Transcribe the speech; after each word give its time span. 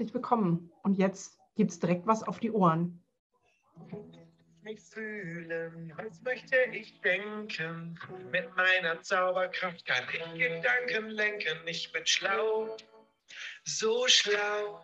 Herzlich 0.00 0.14
willkommen. 0.14 0.72
Und 0.82 0.94
jetzt 0.94 1.38
gibt 1.56 1.72
es 1.72 1.78
direkt 1.78 2.06
was 2.06 2.22
auf 2.22 2.40
die 2.40 2.50
Ohren. 2.50 3.04
Mich 4.62 4.80
fühlen, 4.80 5.92
was 5.94 6.22
möchte 6.22 6.56
ich 6.72 6.98
denken? 7.02 7.98
Mit 8.32 8.48
meiner 8.56 9.02
Zauberkraft 9.02 9.84
kann 9.84 10.04
ich 10.10 10.38
Gedanken 10.38 11.10
lenken. 11.10 11.58
Ich 11.66 11.92
bin 11.92 12.06
schlau, 12.06 12.78
so 13.64 14.08
schlau. 14.08 14.82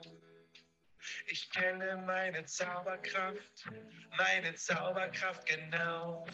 Ich 1.28 1.50
kenne 1.50 2.04
meine 2.06 2.44
Zauberkraft, 2.44 3.70
meine 4.18 4.54
Zauberkraft 4.54 5.46
genau. 5.46 6.26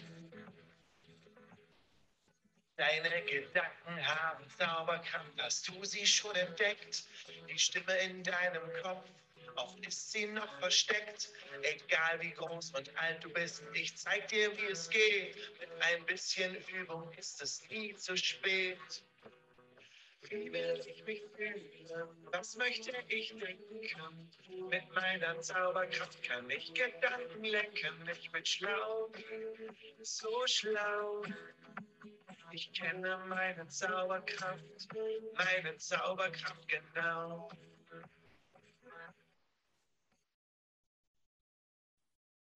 Deine 2.82 3.22
Gedanken 3.22 4.08
haben 4.08 4.44
Zauberkraft, 4.58 5.30
hast 5.38 5.68
du 5.68 5.84
sie 5.84 6.04
schon 6.04 6.34
entdeckt? 6.34 7.04
Die 7.48 7.56
Stimme 7.56 7.96
in 7.98 8.24
deinem 8.24 8.68
Kopf, 8.82 9.08
oft 9.54 9.86
ist 9.86 10.10
sie 10.10 10.26
noch 10.26 10.58
versteckt. 10.58 11.28
Egal 11.62 12.20
wie 12.20 12.32
groß 12.32 12.72
und 12.72 12.90
alt 12.98 13.22
du 13.22 13.30
bist, 13.30 13.62
ich 13.72 13.96
zeig 13.96 14.26
dir, 14.26 14.50
wie 14.58 14.66
es 14.66 14.90
geht. 14.90 15.36
Mit 15.60 15.70
ein 15.78 16.04
bisschen 16.06 16.56
Übung 16.74 17.08
ist 17.16 17.40
es 17.40 17.62
nie 17.70 17.94
zu 17.94 18.16
spät. 18.16 18.80
Wie 20.22 20.52
will 20.52 20.84
ich 20.84 21.04
mich 21.04 21.22
fühlen? 21.36 21.64
Was 22.32 22.56
möchte 22.56 22.92
ich 23.06 23.32
denken? 23.38 24.28
Mit 24.70 24.92
meiner 24.92 25.40
Zauberkraft 25.40 26.20
kann 26.24 26.50
ich 26.50 26.74
Gedanken 26.74 27.44
lenken. 27.44 28.10
Ich 28.10 28.28
bin 28.32 28.44
schlau, 28.44 29.08
so 30.02 30.46
schlau. 30.46 31.22
Ich 32.54 32.70
kenne 32.74 33.18
meine 33.28 33.66
Zauberkraft, 33.68 34.62
meine 35.38 35.76
Zauberkraft 35.78 36.68
genau. 36.68 37.48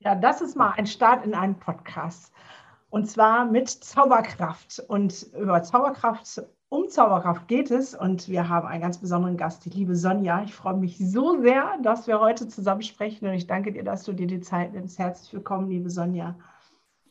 Ja, 0.00 0.14
das 0.14 0.42
ist 0.42 0.54
mal 0.54 0.72
ein 0.72 0.86
Start 0.86 1.24
in 1.24 1.34
einen 1.34 1.58
Podcast. 1.58 2.30
Und 2.90 3.10
zwar 3.10 3.46
mit 3.46 3.70
Zauberkraft. 3.70 4.80
Und 4.86 5.22
über 5.32 5.62
Zauberkraft, 5.62 6.42
um 6.68 6.90
Zauberkraft 6.90 7.48
geht 7.48 7.70
es. 7.70 7.94
Und 7.94 8.28
wir 8.28 8.50
haben 8.50 8.68
einen 8.68 8.82
ganz 8.82 8.98
besonderen 8.98 9.38
Gast, 9.38 9.64
die 9.64 9.70
liebe 9.70 9.96
Sonja. 9.96 10.42
Ich 10.42 10.54
freue 10.54 10.76
mich 10.76 10.98
so 10.98 11.40
sehr, 11.40 11.78
dass 11.82 12.06
wir 12.06 12.20
heute 12.20 12.46
zusammen 12.48 12.82
sprechen. 12.82 13.26
Und 13.26 13.34
ich 13.34 13.46
danke 13.46 13.72
dir, 13.72 13.82
dass 13.82 14.04
du 14.04 14.12
dir 14.12 14.26
die 14.26 14.40
Zeit 14.40 14.74
nimmst. 14.74 14.98
Herzlich 14.98 15.32
willkommen, 15.32 15.70
liebe 15.70 15.88
Sonja. 15.88 16.36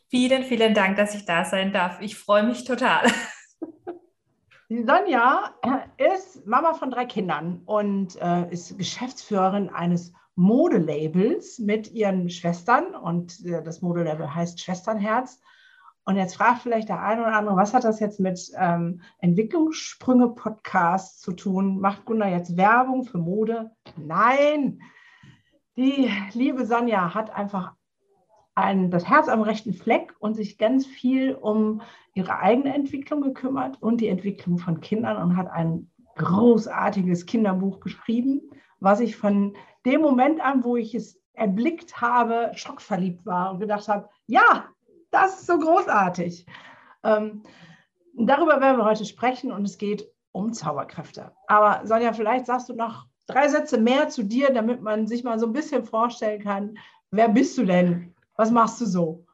Vielen, 0.08 0.44
vielen 0.44 0.72
Dank, 0.72 0.96
dass 0.96 1.16
ich 1.16 1.24
da 1.24 1.44
sein 1.44 1.72
darf. 1.72 2.00
Ich 2.00 2.16
freue 2.16 2.44
mich 2.44 2.64
total. 2.64 3.06
Die 4.68 4.84
Sonja 4.84 5.54
ist 5.96 6.46
Mama 6.46 6.74
von 6.74 6.90
drei 6.90 7.06
Kindern 7.06 7.62
und 7.66 8.20
äh, 8.20 8.48
ist 8.50 8.78
Geschäftsführerin 8.78 9.68
eines 9.68 10.12
Modelabels 10.36 11.58
mit 11.58 11.92
ihren 11.92 12.30
Schwestern 12.30 12.94
und 12.94 13.44
äh, 13.44 13.62
das 13.62 13.82
Modelabel 13.82 14.34
heißt 14.34 14.60
Schwesternherz. 14.60 15.40
Und 16.04 16.16
jetzt 16.16 16.36
fragt 16.36 16.62
vielleicht 16.62 16.88
der 16.88 17.02
eine 17.02 17.22
oder 17.22 17.36
andere, 17.36 17.56
was 17.56 17.74
hat 17.74 17.84
das 17.84 17.98
jetzt 17.98 18.20
mit 18.20 18.52
ähm, 18.56 19.00
Entwicklungssprünge-Podcast 19.18 21.20
zu 21.20 21.32
tun? 21.32 21.80
Macht 21.80 22.04
Gunnar 22.04 22.28
jetzt 22.28 22.56
Werbung 22.56 23.04
für 23.04 23.18
Mode? 23.18 23.72
Nein! 23.96 24.80
Die 25.76 26.10
liebe 26.32 26.64
Sonja 26.64 27.12
hat 27.12 27.30
einfach 27.30 27.74
ein, 28.56 28.90
das 28.90 29.08
Herz 29.08 29.28
am 29.28 29.42
rechten 29.42 29.74
Fleck 29.74 30.14
und 30.18 30.34
sich 30.34 30.58
ganz 30.58 30.86
viel 30.86 31.34
um 31.34 31.82
ihre 32.14 32.38
eigene 32.38 32.74
Entwicklung 32.74 33.20
gekümmert 33.20 33.80
und 33.82 34.00
die 34.00 34.08
Entwicklung 34.08 34.58
von 34.58 34.80
Kindern 34.80 35.18
und 35.18 35.36
hat 35.36 35.48
ein 35.50 35.90
großartiges 36.16 37.26
Kinderbuch 37.26 37.80
geschrieben, 37.80 38.40
was 38.80 39.00
ich 39.00 39.16
von 39.16 39.54
dem 39.84 40.00
Moment 40.00 40.40
an, 40.40 40.64
wo 40.64 40.76
ich 40.76 40.94
es 40.94 41.20
erblickt 41.34 42.00
habe, 42.00 42.50
schockverliebt 42.54 43.26
war 43.26 43.52
und 43.52 43.60
gedacht 43.60 43.86
habe, 43.88 44.08
ja, 44.26 44.64
das 45.10 45.40
ist 45.40 45.46
so 45.46 45.58
großartig. 45.58 46.46
Ähm, 47.04 47.42
darüber 48.14 48.60
werden 48.60 48.78
wir 48.78 48.86
heute 48.86 49.04
sprechen 49.04 49.52
und 49.52 49.64
es 49.64 49.76
geht 49.76 50.08
um 50.32 50.54
Zauberkräfte. 50.54 51.32
Aber 51.46 51.86
Sonja, 51.86 52.14
vielleicht 52.14 52.46
sagst 52.46 52.70
du 52.70 52.74
noch 52.74 53.06
drei 53.26 53.48
Sätze 53.48 53.78
mehr 53.78 54.08
zu 54.08 54.22
dir, 54.22 54.52
damit 54.52 54.80
man 54.80 55.06
sich 55.06 55.24
mal 55.24 55.38
so 55.38 55.46
ein 55.46 55.52
bisschen 55.52 55.84
vorstellen 55.84 56.42
kann, 56.42 56.78
wer 57.10 57.28
bist 57.28 57.58
du 57.58 57.66
denn? 57.66 58.15
Was 58.36 58.50
machst 58.50 58.80
du 58.80 58.86
so? 58.86 59.26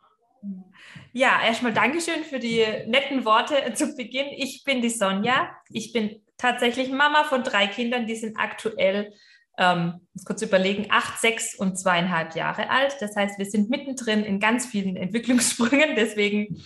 Ja, 1.12 1.40
erstmal 1.44 1.72
Dankeschön 1.72 2.24
für 2.24 2.38
die 2.38 2.64
netten 2.86 3.24
Worte 3.24 3.54
zu 3.74 3.94
Beginn. 3.94 4.28
Ich 4.36 4.64
bin 4.64 4.82
die 4.82 4.90
Sonja. 4.90 5.50
Ich 5.70 5.92
bin 5.92 6.22
tatsächlich 6.38 6.90
Mama 6.90 7.24
von 7.24 7.44
drei 7.44 7.66
Kindern, 7.66 8.06
die 8.06 8.16
sind 8.16 8.36
aktuell, 8.38 9.12
ähm, 9.58 10.06
kurz 10.24 10.42
überlegen, 10.42 10.86
acht, 10.90 11.20
sechs 11.20 11.54
und 11.54 11.78
zweieinhalb 11.78 12.34
Jahre 12.34 12.70
alt. 12.70 12.96
Das 13.00 13.14
heißt, 13.14 13.38
wir 13.38 13.46
sind 13.46 13.70
mittendrin 13.70 14.24
in 14.24 14.40
ganz 14.40 14.66
vielen 14.66 14.96
Entwicklungssprüngen. 14.96 15.90
Deswegen 15.96 16.60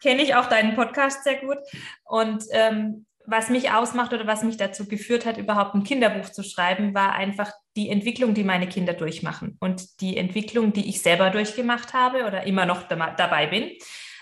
kenne 0.00 0.22
ich 0.22 0.34
auch 0.34 0.46
deinen 0.46 0.76
Podcast 0.76 1.24
sehr 1.24 1.38
gut. 1.40 1.58
Und 2.04 2.44
ähm, 2.52 3.06
was 3.30 3.50
mich 3.50 3.70
ausmacht 3.70 4.12
oder 4.12 4.26
was 4.26 4.42
mich 4.42 4.56
dazu 4.56 4.88
geführt 4.88 5.26
hat, 5.26 5.36
überhaupt 5.36 5.74
ein 5.74 5.84
Kinderbuch 5.84 6.30
zu 6.30 6.42
schreiben, 6.42 6.94
war 6.94 7.12
einfach 7.12 7.52
die 7.76 7.90
Entwicklung, 7.90 8.34
die 8.34 8.44
meine 8.44 8.68
Kinder 8.68 8.94
durchmachen 8.94 9.56
und 9.60 10.00
die 10.00 10.16
Entwicklung, 10.16 10.72
die 10.72 10.88
ich 10.88 11.02
selber 11.02 11.30
durchgemacht 11.30 11.92
habe 11.92 12.24
oder 12.26 12.46
immer 12.46 12.64
noch 12.64 12.84
dabei 12.84 13.46
bin. 13.46 13.70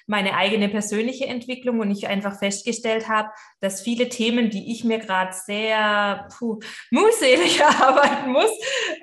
Meine 0.08 0.36
eigene 0.36 0.68
persönliche 0.68 1.26
Entwicklung 1.26 1.80
und 1.80 1.90
ich 1.90 2.06
einfach 2.06 2.38
festgestellt 2.38 3.08
habe, 3.08 3.30
dass 3.60 3.82
viele 3.82 4.08
Themen, 4.08 4.50
die 4.50 4.70
ich 4.70 4.84
mir 4.84 4.98
gerade 4.98 5.32
sehr 5.32 6.28
puh, 6.36 6.60
mühselig 6.90 7.58
erarbeiten 7.60 8.30
muss, 8.30 8.50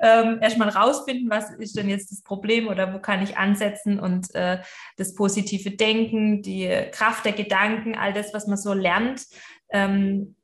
ähm, 0.01 0.39
erstmal 0.41 0.69
rausfinden, 0.69 1.29
was 1.29 1.51
ist 1.55 1.77
denn 1.77 1.89
jetzt 1.89 2.11
das 2.11 2.23
Problem 2.23 2.67
oder 2.67 2.93
wo 2.93 2.99
kann 2.99 3.21
ich 3.21 3.37
ansetzen 3.37 3.99
und 3.99 4.33
äh, 4.33 4.59
das 4.95 5.13
positive 5.13 5.71
Denken, 5.71 6.41
die 6.41 6.69
Kraft 6.91 7.25
der 7.25 7.33
Gedanken, 7.33 7.97
all 7.97 8.13
das, 8.13 8.33
was 8.33 8.47
man 8.47 8.57
so 8.57 8.73
lernt, 8.73 9.25
ähm, 9.73 10.35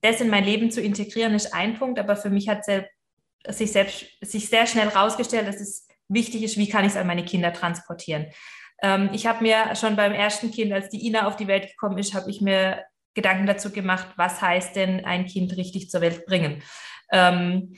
das 0.00 0.20
in 0.20 0.30
mein 0.30 0.44
Leben 0.44 0.70
zu 0.70 0.80
integrieren, 0.80 1.34
ist 1.34 1.52
ein 1.52 1.78
Punkt, 1.78 1.98
aber 1.98 2.16
für 2.16 2.30
mich 2.30 2.48
hat 2.48 2.64
sich, 2.64 3.72
selbst, 3.72 4.06
sich 4.20 4.48
sehr 4.48 4.66
schnell 4.66 4.90
herausgestellt, 4.90 5.48
dass 5.48 5.60
es 5.60 5.86
wichtig 6.08 6.42
ist, 6.42 6.56
wie 6.56 6.68
kann 6.68 6.84
ich 6.84 6.92
es 6.92 6.96
an 6.96 7.06
meine 7.06 7.24
Kinder 7.24 7.52
transportieren. 7.52 8.26
Ähm, 8.80 9.10
ich 9.12 9.26
habe 9.26 9.42
mir 9.42 9.74
schon 9.74 9.96
beim 9.96 10.12
ersten 10.12 10.50
Kind, 10.50 10.72
als 10.72 10.88
die 10.88 11.06
Ina 11.06 11.26
auf 11.26 11.36
die 11.36 11.48
Welt 11.48 11.68
gekommen 11.68 11.98
ist, 11.98 12.14
habe 12.14 12.30
ich 12.30 12.40
mir 12.40 12.84
Gedanken 13.14 13.46
dazu 13.46 13.70
gemacht, 13.70 14.06
was 14.16 14.40
heißt 14.40 14.76
denn 14.76 15.04
ein 15.04 15.26
Kind 15.26 15.56
richtig 15.56 15.90
zur 15.90 16.00
Welt 16.00 16.24
bringen? 16.24 16.62
Ähm, 17.10 17.74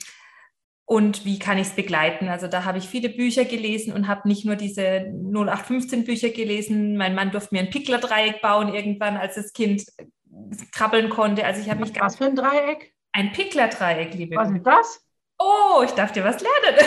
und 0.85 1.23
wie 1.25 1.39
kann 1.39 1.57
ich 1.57 1.67
es 1.67 1.75
begleiten? 1.75 2.27
Also 2.27 2.47
da 2.47 2.65
habe 2.65 2.77
ich 2.77 2.87
viele 2.87 3.09
Bücher 3.09 3.45
gelesen 3.45 3.93
und 3.93 4.07
habe 4.07 4.27
nicht 4.27 4.45
nur 4.45 4.57
diese 4.57 5.05
0815 5.07 6.03
Bücher 6.03 6.29
gelesen. 6.29 6.97
Mein 6.97 7.15
Mann 7.15 7.31
durfte 7.31 7.55
mir 7.55 7.61
ein 7.61 7.69
Pickler-Dreieck 7.69 8.41
bauen 8.41 8.73
irgendwann, 8.73 9.15
als 9.15 9.35
das 9.35 9.53
Kind 9.53 9.85
krabbeln 10.71 11.09
konnte. 11.09 11.45
Also 11.45 11.61
ich 11.61 11.69
habe 11.69 11.81
mich 11.81 11.99
Was 11.99 12.17
für 12.17 12.25
ein 12.25 12.35
Dreieck? 12.35 12.93
Ein 13.11 13.31
Pickler-Dreieck, 13.31 14.13
liebe 14.13 14.35
Was 14.35 14.51
ist 14.51 14.65
das? 14.65 15.05
Oh, 15.37 15.81
ich 15.83 15.91
darf 15.91 16.11
dir 16.11 16.23
was 16.23 16.39
lernen. 16.39 16.77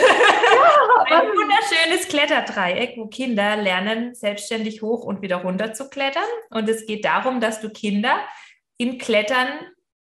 Ja, 1.09 1.19
ein 1.19 1.27
wunderschönes 1.27 2.07
Kletterdreieck, 2.07 2.95
wo 2.95 3.07
Kinder 3.07 3.57
lernen, 3.57 4.15
selbstständig 4.15 4.81
hoch 4.81 5.03
und 5.03 5.21
wieder 5.21 5.37
runter 5.37 5.73
zu 5.73 5.89
klettern. 5.89 6.23
Und 6.51 6.69
es 6.69 6.85
geht 6.85 7.03
darum, 7.03 7.41
dass 7.41 7.59
du 7.59 7.69
Kinder 7.69 8.17
im 8.77 8.97
Klettern 8.97 9.49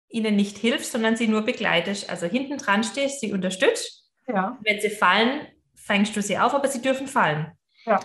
ihnen 0.08 0.36
nicht 0.36 0.58
hilfst, 0.58 0.92
sondern 0.92 1.16
sie 1.16 1.28
nur 1.28 1.44
begleitest. 1.44 2.10
Also 2.10 2.26
hinten 2.26 2.58
dran 2.58 2.84
stehst, 2.84 3.20
sie 3.22 3.34
unterstützt. 3.34 4.10
Ja. 4.28 4.58
Wenn 4.62 4.80
sie 4.82 4.90
fallen, 4.90 5.48
fängst 5.76 6.16
du 6.16 6.22
sie 6.22 6.38
auf, 6.40 6.56
aber 6.56 6.68
sie 6.68 6.82
dürfen 6.82 7.08
fallen. 7.08 7.52
Ja. 7.86 8.00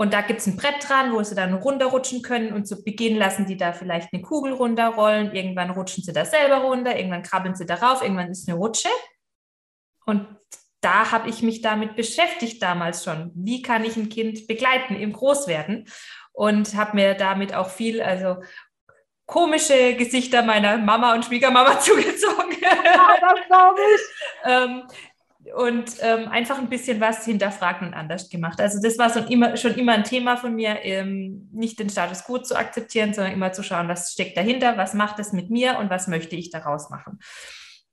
Und 0.00 0.14
da 0.14 0.20
gibt 0.20 0.38
es 0.38 0.46
ein 0.46 0.56
Brett 0.56 0.88
dran, 0.88 1.12
wo 1.12 1.20
sie 1.24 1.34
dann 1.34 1.54
runterrutschen 1.54 2.22
können 2.22 2.52
und 2.52 2.66
zu 2.66 2.84
Beginn 2.84 3.16
lassen 3.16 3.46
die 3.46 3.56
da 3.56 3.72
vielleicht 3.72 4.12
eine 4.12 4.22
Kugel 4.22 4.52
runterrollen. 4.52 5.34
Irgendwann 5.34 5.70
rutschen 5.70 6.04
sie 6.04 6.12
da 6.12 6.24
selber 6.24 6.58
runter, 6.58 6.96
irgendwann 6.96 7.24
krabbeln 7.24 7.56
sie 7.56 7.66
darauf, 7.66 8.00
irgendwann 8.00 8.30
ist 8.30 8.48
eine 8.48 8.56
Rutsche. 8.56 8.88
Und 10.06 10.24
da 10.80 11.10
habe 11.10 11.28
ich 11.28 11.42
mich 11.42 11.62
damit 11.62 11.96
beschäftigt 11.96 12.62
damals 12.62 13.02
schon. 13.02 13.32
Wie 13.34 13.60
kann 13.60 13.84
ich 13.84 13.96
ein 13.96 14.08
Kind 14.08 14.46
begleiten 14.46 14.94
im 14.94 15.12
Großwerden? 15.12 15.88
Und 16.32 16.76
habe 16.76 16.94
mir 16.94 17.14
damit 17.14 17.52
auch 17.52 17.68
viel, 17.68 18.00
also 18.00 18.36
komische 19.26 19.94
Gesichter 19.94 20.42
meiner 20.42 20.78
Mama 20.78 21.12
und 21.12 21.24
Schwiegermama 21.24 21.80
zugezogen. 21.80 22.56
Ja, 22.62 23.16
das 23.20 23.46
glaube 23.48 23.80
ich. 23.94 24.00
ähm, 24.44 24.84
und 25.54 25.92
ähm, 26.00 26.28
einfach 26.28 26.58
ein 26.58 26.68
bisschen 26.68 27.00
was 27.00 27.24
hinterfragt 27.24 27.82
und 27.82 27.94
anders 27.94 28.28
gemacht. 28.28 28.60
Also 28.60 28.80
das 28.82 28.98
war 28.98 29.10
so 29.10 29.20
immer, 29.20 29.56
schon 29.56 29.74
immer 29.74 29.92
ein 29.92 30.04
Thema 30.04 30.36
von 30.36 30.54
mir, 30.54 30.84
ähm, 30.84 31.48
nicht 31.52 31.78
den 31.78 31.90
Status 31.90 32.24
quo 32.24 32.38
zu 32.38 32.56
akzeptieren, 32.56 33.14
sondern 33.14 33.32
immer 33.32 33.52
zu 33.52 33.62
schauen, 33.62 33.88
was 33.88 34.12
steckt 34.12 34.36
dahinter, 34.36 34.76
was 34.76 34.94
macht 34.94 35.18
es 35.18 35.32
mit 35.32 35.50
mir 35.50 35.78
und 35.78 35.90
was 35.90 36.08
möchte 36.08 36.36
ich 36.36 36.50
daraus 36.50 36.90
machen. 36.90 37.18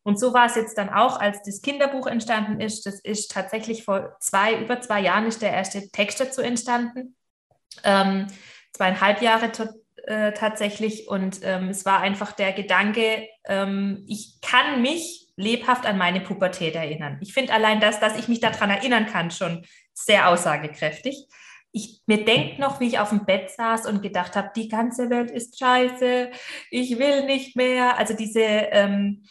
Und 0.03 0.19
so 0.19 0.33
war 0.33 0.45
es 0.45 0.55
jetzt 0.55 0.77
dann 0.77 0.89
auch, 0.89 1.19
als 1.19 1.41
das 1.43 1.61
Kinderbuch 1.61 2.05
entstanden 2.05 2.61
ist. 2.61 2.85
Das 2.85 2.99
ist 2.99 3.31
tatsächlich 3.31 3.83
vor 3.83 4.15
zwei, 4.19 4.59
über 4.61 4.79
zwei 4.79 5.01
Jahren 5.01 5.25
ist 5.25 5.41
der 5.41 5.51
erste 5.51 5.89
Text 5.89 6.19
dazu 6.19 6.41
entstanden. 6.41 7.15
Ähm, 7.83 8.27
zweieinhalb 8.73 9.21
Jahre 9.23 9.51
äh, 10.03 10.33
tatsächlich. 10.33 11.07
Und 11.07 11.39
ähm, 11.41 11.69
es 11.69 11.85
war 11.85 12.01
einfach 12.01 12.33
der 12.33 12.53
Gedanke, 12.53 13.27
ähm, 13.45 14.03
ich 14.07 14.39
kann 14.41 14.81
mich 14.83 15.24
lebhaft 15.37 15.85
an 15.85 15.97
meine 15.97 16.21
Pubertät 16.21 16.75
erinnern. 16.75 17.17
Ich 17.21 17.33
finde 17.33 17.53
allein 17.53 17.79
das, 17.79 17.99
dass 17.99 18.17
ich 18.17 18.27
mich 18.27 18.39
daran 18.39 18.69
erinnern 18.69 19.05
kann, 19.05 19.31
schon 19.31 19.65
sehr 19.93 20.29
aussagekräftig. 20.29 21.27
Ich, 21.71 22.01
mir 22.05 22.23
denkt 22.23 22.59
noch, 22.59 22.79
wie 22.79 22.87
ich 22.87 22.99
auf 22.99 23.09
dem 23.09 23.25
Bett 23.25 23.51
saß 23.51 23.85
und 23.87 24.01
gedacht 24.01 24.35
habe, 24.35 24.51
die 24.55 24.69
ganze 24.69 25.09
Welt 25.09 25.29
ist 25.29 25.59
scheiße, 25.59 26.31
ich 26.71 26.97
will 26.97 27.25
nicht 27.25 27.55
mehr. 27.55 27.97
Also 27.97 28.13
diese, 28.13 28.39
ähm, 28.39 29.25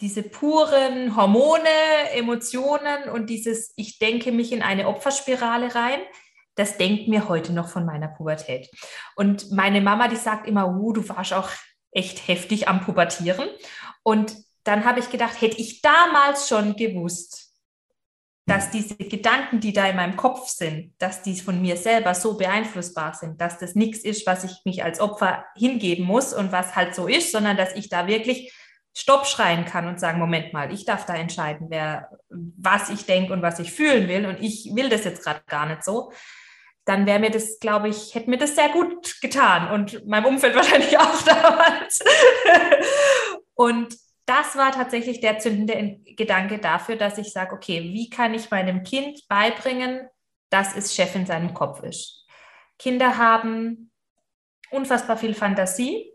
diese 0.00 0.24
puren 0.24 1.14
Hormone, 1.16 1.68
Emotionen 2.14 3.08
und 3.12 3.30
dieses, 3.30 3.72
ich 3.76 3.98
denke 3.98 4.32
mich 4.32 4.52
in 4.52 4.62
eine 4.62 4.88
Opferspirale 4.88 5.74
rein 5.74 6.00
das 6.56 6.78
denkt 6.78 7.06
mir 7.06 7.28
heute 7.28 7.52
noch 7.52 7.68
von 7.68 7.84
meiner 7.84 8.08
Pubertät. 8.08 8.68
Und 9.14 9.52
meine 9.52 9.80
Mama, 9.80 10.08
die 10.08 10.16
sagt 10.16 10.48
immer, 10.48 10.74
uh, 10.74 10.92
du 10.92 11.08
warst 11.08 11.32
auch 11.34 11.50
echt 11.92 12.26
heftig 12.28 12.66
am 12.66 12.80
Pubertieren. 12.80 13.48
Und 14.02 14.34
dann 14.66 14.84
habe 14.84 15.00
ich 15.00 15.10
gedacht, 15.10 15.40
hätte 15.40 15.58
ich 15.58 15.80
damals 15.82 16.48
schon 16.48 16.76
gewusst, 16.76 17.52
dass 18.46 18.70
diese 18.70 18.96
Gedanken, 18.96 19.58
die 19.60 19.72
da 19.72 19.86
in 19.88 19.96
meinem 19.96 20.16
Kopf 20.16 20.48
sind, 20.48 20.94
dass 20.98 21.22
die 21.22 21.38
von 21.38 21.60
mir 21.60 21.76
selber 21.76 22.14
so 22.14 22.36
beeinflussbar 22.36 23.12
sind, 23.14 23.40
dass 23.40 23.58
das 23.58 23.74
nichts 23.74 24.04
ist, 24.04 24.26
was 24.26 24.44
ich 24.44 24.60
mich 24.64 24.84
als 24.84 25.00
Opfer 25.00 25.44
hingeben 25.56 26.04
muss 26.04 26.32
und 26.32 26.52
was 26.52 26.76
halt 26.76 26.94
so 26.94 27.08
ist, 27.08 27.32
sondern 27.32 27.56
dass 27.56 27.74
ich 27.74 27.88
da 27.88 28.06
wirklich 28.06 28.52
Stopp 28.94 29.26
schreien 29.26 29.64
kann 29.64 29.88
und 29.88 29.98
sagen, 30.00 30.20
Moment 30.20 30.52
mal, 30.52 30.72
ich 30.72 30.84
darf 30.84 31.04
da 31.06 31.14
entscheiden, 31.14 31.66
wer, 31.70 32.08
was 32.28 32.88
ich 32.88 33.04
denke 33.04 33.32
und 33.32 33.42
was 33.42 33.58
ich 33.58 33.72
fühlen 33.72 34.08
will 34.08 34.26
und 34.26 34.40
ich 34.40 34.70
will 34.74 34.88
das 34.88 35.04
jetzt 35.04 35.24
gerade 35.24 35.42
gar 35.46 35.66
nicht 35.66 35.84
so 35.84 36.12
dann 36.86 37.04
wäre 37.04 37.18
mir 37.18 37.30
das, 37.30 37.58
glaube 37.58 37.88
ich, 37.88 38.14
hätte 38.14 38.30
mir 38.30 38.38
das 38.38 38.54
sehr 38.54 38.68
gut 38.68 39.20
getan 39.20 39.72
und 39.72 40.06
meinem 40.06 40.26
Umfeld 40.26 40.54
wahrscheinlich 40.54 40.96
auch 40.96 41.20
damals. 41.22 41.98
und 43.54 43.96
das 44.26 44.56
war 44.56 44.72
tatsächlich 44.72 45.20
der 45.20 45.38
zündende 45.38 46.00
Gedanke 46.16 46.58
dafür, 46.58 46.96
dass 46.96 47.16
ich 47.18 47.32
sage, 47.32 47.54
okay, 47.54 47.82
wie 47.82 48.10
kann 48.10 48.34
ich 48.34 48.50
meinem 48.50 48.82
Kind 48.82 49.26
beibringen, 49.28 50.08
dass 50.50 50.76
es 50.76 50.94
Chef 50.94 51.14
in 51.14 51.26
seinem 51.26 51.54
Kopf 51.54 51.82
ist? 51.82 52.26
Kinder 52.78 53.16
haben 53.16 53.90
unfassbar 54.70 55.16
viel 55.16 55.34
Fantasie 55.34 56.12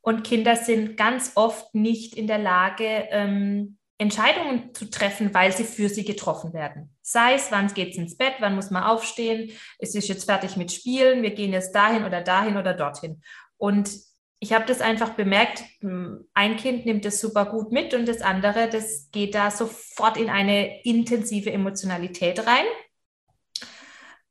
und 0.00 0.24
Kinder 0.24 0.56
sind 0.56 0.96
ganz 0.96 1.32
oft 1.34 1.74
nicht 1.74 2.14
in 2.14 2.28
der 2.28 2.38
Lage, 2.38 3.08
ähm, 3.10 3.78
Entscheidungen 3.98 4.74
zu 4.74 4.90
treffen, 4.90 5.32
weil 5.34 5.52
sie 5.52 5.64
für 5.64 5.88
sie 5.88 6.04
getroffen 6.04 6.52
werden. 6.52 6.94
Sei 7.02 7.34
es, 7.34 7.52
wann 7.52 7.72
geht 7.72 7.90
es 7.90 7.98
ins 7.98 8.16
Bett, 8.16 8.34
wann 8.40 8.54
muss 8.54 8.70
man 8.70 8.82
aufstehen, 8.82 9.52
es 9.78 9.94
ist 9.94 10.08
jetzt 10.08 10.24
fertig 10.24 10.56
mit 10.56 10.72
Spielen, 10.72 11.22
wir 11.22 11.34
gehen 11.34 11.52
jetzt 11.52 11.72
dahin 11.72 12.04
oder 12.04 12.20
dahin 12.20 12.56
oder 12.56 12.74
dorthin. 12.74 13.22
Und 13.58 13.90
ich 14.42 14.52
habe 14.52 14.64
das 14.66 14.80
einfach 14.80 15.10
bemerkt, 15.10 15.62
hm, 15.80 16.26
ein 16.34 16.56
Kind 16.56 16.84
nimmt 16.84 17.04
das 17.04 17.20
super 17.20 17.46
gut 17.46 17.70
mit 17.70 17.94
und 17.94 18.08
das 18.08 18.22
andere, 18.22 18.68
das 18.68 19.08
geht 19.12 19.36
da 19.36 19.52
sofort 19.52 20.16
in 20.16 20.28
eine 20.28 20.82
intensive 20.82 21.52
Emotionalität 21.52 22.44
rein. 22.44 22.64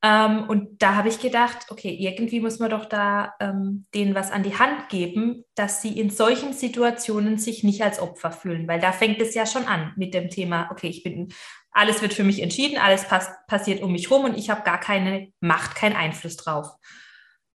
Ähm, 0.04 0.50
und 0.50 0.82
da 0.82 0.96
habe 0.96 1.08
ich 1.08 1.22
gedacht, 1.22 1.68
okay, 1.70 1.96
irgendwie 1.98 2.42
muss 2.42 2.60
man 2.60 2.72
doch 2.72 2.86
da 2.86 3.36
ähm, 3.40 3.86
denen 3.96 4.14
was 4.14 4.32
an 4.32 4.44
die 4.44 4.60
Hand 4.60 4.90
geben, 4.90 5.46
dass 5.56 5.82
sie 5.82 5.98
in 5.98 6.10
solchen 6.10 6.52
Situationen 6.52 7.38
sich 7.38 7.64
nicht 7.64 7.82
als 7.82 8.00
Opfer 8.02 8.34
fühlen, 8.34 8.68
weil 8.68 8.82
da 8.82 8.92
fängt 8.92 9.22
es 9.22 9.34
ja 9.34 9.46
schon 9.46 9.66
an 9.66 9.94
mit 9.96 10.14
dem 10.14 10.30
Thema, 10.30 10.68
okay, 10.72 10.88
ich 10.88 11.04
bin, 11.04 11.32
alles 11.72 12.02
wird 12.02 12.14
für 12.14 12.26
mich 12.26 12.42
entschieden, 12.42 12.78
alles 12.78 13.06
pass 13.06 13.30
passiert 13.48 13.82
um 13.82 13.94
mich 13.94 14.12
rum 14.12 14.26
und 14.26 14.38
ich 14.38 14.50
habe 14.50 14.64
gar 14.64 14.80
keine 14.80 15.32
Macht, 15.40 15.76
keinen 15.76 15.96
Einfluss 15.96 16.36
drauf. 16.36 16.68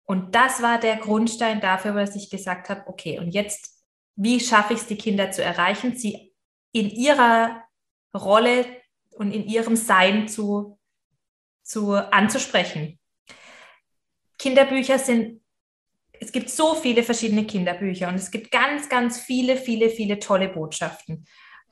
Und 0.06 0.36
das 0.36 0.62
war 0.62 0.80
der 0.80 0.98
Grundstein 0.98 1.62
dafür, 1.62 1.94
dass 1.94 2.16
ich 2.16 2.30
gesagt 2.30 2.69
habe, 2.69 2.84
okay, 2.88 3.19
und 3.19 3.31
jetzt, 3.31 3.84
wie 4.16 4.40
schaffe 4.40 4.74
ich 4.74 4.81
es, 4.81 4.88
die 4.88 4.98
Kinder 4.98 5.31
zu 5.31 5.44
erreichen, 5.44 5.98
sie 5.98 6.34
in 6.72 6.90
ihrer 6.90 7.63
Rolle 8.13 8.66
und 9.16 9.31
in 9.31 9.48
ihrem 9.48 9.75
Sein 9.75 10.28
zu 10.28 10.78
zu, 11.66 11.94
anzusprechen. 11.96 13.00
Kinderbücher 14.38 15.00
sind, 15.00 15.42
es 16.13 16.31
gibt 16.31 16.50
so 16.50 16.75
viele 16.75 17.04
verschiedene 17.04 17.46
Kinderbücher 17.46 18.07
und 18.07 18.16
es 18.16 18.31
gibt 18.31 18.52
ganz, 18.52 18.88
ganz 18.88 19.19
viele, 19.19 19.57
viele, 19.57 19.90
viele 19.90 20.19
tolle 20.19 20.48
Botschaften. 20.48 21.28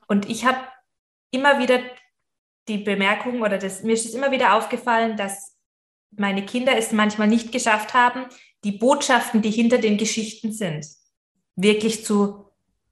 Und 0.08 0.30
ich 0.30 0.46
habe 0.46 0.60
immer 1.32 1.60
wieder 1.60 1.80
die 2.68 2.80
Bemerkung 2.80 3.42
oder 3.42 3.58
das, 3.58 3.84
mir 3.84 3.94
ist 3.94 4.14
immer 4.14 4.32
wieder 4.32 4.56
aufgefallen, 4.56 5.16
dass 5.16 5.53
meine 6.18 6.46
Kinder 6.46 6.78
es 6.78 6.92
manchmal 6.92 7.28
nicht 7.28 7.52
geschafft 7.52 7.94
haben, 7.94 8.26
die 8.64 8.72
Botschaften, 8.72 9.42
die 9.42 9.52
hinter 9.52 9.78
den 9.78 9.98
Geschichten 9.98 10.52
sind, 10.52 10.86
wirklich 11.56 12.06
zu 12.06 12.46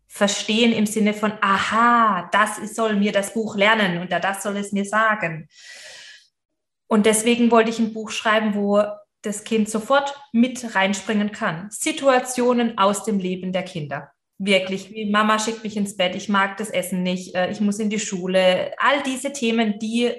verstehen 0.08 0.74
im 0.74 0.86
Sinne 0.86 1.14
von, 1.14 1.32
aha, 1.42 2.30
das 2.34 2.76
soll 2.76 2.98
mir 2.98 3.14
das 3.14 3.34
Buch 3.34 3.56
lernen 3.56 4.02
und 4.02 4.12
das 4.12 4.44
soll 4.44 4.58
es 4.58 4.74
mir 4.74 4.84
sagen. 4.84 5.48
Und 6.88 7.06
deswegen 7.06 7.50
wollte 7.52 7.70
ich 7.70 7.80
ein 7.80 7.94
Buch 7.94 8.12
schreiben, 8.12 8.54
wo 8.54 8.84
das 9.22 9.46
Kind 9.46 9.70
sofort 9.70 10.14
mit 10.34 10.76
reinspringen 10.76 11.32
kann. 11.32 11.70
Situationen 11.70 12.78
aus 12.78 13.06
dem 13.06 13.20
Leben 13.20 13.54
der 13.54 13.64
Kinder. 13.64 14.12
Wirklich, 14.38 14.92
wie 14.92 15.10
Mama 15.10 15.40
schickt 15.40 15.64
mich 15.64 15.78
ins 15.78 15.96
Bett, 15.96 16.16
ich 16.16 16.28
mag 16.28 16.58
das 16.58 16.70
Essen 16.70 17.04
nicht, 17.04 17.36
äh, 17.36 17.50
ich 17.52 17.62
muss 17.62 17.80
in 17.80 17.90
die 17.90 18.00
Schule. 18.00 18.74
All 18.80 19.04
diese 19.04 19.32
Themen, 19.32 19.80
die 19.80 20.12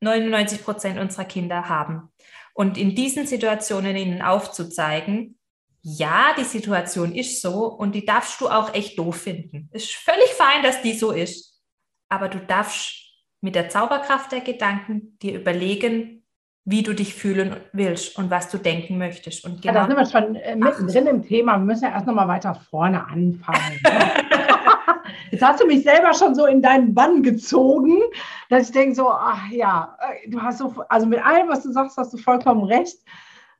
99 0.00 0.62
Prozent 0.62 0.98
unserer 0.98 1.24
Kinder 1.24 1.68
haben. 1.68 2.10
Und 2.56 2.78
in 2.78 2.94
diesen 2.94 3.26
Situationen 3.26 3.96
ihnen 3.96 4.22
aufzuzeigen, 4.22 5.38
ja, 5.82 6.34
die 6.38 6.44
Situation 6.44 7.14
ist 7.14 7.42
so 7.42 7.66
und 7.66 7.94
die 7.94 8.06
darfst 8.06 8.40
du 8.40 8.48
auch 8.48 8.72
echt 8.72 8.98
doof 8.98 9.16
finden. 9.16 9.68
Ist 9.72 9.94
völlig 9.94 10.30
fein, 10.30 10.62
dass 10.62 10.80
die 10.80 10.94
so 10.94 11.12
ist. 11.12 11.60
Aber 12.08 12.28
du 12.28 12.38
darfst 12.38 12.94
mit 13.42 13.56
der 13.56 13.68
Zauberkraft 13.68 14.32
der 14.32 14.40
Gedanken 14.40 15.18
dir 15.18 15.38
überlegen, 15.38 16.24
wie 16.64 16.82
du 16.82 16.94
dich 16.94 17.12
fühlen 17.12 17.56
willst 17.74 18.16
und 18.16 18.30
was 18.30 18.48
du 18.48 18.56
denken 18.56 18.96
möchtest. 18.96 19.44
Und 19.44 19.60
genau 19.60 19.74
ja, 19.74 19.80
da 19.82 19.86
sind 19.86 19.96
wir 19.98 20.20
schon 20.20 20.36
äh, 20.36 20.56
mittendrin 20.56 21.06
im 21.08 21.22
Thema. 21.22 21.58
Wir 21.58 21.64
müssen 21.64 21.84
ja 21.84 21.90
erst 21.90 22.06
noch 22.06 22.14
mal 22.14 22.26
weiter 22.26 22.54
vorne 22.54 23.06
anfangen. 23.06 23.80
Jetzt 25.30 25.42
hast 25.42 25.60
du 25.60 25.66
mich 25.66 25.82
selber 25.82 26.14
schon 26.14 26.34
so 26.34 26.46
in 26.46 26.62
deinen 26.62 26.94
Bann 26.94 27.22
gezogen, 27.22 28.00
dass 28.48 28.68
ich 28.68 28.72
denke 28.72 28.94
so, 28.94 29.08
ach 29.10 29.48
ja, 29.50 29.96
äh, 30.00 30.30
du 30.30 30.40
hast 30.40 30.58
so, 30.58 30.74
also 30.88 31.06
mit 31.06 31.24
allem, 31.24 31.48
was 31.48 31.62
du 31.62 31.72
sagst, 31.72 31.96
hast 31.96 32.12
du 32.12 32.18
vollkommen 32.18 32.64
recht. 32.64 32.98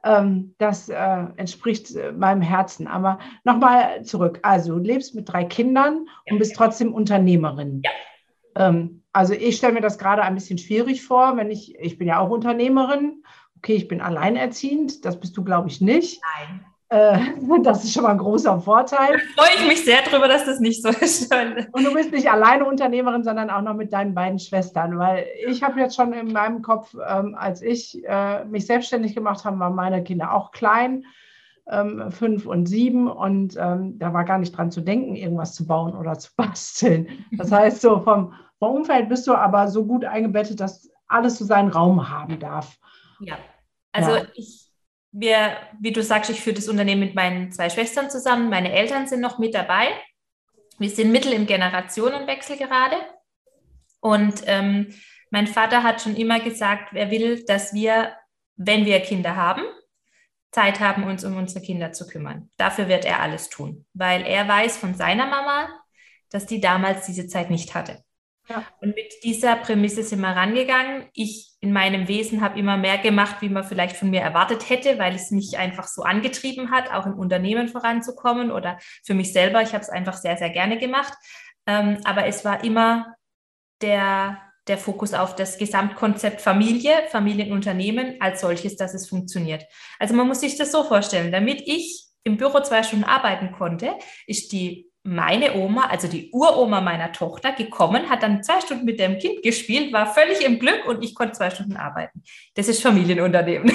Ähm, 0.04 0.54
das 0.58 0.88
äh, 0.88 1.24
entspricht 1.36 1.94
äh, 1.94 2.12
meinem 2.12 2.42
Herzen. 2.42 2.86
Aber 2.86 3.18
nochmal 3.44 4.04
zurück. 4.04 4.38
Also 4.42 4.78
du 4.78 4.84
lebst 4.84 5.14
mit 5.14 5.28
drei 5.28 5.44
Kindern 5.44 6.06
und 6.30 6.38
bist 6.38 6.54
trotzdem 6.54 6.94
Unternehmerin. 6.94 7.82
Ja. 7.84 8.68
Ähm, 8.68 9.02
also 9.12 9.32
ich 9.32 9.56
stelle 9.56 9.72
mir 9.72 9.80
das 9.80 9.98
gerade 9.98 10.22
ein 10.22 10.34
bisschen 10.34 10.58
schwierig 10.58 11.02
vor, 11.02 11.36
wenn 11.36 11.50
ich, 11.50 11.74
ich 11.78 11.98
bin 11.98 12.06
ja 12.06 12.20
auch 12.20 12.30
Unternehmerin, 12.30 13.22
okay, 13.56 13.74
ich 13.74 13.88
bin 13.88 14.00
alleinerziehend, 14.00 15.04
das 15.04 15.18
bist 15.18 15.36
du, 15.36 15.42
glaube 15.42 15.68
ich, 15.68 15.80
nicht. 15.80 16.20
Nein. 16.38 16.66
Äh, 16.88 17.18
das 17.62 17.84
ist 17.84 17.92
schon 17.92 18.02
mal 18.02 18.10
ein 18.10 18.18
großer 18.18 18.60
Vorteil. 18.60 19.20
Da 19.36 19.44
freue 19.44 19.56
ich 19.56 19.68
mich 19.68 19.84
sehr 19.84 19.98
darüber, 20.02 20.28
dass 20.28 20.44
das 20.44 20.60
nicht 20.60 20.82
so 20.82 20.88
ist. 21.00 21.34
Und 21.72 21.84
du 21.84 21.92
bist 21.92 22.12
nicht 22.12 22.30
alleine 22.30 22.64
Unternehmerin, 22.64 23.24
sondern 23.24 23.50
auch 23.50 23.62
noch 23.62 23.74
mit 23.74 23.92
deinen 23.92 24.14
beiden 24.14 24.38
Schwestern, 24.38 24.98
weil 24.98 25.26
ich 25.46 25.62
habe 25.62 25.80
jetzt 25.80 25.96
schon 25.96 26.12
in 26.12 26.32
meinem 26.32 26.62
Kopf, 26.62 26.94
ähm, 27.08 27.34
als 27.38 27.62
ich 27.62 28.02
äh, 28.04 28.44
mich 28.44 28.66
selbstständig 28.66 29.14
gemacht 29.14 29.44
habe, 29.44 29.58
waren 29.58 29.74
meine 29.74 30.02
Kinder 30.02 30.32
auch 30.32 30.52
klein, 30.52 31.04
ähm, 31.68 32.10
fünf 32.12 32.46
und 32.46 32.66
sieben 32.66 33.10
und 33.10 33.56
ähm, 33.58 33.98
da 33.98 34.12
war 34.12 34.24
gar 34.24 34.38
nicht 34.38 34.56
dran 34.56 34.70
zu 34.70 34.80
denken, 34.80 35.16
irgendwas 35.16 35.54
zu 35.54 35.66
bauen 35.66 35.96
oder 35.96 36.16
zu 36.18 36.30
basteln. 36.36 37.08
Das 37.32 37.50
heißt, 37.50 37.80
so 37.80 38.00
vom 38.00 38.32
vom 38.58 38.76
Umfeld 38.76 39.08
bist 39.08 39.26
du 39.26 39.34
aber 39.34 39.68
so 39.68 39.84
gut 39.84 40.04
eingebettet, 40.04 40.60
dass 40.60 40.90
alles 41.08 41.38
so 41.38 41.44
seinen 41.44 41.68
Raum 41.68 42.08
haben 42.08 42.38
darf. 42.38 42.78
Ja, 43.20 43.36
also 43.92 44.12
ja. 44.12 44.22
ich, 44.34 44.65
wir, 45.12 45.56
wie 45.80 45.92
du 45.92 46.02
sagst, 46.02 46.30
ich 46.30 46.40
führe 46.40 46.56
das 46.56 46.68
Unternehmen 46.68 47.00
mit 47.00 47.14
meinen 47.14 47.52
zwei 47.52 47.70
Schwestern 47.70 48.10
zusammen. 48.10 48.50
Meine 48.50 48.72
Eltern 48.72 49.06
sind 49.06 49.20
noch 49.20 49.38
mit 49.38 49.54
dabei. 49.54 49.88
Wir 50.78 50.90
sind 50.90 51.12
mittel 51.12 51.32
im 51.32 51.46
Generationenwechsel 51.46 52.56
gerade. 52.56 52.96
Und 54.00 54.42
ähm, 54.46 54.94
mein 55.30 55.46
Vater 55.46 55.82
hat 55.82 56.02
schon 56.02 56.16
immer 56.16 56.40
gesagt, 56.40 56.94
er 56.94 57.10
will, 57.10 57.44
dass 57.44 57.72
wir, 57.72 58.14
wenn 58.56 58.84
wir 58.84 59.00
Kinder 59.00 59.36
haben, 59.36 59.62
Zeit 60.52 60.80
haben, 60.80 61.04
uns 61.04 61.24
um 61.24 61.36
unsere 61.36 61.64
Kinder 61.64 61.92
zu 61.92 62.06
kümmern. 62.06 62.50
Dafür 62.56 62.88
wird 62.88 63.04
er 63.04 63.20
alles 63.20 63.50
tun, 63.50 63.84
weil 63.94 64.22
er 64.22 64.46
weiß 64.48 64.76
von 64.76 64.94
seiner 64.94 65.26
Mama, 65.26 65.68
dass 66.30 66.46
die 66.46 66.60
damals 66.60 67.06
diese 67.06 67.26
Zeit 67.26 67.50
nicht 67.50 67.74
hatte. 67.74 68.02
Ja. 68.48 68.64
Und 68.80 68.94
mit 68.94 69.12
dieser 69.24 69.56
Prämisse 69.56 70.02
sind 70.02 70.20
wir 70.20 70.28
rangegangen. 70.28 71.06
Ich 71.14 71.56
in 71.60 71.72
meinem 71.72 72.06
Wesen 72.06 72.42
habe 72.42 72.58
immer 72.58 72.76
mehr 72.76 72.98
gemacht, 72.98 73.36
wie 73.40 73.48
man 73.48 73.64
vielleicht 73.64 73.96
von 73.96 74.10
mir 74.10 74.20
erwartet 74.20 74.68
hätte, 74.70 74.98
weil 74.98 75.14
es 75.14 75.30
mich 75.30 75.58
einfach 75.58 75.88
so 75.88 76.02
angetrieben 76.02 76.70
hat, 76.70 76.92
auch 76.92 77.06
im 77.06 77.18
Unternehmen 77.18 77.68
voranzukommen 77.68 78.52
oder 78.52 78.78
für 79.04 79.14
mich 79.14 79.32
selber. 79.32 79.62
Ich 79.62 79.72
habe 79.72 79.82
es 79.82 79.90
einfach 79.90 80.14
sehr, 80.14 80.36
sehr 80.36 80.50
gerne 80.50 80.78
gemacht. 80.78 81.14
Ähm, 81.66 81.98
aber 82.04 82.26
es 82.26 82.44
war 82.44 82.62
immer 82.62 83.16
der, 83.82 84.40
der 84.68 84.78
Fokus 84.78 85.12
auf 85.12 85.34
das 85.34 85.58
Gesamtkonzept 85.58 86.40
Familie, 86.40 86.92
Familienunternehmen 87.08 88.20
als 88.20 88.40
solches, 88.40 88.76
dass 88.76 88.94
es 88.94 89.08
funktioniert. 89.08 89.64
Also 89.98 90.14
man 90.14 90.28
muss 90.28 90.40
sich 90.40 90.56
das 90.56 90.70
so 90.70 90.84
vorstellen, 90.84 91.32
damit 91.32 91.62
ich 91.66 92.06
im 92.22 92.36
Büro 92.36 92.60
zwei 92.60 92.82
Stunden 92.82 93.04
arbeiten 93.04 93.52
konnte, 93.52 93.94
ist 94.26 94.52
die 94.52 94.85
meine 95.06 95.54
Oma, 95.54 95.86
also 95.86 96.08
die 96.08 96.30
Uroma 96.32 96.80
meiner 96.80 97.12
Tochter, 97.12 97.52
gekommen, 97.52 98.10
hat 98.10 98.22
dann 98.22 98.42
zwei 98.42 98.60
Stunden 98.60 98.84
mit 98.84 98.98
dem 98.98 99.18
Kind 99.18 99.42
gespielt, 99.42 99.92
war 99.92 100.06
völlig 100.06 100.44
im 100.44 100.58
Glück 100.58 100.86
und 100.86 101.04
ich 101.04 101.14
konnte 101.14 101.32
zwei 101.34 101.50
Stunden 101.50 101.76
arbeiten. 101.76 102.22
Das 102.54 102.68
ist 102.68 102.82
Familienunternehmen. 102.82 103.70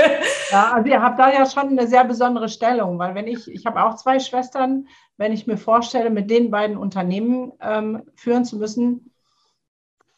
ja, 0.50 0.72
also 0.72 0.88
ihr 0.88 1.02
habt 1.02 1.18
da 1.18 1.32
ja 1.32 1.46
schon 1.46 1.68
eine 1.68 1.86
sehr 1.86 2.04
besondere 2.04 2.48
Stellung, 2.48 2.98
weil 2.98 3.14
wenn 3.14 3.26
ich, 3.26 3.48
ich 3.48 3.66
habe 3.66 3.82
auch 3.82 3.96
zwei 3.96 4.20
Schwestern, 4.20 4.86
wenn 5.16 5.32
ich 5.32 5.46
mir 5.46 5.56
vorstelle, 5.56 6.10
mit 6.10 6.30
den 6.30 6.50
beiden 6.50 6.76
Unternehmen 6.76 7.52
ähm, 7.60 8.02
führen 8.14 8.44
zu 8.44 8.58
müssen, 8.58 9.12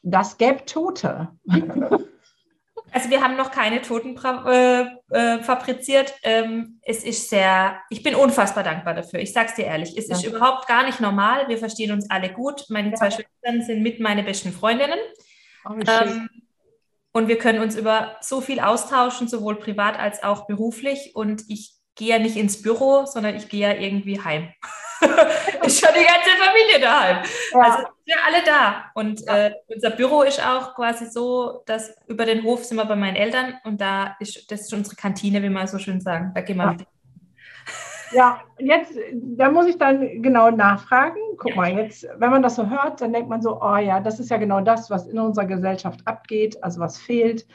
das 0.03 0.39
gäbe 0.39 0.65
Tote. 0.65 1.29
Also 2.93 3.11
wir 3.11 3.23
haben 3.23 3.37
noch 3.37 3.50
keine 3.50 3.83
Toten 3.83 4.16
äh, 4.16 4.87
äh, 5.11 5.43
fabriziert. 5.43 6.14
Ähm, 6.23 6.81
es 6.83 7.05
ist 7.05 7.28
sehr, 7.28 7.78
ich 7.90 8.02
bin 8.02 8.14
unfassbar 8.14 8.64
dankbar 8.64 8.95
dafür. 8.95 9.21
Ich 9.21 9.33
sage 9.33 9.49
es 9.50 9.55
dir 9.55 9.66
ehrlich, 9.66 9.97
es 9.97 10.09
ja. 10.09 10.16
ist 10.16 10.25
überhaupt 10.25 10.66
gar 10.66 10.85
nicht 10.85 11.00
normal. 11.00 11.49
Wir 11.49 11.59
verstehen 11.59 11.93
uns 11.93 12.09
alle 12.11 12.33
gut. 12.33 12.64
Meine 12.69 12.90
ja. 12.90 12.95
zwei 12.95 13.11
Schwestern 13.11 13.62
sind 13.62 13.83
mit 13.83 14.00
meine 14.00 14.23
besten 14.23 14.52
Freundinnen. 14.52 14.99
Oh, 15.69 15.75
ähm, 15.87 16.28
und 17.12 17.28
wir 17.28 17.38
können 17.38 17.61
uns 17.61 17.76
über 17.76 18.16
so 18.21 18.40
viel 18.40 18.61
austauschen, 18.61 19.28
sowohl 19.28 19.57
privat 19.57 19.99
als 19.99 20.23
auch 20.23 20.47
beruflich. 20.47 21.12
Und 21.14 21.45
ich 21.49 21.75
gehe 21.97 22.09
ja 22.09 22.19
nicht 22.19 22.37
ins 22.37 22.62
Büro, 22.62 23.07
sondern 23.07 23.35
ich 23.37 23.49
gehe 23.49 23.69
ja 23.69 23.75
irgendwie 23.75 24.21
heim. 24.23 24.52
ist 25.67 25.81
schon 25.81 25.95
die 25.95 26.05
ganze 26.05 26.31
Familie 26.39 26.81
daheim. 26.81 27.17
Ja. 27.53 27.61
Also 27.61 27.79
sind 27.79 27.89
wir 28.05 28.17
alle 28.25 28.45
da. 28.45 28.85
Und 28.95 29.21
ja. 29.21 29.47
äh, 29.47 29.55
unser 29.69 29.91
Büro 29.91 30.23
ist 30.23 30.45
auch 30.45 30.75
quasi 30.75 31.07
so, 31.07 31.63
dass 31.67 31.95
über 32.07 32.25
den 32.25 32.45
Hof 32.45 32.65
sind 32.65 32.77
wir 32.77 32.85
bei 32.85 32.97
meinen 32.97 33.17
Eltern 33.17 33.55
und 33.65 33.81
da 33.81 34.17
ist 34.21 34.51
das 34.51 34.63
ist 34.63 34.73
unsere 34.73 34.97
Kantine, 34.97 35.43
wie 35.43 35.49
man 35.49 35.67
so 35.67 35.79
schön 35.79 36.01
sagen. 36.01 36.33
Da 36.35 36.41
gehen 36.41 36.57
wir 36.57 36.65
ja. 36.65 36.77
Ja, 38.13 38.41
jetzt, 38.59 38.97
da 39.13 39.51
muss 39.51 39.67
ich 39.67 39.79
dann 39.79 40.23
genau 40.23 40.51
nachfragen. 40.51 41.17
Guck 41.39 41.51
ja. 41.51 41.57
mal, 41.57 41.73
jetzt, 41.73 42.07
wenn 42.19 42.31
man 42.31 42.43
das 42.43 42.55
so 42.55 42.69
hört, 42.69 43.01
dann 43.01 43.13
denkt 43.13 43.29
man 43.29 43.43
so, 43.43 43.61
oh 43.61 43.77
ja, 43.77 44.01
das 44.01 44.21
ist 44.21 44.31
ja 44.31 44.37
genau 44.37 44.61
das, 44.61 44.91
was 44.91 45.07
in 45.07 45.19
unserer 45.19 45.47
Gesellschaft 45.47 46.01
abgeht, 46.07 46.63
also 46.63 46.81
was 46.81 46.99
fehlt. 46.99 47.47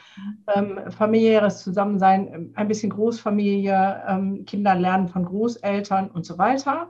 Ähm, 0.54 0.78
familiäres 0.90 1.62
Zusammensein, 1.62 2.52
ein 2.54 2.68
bisschen 2.68 2.90
Großfamilie, 2.90 4.04
ähm, 4.06 4.44
Kinder 4.46 4.74
lernen 4.74 5.08
von 5.08 5.24
Großeltern 5.24 6.10
und 6.10 6.26
so 6.26 6.38
weiter 6.38 6.88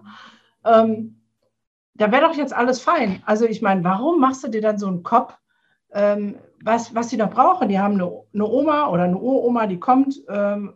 ähm, 0.65 1.23
da 1.95 2.11
wäre 2.11 2.23
doch 2.23 2.35
jetzt 2.35 2.55
alles 2.55 2.81
fein. 2.81 3.23
Also 3.27 3.47
ich 3.47 3.63
meine, 3.63 3.85
warum 3.85 4.21
machst 4.21 4.43
du 4.45 4.49
dir 4.49 4.63
dann 4.63 4.79
so 4.79 4.87
einen 4.87 5.03
Kopf, 5.03 5.35
ähm, 5.93 6.37
was, 6.63 6.95
was 6.95 7.11
sie 7.11 7.17
noch 7.17 7.31
brauchen? 7.31 7.69
Die 7.69 7.79
haben 7.79 7.95
eine, 7.95 8.11
eine, 8.33 8.47
Oma 8.47 8.89
oder 8.89 9.05
eine 9.05 9.19
Uroma, 9.19 9.67
die 9.67 9.79
kommt, 9.79 10.23
ähm, 10.29 10.75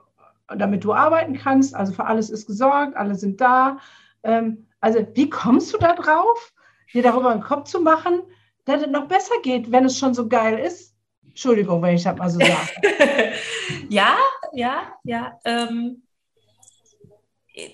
damit 0.55 0.85
du 0.85 0.93
arbeiten 0.93 1.37
kannst. 1.37 1.75
Also 1.75 1.93
für 1.93 2.05
alles 2.05 2.31
ist 2.31 2.47
gesorgt, 2.47 2.97
alle 2.97 3.15
sind 3.15 3.41
da. 3.41 3.79
Ähm, 4.23 4.67
also 4.81 5.07
wie 5.15 5.31
kommst 5.31 5.73
du 5.73 5.79
da 5.79 5.95
drauf, 5.95 6.53
dir 6.93 7.03
darüber 7.03 7.31
einen 7.31 7.43
Kopf 7.43 7.65
zu 7.65 7.81
machen, 7.81 8.23
dass 8.65 8.83
es 8.83 8.89
noch 8.89 9.09
besser 9.09 9.35
geht, 9.43 9.73
wenn 9.73 9.85
es 9.85 9.99
schon 9.99 10.15
so 10.15 10.29
geil 10.29 10.59
ist? 10.59 10.95
Entschuldigung, 11.25 11.83
wenn 11.83 11.97
ich 11.97 12.03
das 12.03 12.17
mal 12.17 12.31
so 12.31 12.39
sage. 12.39 12.71
ja, 13.89 14.17
ja, 14.53 14.83
ja. 15.05 15.39
Ähm, 15.45 16.03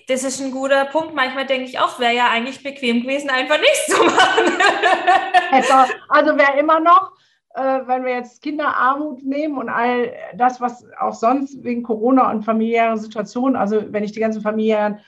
das 0.07 0.23
ist 0.23 0.41
ein 0.41 0.51
guter 0.51 0.85
Punkt. 0.85 1.13
Manchmal 1.13 1.45
denke 1.45 1.65
ich 1.65 1.79
auch, 1.79 1.99
wäre 1.99 2.15
ja 2.15 2.29
eigentlich 2.29 2.63
bequem 2.63 3.01
gewesen, 3.01 3.29
einfach 3.29 3.59
nichts 3.59 3.85
zu 3.87 4.03
machen. 4.03 4.53
also 6.09 6.37
wäre 6.37 6.57
immer 6.59 6.79
noch, 6.79 7.11
äh, 7.55 7.81
wenn 7.85 8.05
wir 8.05 8.13
jetzt 8.13 8.41
Kinderarmut 8.41 9.23
nehmen 9.23 9.57
und 9.57 9.69
all 9.69 10.13
das, 10.35 10.61
was 10.61 10.85
auch 10.99 11.13
sonst 11.13 11.63
wegen 11.63 11.83
Corona 11.83 12.31
und 12.31 12.43
familiären 12.43 12.97
Situationen, 12.97 13.55
also 13.55 13.91
wenn 13.91 14.03
ich 14.03 14.13
die 14.13 14.19
ganzen 14.19 14.41
familiären 14.41 14.99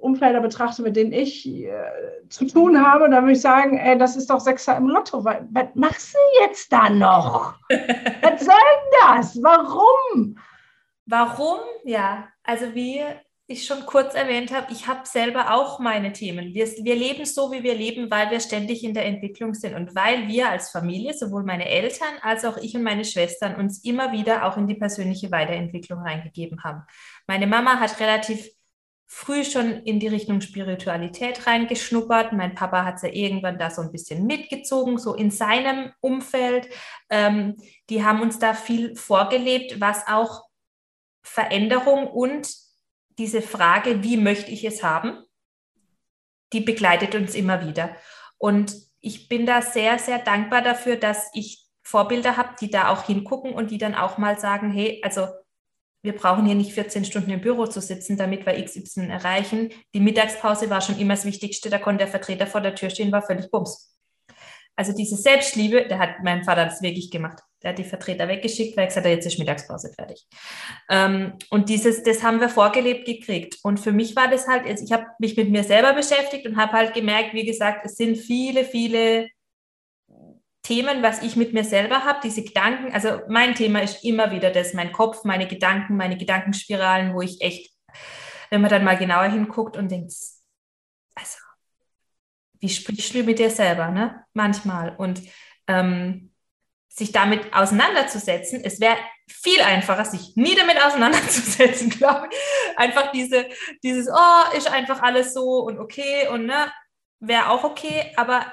Umfelder 0.00 0.40
betrachte, 0.40 0.82
mit 0.82 0.96
denen 0.96 1.12
ich 1.12 1.46
äh, 1.46 1.72
zu 2.28 2.46
tun 2.46 2.84
habe, 2.84 3.08
dann 3.08 3.24
würde 3.24 3.32
ich 3.32 3.40
sagen, 3.40 3.78
ey, 3.78 3.96
das 3.98 4.16
ist 4.16 4.30
doch 4.30 4.40
Sechser 4.40 4.76
im 4.76 4.88
Lotto. 4.88 5.24
Was, 5.24 5.38
was 5.50 5.66
machst 5.74 6.14
du 6.14 6.18
jetzt 6.44 6.72
da 6.72 6.88
noch? 6.88 7.54
was 7.68 8.44
soll 8.44 8.54
denn 8.54 9.00
das? 9.02 9.42
Warum? 9.42 10.38
Warum? 11.06 11.58
Ja, 11.84 12.28
also 12.42 12.74
wir 12.74 13.20
ich 13.48 13.64
schon 13.64 13.86
kurz 13.86 14.14
erwähnt 14.14 14.52
habe, 14.52 14.72
ich 14.72 14.88
habe 14.88 15.06
selber 15.06 15.54
auch 15.54 15.78
meine 15.78 16.12
Themen. 16.12 16.52
Wir, 16.52 16.66
wir 16.66 16.96
leben 16.96 17.24
so, 17.24 17.52
wie 17.52 17.62
wir 17.62 17.76
leben, 17.76 18.10
weil 18.10 18.30
wir 18.30 18.40
ständig 18.40 18.82
in 18.82 18.92
der 18.92 19.04
Entwicklung 19.04 19.54
sind 19.54 19.74
und 19.74 19.94
weil 19.94 20.26
wir 20.26 20.50
als 20.50 20.70
Familie, 20.70 21.14
sowohl 21.14 21.44
meine 21.44 21.68
Eltern 21.68 22.14
als 22.22 22.44
auch 22.44 22.56
ich 22.56 22.74
und 22.74 22.82
meine 22.82 23.04
Schwestern, 23.04 23.54
uns 23.54 23.84
immer 23.84 24.10
wieder 24.10 24.44
auch 24.46 24.56
in 24.56 24.66
die 24.66 24.74
persönliche 24.74 25.30
Weiterentwicklung 25.30 26.00
reingegeben 26.00 26.64
haben. 26.64 26.82
Meine 27.28 27.46
Mama 27.46 27.78
hat 27.78 28.00
relativ 28.00 28.50
früh 29.06 29.44
schon 29.44 29.70
in 29.84 30.00
die 30.00 30.08
Richtung 30.08 30.40
Spiritualität 30.40 31.46
reingeschnuppert. 31.46 32.32
Mein 32.32 32.56
Papa 32.56 32.84
hat 32.84 32.98
sie 32.98 33.06
ja 33.06 33.12
irgendwann 33.12 33.58
da 33.58 33.70
so 33.70 33.80
ein 33.80 33.92
bisschen 33.92 34.26
mitgezogen, 34.26 34.98
so 34.98 35.14
in 35.14 35.30
seinem 35.30 35.92
Umfeld. 36.00 36.68
Ähm, 37.10 37.56
die 37.90 38.04
haben 38.04 38.20
uns 38.22 38.40
da 38.40 38.54
viel 38.54 38.96
vorgelebt, 38.96 39.80
was 39.80 40.08
auch 40.08 40.42
Veränderung 41.22 42.08
und 42.08 42.65
diese 43.18 43.42
Frage, 43.42 44.02
wie 44.02 44.16
möchte 44.16 44.50
ich 44.50 44.64
es 44.64 44.82
haben, 44.82 45.24
die 46.52 46.60
begleitet 46.60 47.14
uns 47.14 47.34
immer 47.34 47.66
wieder. 47.66 47.96
Und 48.38 48.74
ich 49.00 49.28
bin 49.28 49.46
da 49.46 49.62
sehr, 49.62 49.98
sehr 49.98 50.18
dankbar 50.18 50.62
dafür, 50.62 50.96
dass 50.96 51.30
ich 51.32 51.66
Vorbilder 51.82 52.36
habe, 52.36 52.56
die 52.60 52.70
da 52.70 52.88
auch 52.88 53.04
hingucken 53.04 53.52
und 53.52 53.70
die 53.70 53.78
dann 53.78 53.94
auch 53.94 54.18
mal 54.18 54.38
sagen, 54.38 54.72
hey, 54.72 55.00
also 55.04 55.28
wir 56.02 56.14
brauchen 56.14 56.46
hier 56.46 56.54
nicht 56.54 56.72
14 56.72 57.04
Stunden 57.04 57.30
im 57.30 57.40
Büro 57.40 57.66
zu 57.66 57.80
sitzen, 57.80 58.16
damit 58.16 58.46
wir 58.46 58.62
XY 58.64 59.08
erreichen. 59.08 59.70
Die 59.94 60.00
Mittagspause 60.00 60.70
war 60.70 60.80
schon 60.80 60.98
immer 60.98 61.14
das 61.14 61.24
Wichtigste, 61.24 61.70
da 61.70 61.78
konnte 61.78 62.04
der 62.04 62.08
Vertreter 62.08 62.46
vor 62.46 62.60
der 62.60 62.74
Tür 62.74 62.90
stehen, 62.90 63.12
war 63.12 63.22
völlig 63.22 63.50
bums. 63.50 63.96
Also 64.76 64.92
diese 64.92 65.16
Selbstliebe, 65.16 65.88
der 65.88 65.98
hat 65.98 66.22
mein 66.22 66.44
Vater 66.44 66.66
das 66.66 66.82
wirklich 66.82 67.10
gemacht. 67.10 67.42
Der 67.62 67.70
hat 67.70 67.78
die 67.78 67.84
Vertreter 67.84 68.28
weggeschickt, 68.28 68.76
weil 68.76 68.84
er 68.84 68.88
gesagt 68.88 69.06
hat, 69.06 69.12
jetzt 69.12 69.26
ist 69.26 69.38
Mittagspause 69.38 69.92
fertig. 69.94 70.26
Ähm, 70.90 71.34
und 71.50 71.68
dieses, 71.68 72.02
das 72.02 72.22
haben 72.22 72.40
wir 72.40 72.48
vorgelebt 72.48 73.06
gekriegt. 73.06 73.58
Und 73.62 73.80
für 73.80 73.92
mich 73.92 74.14
war 74.14 74.28
das 74.28 74.46
halt, 74.46 74.66
ich 74.80 74.92
habe 74.92 75.06
mich 75.18 75.36
mit 75.36 75.50
mir 75.50 75.64
selber 75.64 75.94
beschäftigt 75.94 76.46
und 76.46 76.56
habe 76.56 76.72
halt 76.72 76.94
gemerkt, 76.94 77.32
wie 77.32 77.46
gesagt, 77.46 77.86
es 77.86 77.96
sind 77.96 78.16
viele, 78.16 78.64
viele 78.64 79.28
Themen, 80.66 81.00
was 81.02 81.22
ich 81.22 81.36
mit 81.36 81.52
mir 81.52 81.62
selber 81.62 82.04
habe, 82.04 82.18
diese 82.24 82.42
Gedanken. 82.42 82.92
Also 82.92 83.20
mein 83.28 83.54
Thema 83.54 83.80
ist 83.82 84.04
immer 84.04 84.32
wieder 84.32 84.50
das, 84.50 84.74
mein 84.74 84.90
Kopf, 84.90 85.22
meine 85.22 85.46
Gedanken, 85.46 85.96
meine 85.96 86.16
Gedankenspiralen, 86.16 87.14
wo 87.14 87.22
ich 87.22 87.40
echt, 87.40 87.72
wenn 88.50 88.60
man 88.60 88.70
dann 88.70 88.82
mal 88.82 88.98
genauer 88.98 89.30
hinguckt 89.30 89.76
und 89.76 89.90
denkt, 89.90 90.12
also 91.14 91.38
wie 92.58 92.68
sprichst 92.68 93.14
du 93.14 93.22
mit 93.22 93.38
dir 93.38 93.50
selber, 93.50 93.90
ne? 93.90 94.24
Manchmal. 94.34 94.96
Und 94.96 95.22
ähm, 95.68 96.32
sich 96.96 97.12
damit 97.12 97.52
auseinanderzusetzen, 97.52 98.62
es 98.64 98.80
wäre 98.80 98.96
viel 99.28 99.60
einfacher, 99.60 100.04
sich 100.04 100.34
nie 100.34 100.54
damit 100.54 100.82
auseinanderzusetzen, 100.82 101.90
glaube 101.98 102.28
ich. 102.30 102.78
Einfach 102.78 103.12
diese, 103.12 103.46
dieses, 103.82 104.08
oh, 104.08 104.56
ist 104.56 104.70
einfach 104.70 105.02
alles 105.02 105.34
so 105.34 105.60
und 105.60 105.78
okay 105.78 106.28
und 106.28 106.46
ne, 106.46 106.72
wäre 107.20 107.50
auch 107.50 107.64
okay, 107.64 108.12
aber 108.16 108.50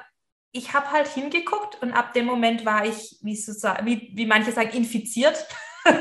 ich 0.51 0.73
habe 0.73 0.91
halt 0.91 1.07
hingeguckt 1.07 1.81
und 1.81 1.93
ab 1.93 2.13
dem 2.13 2.25
Moment 2.25 2.65
war 2.65 2.85
ich, 2.85 3.17
wie, 3.21 3.35
so, 3.35 3.51
wie, 3.83 4.11
wie 4.13 4.25
manche 4.25 4.51
sagen, 4.51 4.71
infiziert. 4.71 5.45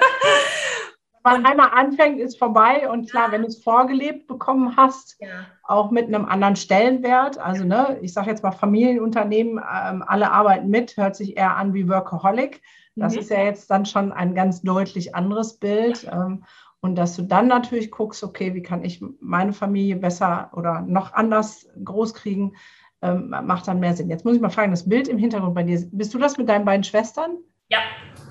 man 1.24 1.44
einmal 1.46 1.70
anfängt, 1.72 2.20
ist 2.20 2.38
vorbei. 2.38 2.88
Und 2.90 3.10
klar, 3.10 3.32
wenn 3.32 3.42
du 3.42 3.48
es 3.48 3.62
vorgelebt 3.62 4.26
bekommen 4.26 4.76
hast, 4.76 5.16
ja. 5.20 5.28
auch 5.62 5.90
mit 5.90 6.06
einem 6.06 6.24
anderen 6.24 6.56
Stellenwert, 6.56 7.38
also 7.38 7.64
ne, 7.64 7.98
ich 8.02 8.12
sage 8.12 8.30
jetzt 8.30 8.42
mal 8.42 8.52
Familienunternehmen, 8.52 9.58
ähm, 9.58 10.04
alle 10.06 10.30
arbeiten 10.30 10.68
mit, 10.68 10.96
hört 10.96 11.16
sich 11.16 11.36
eher 11.36 11.56
an 11.56 11.74
wie 11.74 11.88
Workaholic. 11.88 12.62
Das 12.96 13.14
mhm. 13.14 13.20
ist 13.20 13.30
ja 13.30 13.42
jetzt 13.42 13.70
dann 13.70 13.86
schon 13.86 14.12
ein 14.12 14.34
ganz 14.34 14.62
deutlich 14.62 15.14
anderes 15.14 15.58
Bild. 15.58 16.08
Ähm, 16.12 16.44
und 16.80 16.96
dass 16.96 17.14
du 17.14 17.22
dann 17.22 17.46
natürlich 17.46 17.92
guckst, 17.92 18.24
okay, 18.24 18.54
wie 18.54 18.62
kann 18.62 18.84
ich 18.84 19.02
meine 19.20 19.52
Familie 19.52 19.96
besser 19.96 20.50
oder 20.52 20.80
noch 20.80 21.12
anders 21.12 21.68
großkriegen, 21.84 22.56
ähm, 23.02 23.30
macht 23.30 23.68
dann 23.68 23.80
mehr 23.80 23.94
Sinn. 23.94 24.10
Jetzt 24.10 24.24
muss 24.24 24.34
ich 24.34 24.40
mal 24.40 24.50
fragen, 24.50 24.72
das 24.72 24.88
Bild 24.88 25.08
im 25.08 25.18
Hintergrund 25.18 25.54
bei 25.54 25.62
dir, 25.62 25.80
bist 25.92 26.12
du 26.12 26.18
das 26.18 26.38
mit 26.38 26.48
deinen 26.48 26.64
beiden 26.64 26.84
Schwestern? 26.84 27.38
Ja. 27.68 27.78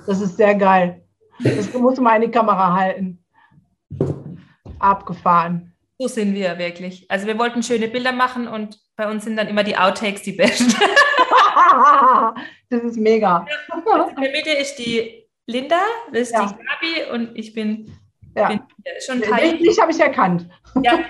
Das 0.05 0.19
ist 0.19 0.37
sehr 0.37 0.55
geil. 0.55 1.03
Das 1.43 1.67
in 1.67 2.21
die 2.21 2.31
Kamera 2.31 2.73
halten. 2.75 3.23
Abgefahren. 4.79 5.73
So 5.97 6.07
sind 6.07 6.33
wir 6.33 6.57
wirklich. 6.57 7.05
Also 7.09 7.27
wir 7.27 7.37
wollten 7.37 7.61
schöne 7.61 7.87
Bilder 7.87 8.11
machen 8.11 8.47
und 8.47 8.79
bei 8.95 9.09
uns 9.09 9.23
sind 9.23 9.37
dann 9.37 9.47
immer 9.47 9.63
die 9.63 9.77
Outtakes 9.77 10.23
die 10.23 10.31
besten. 10.31 10.73
das 12.69 12.83
ist 12.83 12.97
mega. 12.97 13.45
Also 13.69 14.09
in 14.09 14.21
der 14.21 14.31
Mitte 14.31 14.49
ist 14.49 14.75
die 14.77 15.27
Linda, 15.45 15.81
das 16.11 16.21
ist 16.21 16.33
ja. 16.33 16.45
die 16.47 16.55
Gabi 16.55 17.11
und 17.13 17.37
ich 17.37 17.53
bin, 17.53 17.95
ja. 18.35 18.47
bin 18.47 18.61
schon 19.05 19.21
Teil. 19.21 19.57
Dich 19.57 19.79
habe 19.79 19.91
ich 19.91 19.99
erkannt. 19.99 20.47
Ja. 20.81 20.99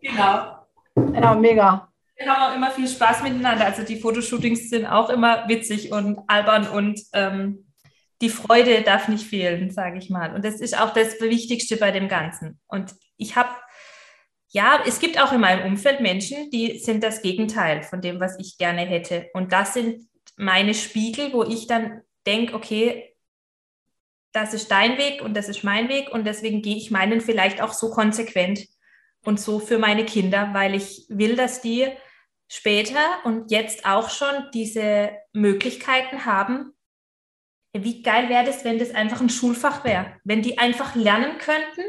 genau. 0.00 0.64
Ja, 1.20 1.34
mega. 1.34 1.88
Wir 2.16 2.26
haben 2.26 2.52
auch 2.52 2.56
immer 2.56 2.70
viel 2.70 2.86
Spaß 2.86 3.22
miteinander. 3.22 3.64
Also 3.66 3.82
die 3.82 3.98
Fotoshootings 3.98 4.70
sind 4.70 4.86
auch 4.86 5.10
immer 5.10 5.48
witzig 5.48 5.90
und 5.90 6.20
albern 6.28 6.68
und 6.68 7.00
ähm, 7.12 7.66
die 8.24 8.30
Freude 8.30 8.80
darf 8.80 9.08
nicht 9.08 9.26
fehlen, 9.26 9.70
sage 9.70 9.98
ich 9.98 10.08
mal. 10.08 10.34
Und 10.34 10.46
das 10.46 10.58
ist 10.58 10.80
auch 10.80 10.94
das 10.94 11.20
Wichtigste 11.20 11.76
bei 11.76 11.90
dem 11.90 12.08
Ganzen. 12.08 12.58
Und 12.66 12.94
ich 13.18 13.36
habe, 13.36 13.50
ja, 14.48 14.82
es 14.86 14.98
gibt 14.98 15.20
auch 15.20 15.32
in 15.32 15.42
meinem 15.42 15.66
Umfeld 15.66 16.00
Menschen, 16.00 16.50
die 16.50 16.78
sind 16.78 17.04
das 17.04 17.20
Gegenteil 17.20 17.82
von 17.82 18.00
dem, 18.00 18.20
was 18.20 18.38
ich 18.38 18.56
gerne 18.56 18.80
hätte. 18.80 19.28
Und 19.34 19.52
das 19.52 19.74
sind 19.74 20.08
meine 20.38 20.72
Spiegel, 20.72 21.34
wo 21.34 21.42
ich 21.42 21.66
dann 21.66 22.00
denke, 22.26 22.54
okay, 22.54 23.14
das 24.32 24.54
ist 24.54 24.70
dein 24.70 24.96
Weg 24.96 25.20
und 25.20 25.36
das 25.36 25.50
ist 25.50 25.62
mein 25.62 25.90
Weg 25.90 26.08
und 26.10 26.26
deswegen 26.26 26.62
gehe 26.62 26.76
ich 26.76 26.90
meinen 26.90 27.20
vielleicht 27.20 27.60
auch 27.60 27.74
so 27.74 27.90
konsequent 27.90 28.66
und 29.22 29.38
so 29.38 29.60
für 29.60 29.78
meine 29.78 30.06
Kinder, 30.06 30.48
weil 30.54 30.74
ich 30.74 31.04
will, 31.10 31.36
dass 31.36 31.60
die 31.60 31.88
später 32.48 33.20
und 33.24 33.50
jetzt 33.50 33.84
auch 33.84 34.08
schon 34.08 34.48
diese 34.54 35.10
Möglichkeiten 35.34 36.24
haben. 36.24 36.73
Wie 37.76 38.02
geil 38.02 38.28
wäre 38.28 38.44
das, 38.44 38.64
wenn 38.64 38.78
das 38.78 38.94
einfach 38.94 39.20
ein 39.20 39.28
Schulfach 39.28 39.84
wäre, 39.84 40.06
wenn 40.22 40.42
die 40.42 40.58
einfach 40.58 40.94
lernen 40.94 41.38
könnten, 41.38 41.82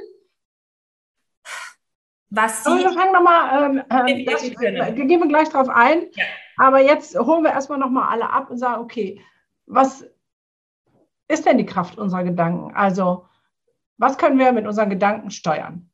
was 2.30 2.64
sie. 2.64 2.72
wir 2.72 2.92
fangen 2.92 3.14
nochmal, 3.14 3.64
ähm, 3.64 3.84
ähm, 3.90 4.08
äh, 4.08 4.94
gehen 4.94 5.22
wir 5.22 5.28
gleich 5.28 5.50
drauf 5.50 5.70
ein. 5.70 6.08
Ja. 6.14 6.26
Aber 6.58 6.82
jetzt 6.82 7.18
holen 7.18 7.44
wir 7.44 7.52
erstmal 7.52 7.78
nochmal 7.78 8.10
alle 8.10 8.30
ab 8.30 8.50
und 8.50 8.58
sagen, 8.58 8.82
okay, 8.82 9.22
was 9.68 10.06
ist 11.28 11.46
denn 11.46 11.58
die 11.58 11.66
Kraft 11.66 11.98
unserer 11.98 12.24
Gedanken? 12.24 12.76
Also, 12.76 13.28
was 13.98 14.18
können 14.18 14.40
wir 14.40 14.52
mit 14.52 14.66
unseren 14.66 14.90
Gedanken 14.90 15.32
steuern? 15.32 15.90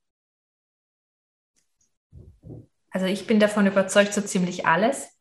Also 2.92 3.06
ich 3.06 3.26
bin 3.26 3.40
davon 3.40 3.68
überzeugt, 3.68 4.14
so 4.14 4.22
ziemlich 4.22 4.66
alles. 4.66 5.18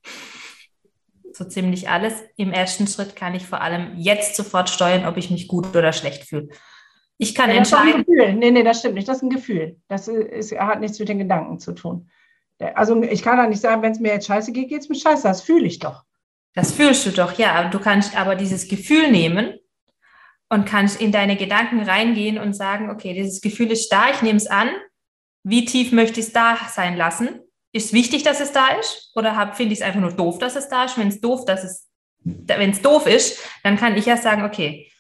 So 1.41 1.47
ziemlich 1.47 1.89
alles. 1.89 2.13
Im 2.37 2.53
ersten 2.53 2.87
Schritt 2.87 3.17
kann 3.17 3.35
ich 3.35 3.47
vor 3.47 3.63
allem 3.63 3.97
jetzt 3.97 4.37
sofort 4.37 4.69
steuern, 4.69 5.07
ob 5.07 5.17
ich 5.17 5.31
mich 5.31 5.49
gut 5.49 5.75
oder 5.75 5.95
schlecht 5.95 6.25
fühle. 6.25 6.49
Ich 7.17 7.35
kann 7.35 7.49
ja, 7.49 7.57
entscheiden. 7.57 8.05
Nee, 8.07 8.51
nee, 8.51 8.63
das 8.63 8.81
stimmt 8.81 8.97
nicht. 8.97 9.09
Das 9.09 9.17
ist 9.17 9.23
ein 9.23 9.31
Gefühl. 9.31 9.79
Das 9.89 10.07
ist, 10.07 10.53
hat 10.53 10.81
nichts 10.81 10.99
mit 10.99 11.09
den 11.09 11.17
Gedanken 11.17 11.59
zu 11.59 11.73
tun. 11.73 12.11
Also 12.75 13.03
ich 13.03 13.23
kann 13.23 13.39
da 13.39 13.47
nicht 13.47 13.63
sagen, 13.63 13.81
wenn 13.81 13.93
es 13.93 14.01
mir 14.01 14.13
jetzt 14.13 14.27
scheiße 14.27 14.53
geht, 14.53 14.69
geht 14.69 14.83
es 14.83 14.91
mir 14.91 14.97
scheiße. 14.97 15.23
Das 15.23 15.41
fühle 15.41 15.65
ich 15.65 15.79
doch. 15.79 16.05
Das 16.53 16.73
fühlst 16.73 17.07
du 17.07 17.11
doch, 17.11 17.39
ja. 17.39 17.71
Du 17.71 17.79
kannst 17.79 18.15
aber 18.19 18.35
dieses 18.35 18.69
Gefühl 18.69 19.11
nehmen 19.11 19.55
und 20.51 20.67
kannst 20.67 21.01
in 21.01 21.11
deine 21.11 21.37
Gedanken 21.37 21.81
reingehen 21.81 22.37
und 22.37 22.53
sagen, 22.53 22.91
okay, 22.91 23.15
dieses 23.15 23.41
Gefühl 23.41 23.71
ist 23.71 23.89
da, 23.89 24.11
ich 24.11 24.21
nehme 24.21 24.37
es 24.37 24.47
an. 24.47 24.69
Wie 25.43 25.65
tief 25.65 25.91
möchte 25.93 26.21
ich 26.21 26.27
es 26.27 26.33
da 26.35 26.59
sein 26.69 26.99
lassen? 26.99 27.41
Ist 27.73 27.93
wichtig, 27.93 28.23
dass 28.23 28.41
es 28.41 28.53
da 28.53 28.69
ist? 28.79 29.13
Oder 29.15 29.53
finde 29.55 29.73
ich 29.73 29.81
es 29.81 29.85
einfach 29.85 30.01
nur 30.01 30.13
doof, 30.13 30.39
dass 30.39 30.57
es 30.57 30.69
da 30.69 30.85
ist? 30.85 30.99
Wenn 30.99 31.09
es 31.09 31.21
doof, 31.21 31.45
dass 31.45 31.65
es, 31.65 31.89
wenn 32.25 32.71
es 32.71 32.83
doof 32.83 33.07
ist, 33.07 33.41
dann 33.63 33.77
kann 33.77 33.97
ich 33.97 34.07
ja 34.07 34.17
sagen, 34.17 34.45
okay, 34.45 34.91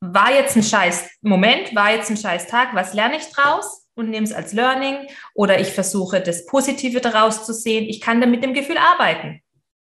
war 0.00 0.32
jetzt 0.32 0.56
ein 0.56 0.62
scheiß 0.62 1.08
Moment, 1.22 1.74
war 1.74 1.92
jetzt 1.92 2.10
ein 2.10 2.16
scheiß 2.16 2.46
Tag, 2.46 2.74
was 2.74 2.94
lerne 2.94 3.16
ich 3.16 3.24
draus 3.30 3.86
und 3.94 4.10
nehme 4.10 4.26
es 4.26 4.32
als 4.32 4.52
Learning 4.52 5.06
oder 5.34 5.60
ich 5.60 5.72
versuche 5.72 6.20
das 6.20 6.46
Positive 6.46 7.00
daraus 7.00 7.46
zu 7.46 7.52
sehen. 7.52 7.84
Ich 7.84 8.00
kann 8.00 8.20
dann 8.20 8.30
mit 8.30 8.42
dem 8.42 8.54
Gefühl 8.54 8.78
arbeiten. 8.78 9.40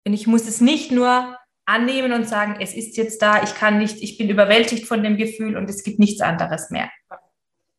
Und 0.06 0.12
ich 0.12 0.26
muss 0.26 0.46
es 0.46 0.60
nicht 0.60 0.92
nur 0.92 1.36
annehmen 1.64 2.12
und 2.12 2.28
sagen, 2.28 2.58
es 2.60 2.74
ist 2.74 2.96
jetzt 2.96 3.20
da, 3.22 3.42
ich 3.42 3.54
kann 3.54 3.78
nicht, 3.78 4.00
ich 4.00 4.18
bin 4.18 4.30
überwältigt 4.30 4.86
von 4.86 5.02
dem 5.02 5.16
Gefühl 5.16 5.56
und 5.56 5.68
es 5.68 5.82
gibt 5.82 5.98
nichts 5.98 6.20
anderes 6.20 6.70
mehr. 6.70 6.90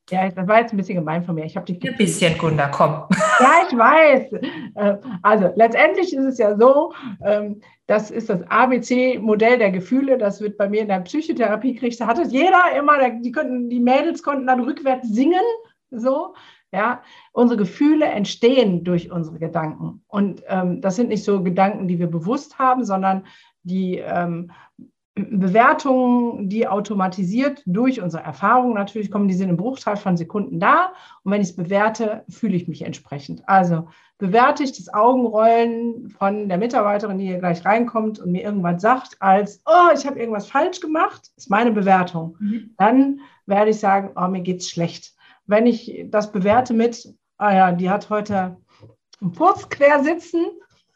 Ja, 0.09 0.29
das 0.29 0.47
war 0.47 0.61
jetzt 0.61 0.71
ein 0.73 0.77
bisschen 0.77 0.95
gemein 0.95 1.23
von 1.23 1.35
mir. 1.35 1.43
Ich 1.43 1.57
habe 1.57 1.65
dich 1.65 1.85
ein 1.85 1.97
bisschen, 1.97 2.37
Gunda, 2.37 2.69
komm. 2.69 3.03
Ja, 3.39 3.67
ich 3.69 3.77
weiß. 3.77 4.33
Äh, 4.75 4.97
also 5.21 5.51
letztendlich 5.55 6.13
ist 6.15 6.25
es 6.25 6.37
ja 6.37 6.57
so, 6.57 6.93
ähm, 7.23 7.61
das 7.87 8.09
ist 8.09 8.29
das 8.29 8.41
ABC-Modell 8.49 9.57
der 9.59 9.71
Gefühle. 9.71 10.17
Das 10.17 10.41
wird 10.41 10.57
bei 10.57 10.69
mir 10.69 10.81
in 10.81 10.87
der 10.87 11.01
Psychotherapie 11.01 11.75
kriegt. 11.75 11.99
Da 11.99 12.07
hat 12.07 12.19
es 12.19 12.31
jeder 12.31 12.63
immer. 12.77 13.09
Die 13.09 13.31
könnten, 13.31 13.69
die 13.69 13.79
Mädels 13.79 14.23
konnten 14.23 14.47
dann 14.47 14.61
rückwärts 14.61 15.09
singen. 15.09 15.43
So, 15.91 16.33
ja. 16.71 17.01
Unsere 17.33 17.57
Gefühle 17.57 18.05
entstehen 18.05 18.83
durch 18.83 19.11
unsere 19.11 19.39
Gedanken. 19.39 20.03
Und 20.07 20.41
ähm, 20.47 20.81
das 20.81 20.95
sind 20.95 21.09
nicht 21.09 21.25
so 21.25 21.43
Gedanken, 21.43 21.87
die 21.87 21.99
wir 21.99 22.07
bewusst 22.07 22.57
haben, 22.57 22.85
sondern 22.85 23.25
die 23.63 23.97
ähm, 23.97 24.51
Bewertungen, 25.17 26.49
die 26.49 26.67
automatisiert 26.67 27.61
durch 27.65 28.01
unsere 28.01 28.23
Erfahrungen 28.23 28.75
natürlich 28.75 29.11
kommen, 29.11 29.27
die 29.27 29.33
sind 29.33 29.49
im 29.49 29.57
Bruchteil 29.57 29.97
von 29.97 30.17
Sekunden 30.17 30.59
da. 30.59 30.93
Und 31.23 31.31
wenn 31.31 31.41
ich 31.41 31.49
es 31.49 31.55
bewerte, 31.55 32.23
fühle 32.29 32.55
ich 32.55 32.67
mich 32.67 32.83
entsprechend. 32.83 33.47
Also 33.47 33.87
bewerte 34.17 34.63
ich 34.63 34.71
das 34.71 34.93
Augenrollen 34.93 36.09
von 36.09 36.49
der 36.49 36.57
Mitarbeiterin, 36.57 37.17
die 37.17 37.25
hier 37.25 37.39
gleich 37.39 37.65
reinkommt 37.65 38.19
und 38.19 38.31
mir 38.31 38.43
irgendwas 38.43 38.81
sagt, 38.81 39.17
als, 39.19 39.61
oh, 39.65 39.93
ich 39.93 40.05
habe 40.05 40.19
irgendwas 40.19 40.47
falsch 40.47 40.79
gemacht, 40.79 41.29
ist 41.35 41.49
meine 41.49 41.71
Bewertung. 41.71 42.35
Mhm. 42.39 42.73
Dann 42.77 43.19
werde 43.45 43.71
ich 43.71 43.79
sagen, 43.79 44.11
oh, 44.15 44.27
mir 44.27 44.41
geht's 44.41 44.69
schlecht. 44.69 45.15
Wenn 45.45 45.67
ich 45.67 46.05
das 46.07 46.31
bewerte 46.31 46.73
mit, 46.73 47.13
ah 47.37 47.53
ja, 47.53 47.71
die 47.71 47.89
hat 47.89 48.09
heute 48.09 48.57
einen 49.21 49.31
Purz 49.31 49.69
quer 49.69 50.03
sitzen, 50.03 50.45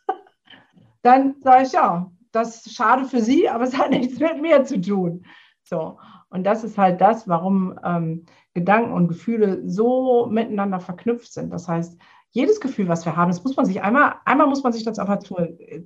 dann 1.01 1.36
sage 1.41 1.63
ich, 1.63 1.71
ja, 1.73 2.12
das 2.32 2.65
ist 2.65 2.76
schade 2.76 3.06
für 3.06 3.22
sie, 3.22 3.50
aber 3.50 3.63
es 3.63 3.78
hat 3.78 3.89
nichts 3.91 4.20
mit 4.20 4.41
mir 4.41 4.63
zu 4.63 4.80
tun. 4.80 5.26
So. 5.63 6.00
Und 6.30 6.44
das 6.46 6.63
ist 6.63 6.78
halt 6.78 7.02
das, 7.02 7.28
warum 7.28 7.78
ähm, 7.84 8.26
Gedanken 8.54 8.94
und 8.94 9.08
Gefühle 9.08 9.67
so 9.70 10.28
miteinander 10.28 10.80
verknüpft 10.80 11.32
sind. 11.32 11.52
Das 11.52 11.67
heißt, 11.67 12.00
jedes 12.30 12.62
Gefühl, 12.62 12.88
was 12.88 13.06
wir 13.06 13.15
haben, 13.15 13.30
das 13.30 13.44
muss 13.44 13.58
man 13.58 13.65
sich 13.65 13.82
einmal, 13.82 14.15
einmal 14.26 14.48
muss 14.48 14.63
man 14.63 14.72
sich 14.72 14.84
das 14.84 15.00
einfach 15.00 15.20
zu, 15.20 15.38
äh, 15.38 15.84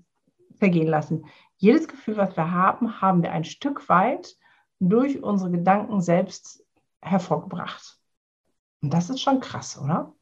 vergehen 0.58 0.88
lassen. 0.88 1.26
Jedes 1.58 1.88
Gefühl, 1.88 2.18
was 2.18 2.36
wir 2.38 2.52
haben, 2.52 3.02
haben 3.02 3.24
wir 3.24 3.32
ein 3.32 3.44
Stück 3.44 3.90
weit 3.90 4.36
durch 4.80 5.24
unsere 5.24 5.52
Gedanken 5.52 6.02
selbst 6.02 6.64
hervorgebracht. 7.02 8.00
Und 8.82 8.94
das 8.94 9.10
ist 9.10 9.22
schon 9.22 9.40
krass, 9.40 9.80
oder? 9.82 10.14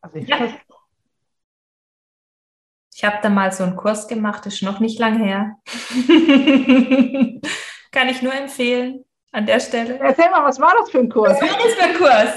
Also 0.00 0.16
ich 0.16 0.28
ja. 0.28 0.48
Ich 3.02 3.08
habe 3.08 3.18
da 3.20 3.30
mal 3.30 3.50
so 3.50 3.64
einen 3.64 3.74
Kurs 3.74 4.06
gemacht, 4.06 4.46
das 4.46 4.54
ist 4.54 4.62
noch 4.62 4.78
nicht 4.78 5.00
lang 5.00 5.18
her. 5.18 5.56
Kann 7.90 8.08
ich 8.08 8.22
nur 8.22 8.32
empfehlen 8.32 9.04
an 9.32 9.44
der 9.44 9.58
Stelle. 9.58 9.98
Erzähl 9.98 10.30
mal, 10.30 10.44
was 10.44 10.60
war 10.60 10.72
das 10.78 10.88
für 10.88 11.00
ein 11.00 11.08
Kurs? 11.08 11.32
Was 11.32 11.50
war 11.50 11.58
das 11.58 11.74
für 11.74 11.82
ein 11.82 11.94
Kurs? 11.96 12.28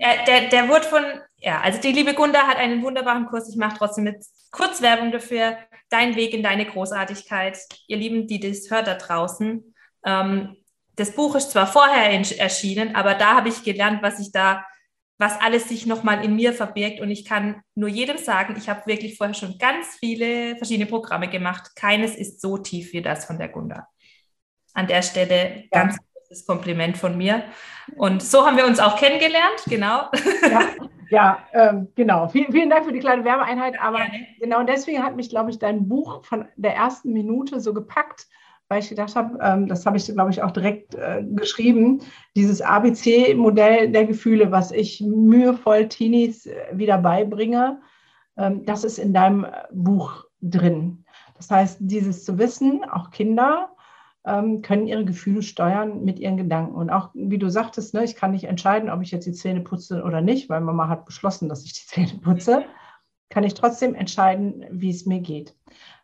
der, 0.00 0.24
der, 0.26 0.48
der 0.48 0.68
wurde 0.68 0.84
von, 0.84 1.02
ja, 1.38 1.60
also 1.60 1.80
die 1.80 1.90
liebe 1.90 2.14
Gunda 2.14 2.46
hat 2.46 2.58
einen 2.58 2.84
wunderbaren 2.84 3.26
Kurs. 3.26 3.48
Ich 3.48 3.56
mache 3.56 3.76
trotzdem 3.76 4.04
mit 4.04 4.24
Kurzwerbung 4.52 5.10
dafür. 5.10 5.58
Dein 5.90 6.14
Weg 6.14 6.32
in 6.32 6.44
deine 6.44 6.64
Großartigkeit. 6.64 7.58
Ihr 7.88 7.96
Lieben, 7.96 8.28
die 8.28 8.38
das 8.38 8.70
hört 8.70 8.86
da 8.86 8.94
draußen. 8.94 9.74
Ähm, 10.04 10.56
das 10.94 11.10
Buch 11.10 11.34
ist 11.34 11.50
zwar 11.50 11.66
vorher 11.66 12.12
erschienen, 12.38 12.94
aber 12.94 13.14
da 13.14 13.34
habe 13.34 13.48
ich 13.48 13.64
gelernt, 13.64 14.04
was 14.04 14.20
ich 14.20 14.30
da 14.30 14.64
was 15.18 15.40
alles 15.40 15.68
sich 15.68 15.86
nochmal 15.86 16.24
in 16.24 16.36
mir 16.36 16.52
verbirgt. 16.52 17.00
Und 17.00 17.10
ich 17.10 17.24
kann 17.24 17.62
nur 17.74 17.88
jedem 17.88 18.18
sagen, 18.18 18.54
ich 18.58 18.68
habe 18.68 18.86
wirklich 18.86 19.16
vorher 19.16 19.34
schon 19.34 19.58
ganz 19.58 19.96
viele 19.98 20.56
verschiedene 20.56 20.86
Programme 20.86 21.28
gemacht. 21.28 21.74
Keines 21.74 22.16
ist 22.16 22.40
so 22.40 22.58
tief 22.58 22.92
wie 22.92 23.02
das 23.02 23.24
von 23.24 23.38
der 23.38 23.48
Gunda. 23.48 23.88
An 24.74 24.86
der 24.86 25.02
Stelle 25.02 25.64
ja. 25.72 25.82
ganz 25.82 25.96
großes 25.96 26.46
Kompliment 26.46 26.98
von 26.98 27.16
mir. 27.16 27.44
Und 27.96 28.22
so 28.22 28.44
haben 28.44 28.58
wir 28.58 28.66
uns 28.66 28.78
auch 28.78 28.96
kennengelernt, 28.96 29.64
genau. 29.66 30.10
Ja, 30.42 30.60
ja 31.08 31.38
ähm, 31.52 31.88
genau. 31.94 32.28
Vielen, 32.28 32.52
vielen 32.52 32.68
Dank 32.68 32.84
für 32.84 32.92
die 32.92 32.98
kleine 32.98 33.24
Werbeeinheit. 33.24 33.80
Aber 33.80 34.00
ja, 34.00 34.10
genau 34.38 34.64
deswegen 34.64 35.02
hat 35.02 35.16
mich, 35.16 35.30
glaube 35.30 35.50
ich, 35.50 35.58
dein 35.58 35.88
Buch 35.88 36.24
von 36.26 36.46
der 36.56 36.74
ersten 36.74 37.12
Minute 37.12 37.60
so 37.60 37.72
gepackt 37.72 38.26
weil 38.68 38.80
ich 38.80 38.88
gedacht 38.88 39.14
habe, 39.14 39.38
ähm, 39.40 39.68
das 39.68 39.86
habe 39.86 39.96
ich, 39.96 40.06
glaube 40.06 40.30
ich, 40.30 40.42
auch 40.42 40.50
direkt 40.50 40.94
äh, 40.94 41.22
geschrieben, 41.24 42.00
dieses 42.34 42.60
ABC-Modell 42.60 43.90
der 43.92 44.06
Gefühle, 44.06 44.50
was 44.50 44.72
ich 44.72 45.00
mühevoll 45.00 45.88
Teenies 45.88 46.46
äh, 46.46 46.66
wieder 46.72 46.98
beibringe, 46.98 47.80
ähm, 48.36 48.64
das 48.64 48.84
ist 48.84 48.98
in 48.98 49.12
deinem 49.12 49.44
äh, 49.44 49.50
Buch 49.72 50.24
drin. 50.42 51.04
Das 51.36 51.50
heißt, 51.50 51.78
dieses 51.80 52.24
zu 52.24 52.38
wissen, 52.38 52.84
auch 52.84 53.10
Kinder 53.10 53.70
ähm, 54.24 54.62
können 54.62 54.86
ihre 54.86 55.04
Gefühle 55.04 55.42
steuern 55.42 56.04
mit 56.04 56.18
ihren 56.18 56.36
Gedanken. 56.36 56.74
Und 56.74 56.90
auch, 56.90 57.10
wie 57.14 57.38
du 57.38 57.48
sagtest, 57.48 57.94
ne, 57.94 58.04
ich 58.04 58.16
kann 58.16 58.32
nicht 58.32 58.44
entscheiden, 58.44 58.90
ob 58.90 59.02
ich 59.02 59.10
jetzt 59.10 59.26
die 59.26 59.32
Zähne 59.32 59.60
putze 59.60 60.02
oder 60.02 60.20
nicht, 60.20 60.48
weil 60.48 60.60
Mama 60.60 60.88
hat 60.88 61.04
beschlossen, 61.06 61.48
dass 61.48 61.64
ich 61.64 61.72
die 61.72 61.86
Zähne 61.86 62.20
putze, 62.20 62.64
kann 63.28 63.44
ich 63.44 63.54
trotzdem 63.54 63.94
entscheiden, 63.94 64.64
wie 64.70 64.90
es 64.90 65.06
mir 65.06 65.20
geht. 65.20 65.54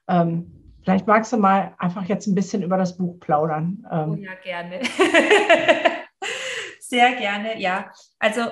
Ähm, 0.08 0.61
Vielleicht 0.82 1.06
magst 1.06 1.32
du 1.32 1.36
mal 1.36 1.74
einfach 1.78 2.04
jetzt 2.06 2.26
ein 2.26 2.34
bisschen 2.34 2.62
über 2.62 2.76
das 2.76 2.96
Buch 2.96 3.18
plaudern. 3.20 3.86
Ähm. 3.90 4.10
Oh 4.10 4.14
ja, 4.16 4.34
gerne. 4.42 4.80
sehr 6.80 7.12
gerne, 7.12 7.60
ja. 7.60 7.90
Also 8.18 8.42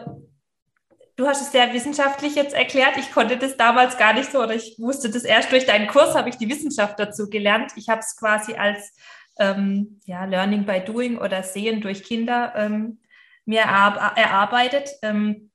du 1.17 1.27
hast 1.27 1.43
es 1.43 1.53
sehr 1.53 1.73
wissenschaftlich 1.73 2.35
jetzt 2.35 2.55
erklärt. 2.55 2.97
Ich 2.97 3.13
konnte 3.13 3.37
das 3.37 3.57
damals 3.57 3.99
gar 3.99 4.15
nicht 4.15 4.31
so 4.31 4.43
oder 4.43 4.55
ich 4.55 4.77
wusste 4.79 5.11
das 5.11 5.25
erst 5.25 5.53
durch 5.53 5.67
deinen 5.67 5.89
Kurs, 5.89 6.15
habe 6.15 6.29
ich 6.29 6.37
die 6.37 6.49
Wissenschaft 6.49 6.99
dazu 6.99 7.29
gelernt. 7.29 7.73
Ich 7.77 7.89
habe 7.89 8.01
es 8.01 8.17
quasi 8.17 8.55
als 8.55 8.95
ähm, 9.39 10.01
ja, 10.05 10.25
Learning 10.25 10.65
by 10.65 10.81
Doing 10.81 11.19
oder 11.19 11.43
Sehen 11.43 11.81
durch 11.81 12.05
Kinder 12.05 12.53
ähm, 12.57 13.01
mir 13.45 13.63
erarbeitet. 13.63 14.91
Ähm, 15.03 15.50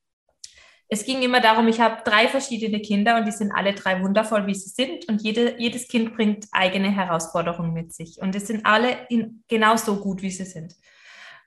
es 0.87 1.05
ging 1.05 1.21
immer 1.23 1.41
darum, 1.41 1.67
ich 1.67 1.79
habe 1.79 2.03
drei 2.03 2.27
verschiedene 2.27 2.79
Kinder 2.79 3.17
und 3.17 3.25
die 3.25 3.31
sind 3.31 3.51
alle 3.51 3.73
drei 3.73 4.01
wundervoll, 4.01 4.45
wie 4.45 4.53
sie 4.53 4.69
sind. 4.69 5.07
Und 5.09 5.21
jede, 5.23 5.59
jedes 5.59 5.87
Kind 5.87 6.15
bringt 6.15 6.47
eigene 6.51 6.91
Herausforderungen 6.91 7.73
mit 7.73 7.93
sich. 7.93 8.19
Und 8.21 8.35
es 8.35 8.47
sind 8.47 8.65
alle 8.65 9.07
in, 9.09 9.43
genauso 9.47 9.99
gut, 9.99 10.21
wie 10.21 10.29
sie 10.29 10.45
sind. 10.45 10.75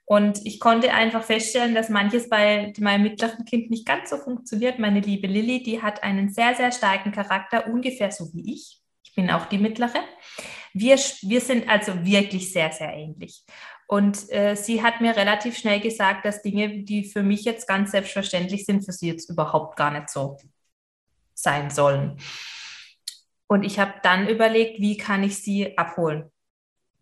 Und 0.05 0.45
ich 0.47 0.59
konnte 0.59 0.93
einfach 0.93 1.23
feststellen, 1.23 1.75
dass 1.75 1.91
manches 1.91 2.29
bei 2.29 2.73
meinem 2.81 3.03
mittleren 3.03 3.45
Kind 3.45 3.71
nicht 3.71 3.87
ganz 3.87 4.11
so 4.11 4.17
funktioniert. 4.17 4.79
Meine 4.79 5.01
liebe 5.01 5.27
Lilly, 5.27 5.63
die 5.63 5.83
hat 5.83 6.03
einen 6.03 6.31
sehr, 6.31 6.55
sehr 6.55 6.73
starken 6.73 7.13
Charakter, 7.13 7.67
ungefähr 7.67 8.11
so 8.11 8.33
wie 8.33 8.55
ich. 8.55 8.81
Ich 9.05 9.15
bin 9.15 9.31
auch 9.31 9.47
die 9.47 9.59
mittlere. 9.59 10.01
Wir, 10.73 10.97
wir 10.97 11.41
sind 11.41 11.69
also 11.69 12.05
wirklich 12.05 12.53
sehr, 12.53 12.73
sehr 12.73 12.93
ähnlich. 12.93 13.45
Und 13.91 14.31
äh, 14.31 14.55
sie 14.55 14.83
hat 14.83 15.01
mir 15.01 15.17
relativ 15.17 15.57
schnell 15.57 15.81
gesagt, 15.81 16.27
dass 16.27 16.43
Dinge, 16.43 16.85
die 16.85 17.05
für 17.05 17.23
mich 17.23 17.45
jetzt 17.45 17.67
ganz 17.67 17.91
selbstverständlich 17.93 18.67
sind, 18.67 18.85
für 18.85 18.93
sie 18.93 19.09
jetzt 19.09 19.31
überhaupt 19.31 19.77
gar 19.77 19.91
nicht 19.91 20.11
so 20.11 20.37
sein 21.33 21.71
sollen. 21.71 22.19
Und 23.47 23.63
ich 23.65 23.79
habe 23.79 23.95
dann 24.03 24.29
überlegt, 24.29 24.79
wie 24.79 24.99
kann 24.99 25.23
ich 25.23 25.43
sie 25.43 25.79
abholen? 25.79 26.31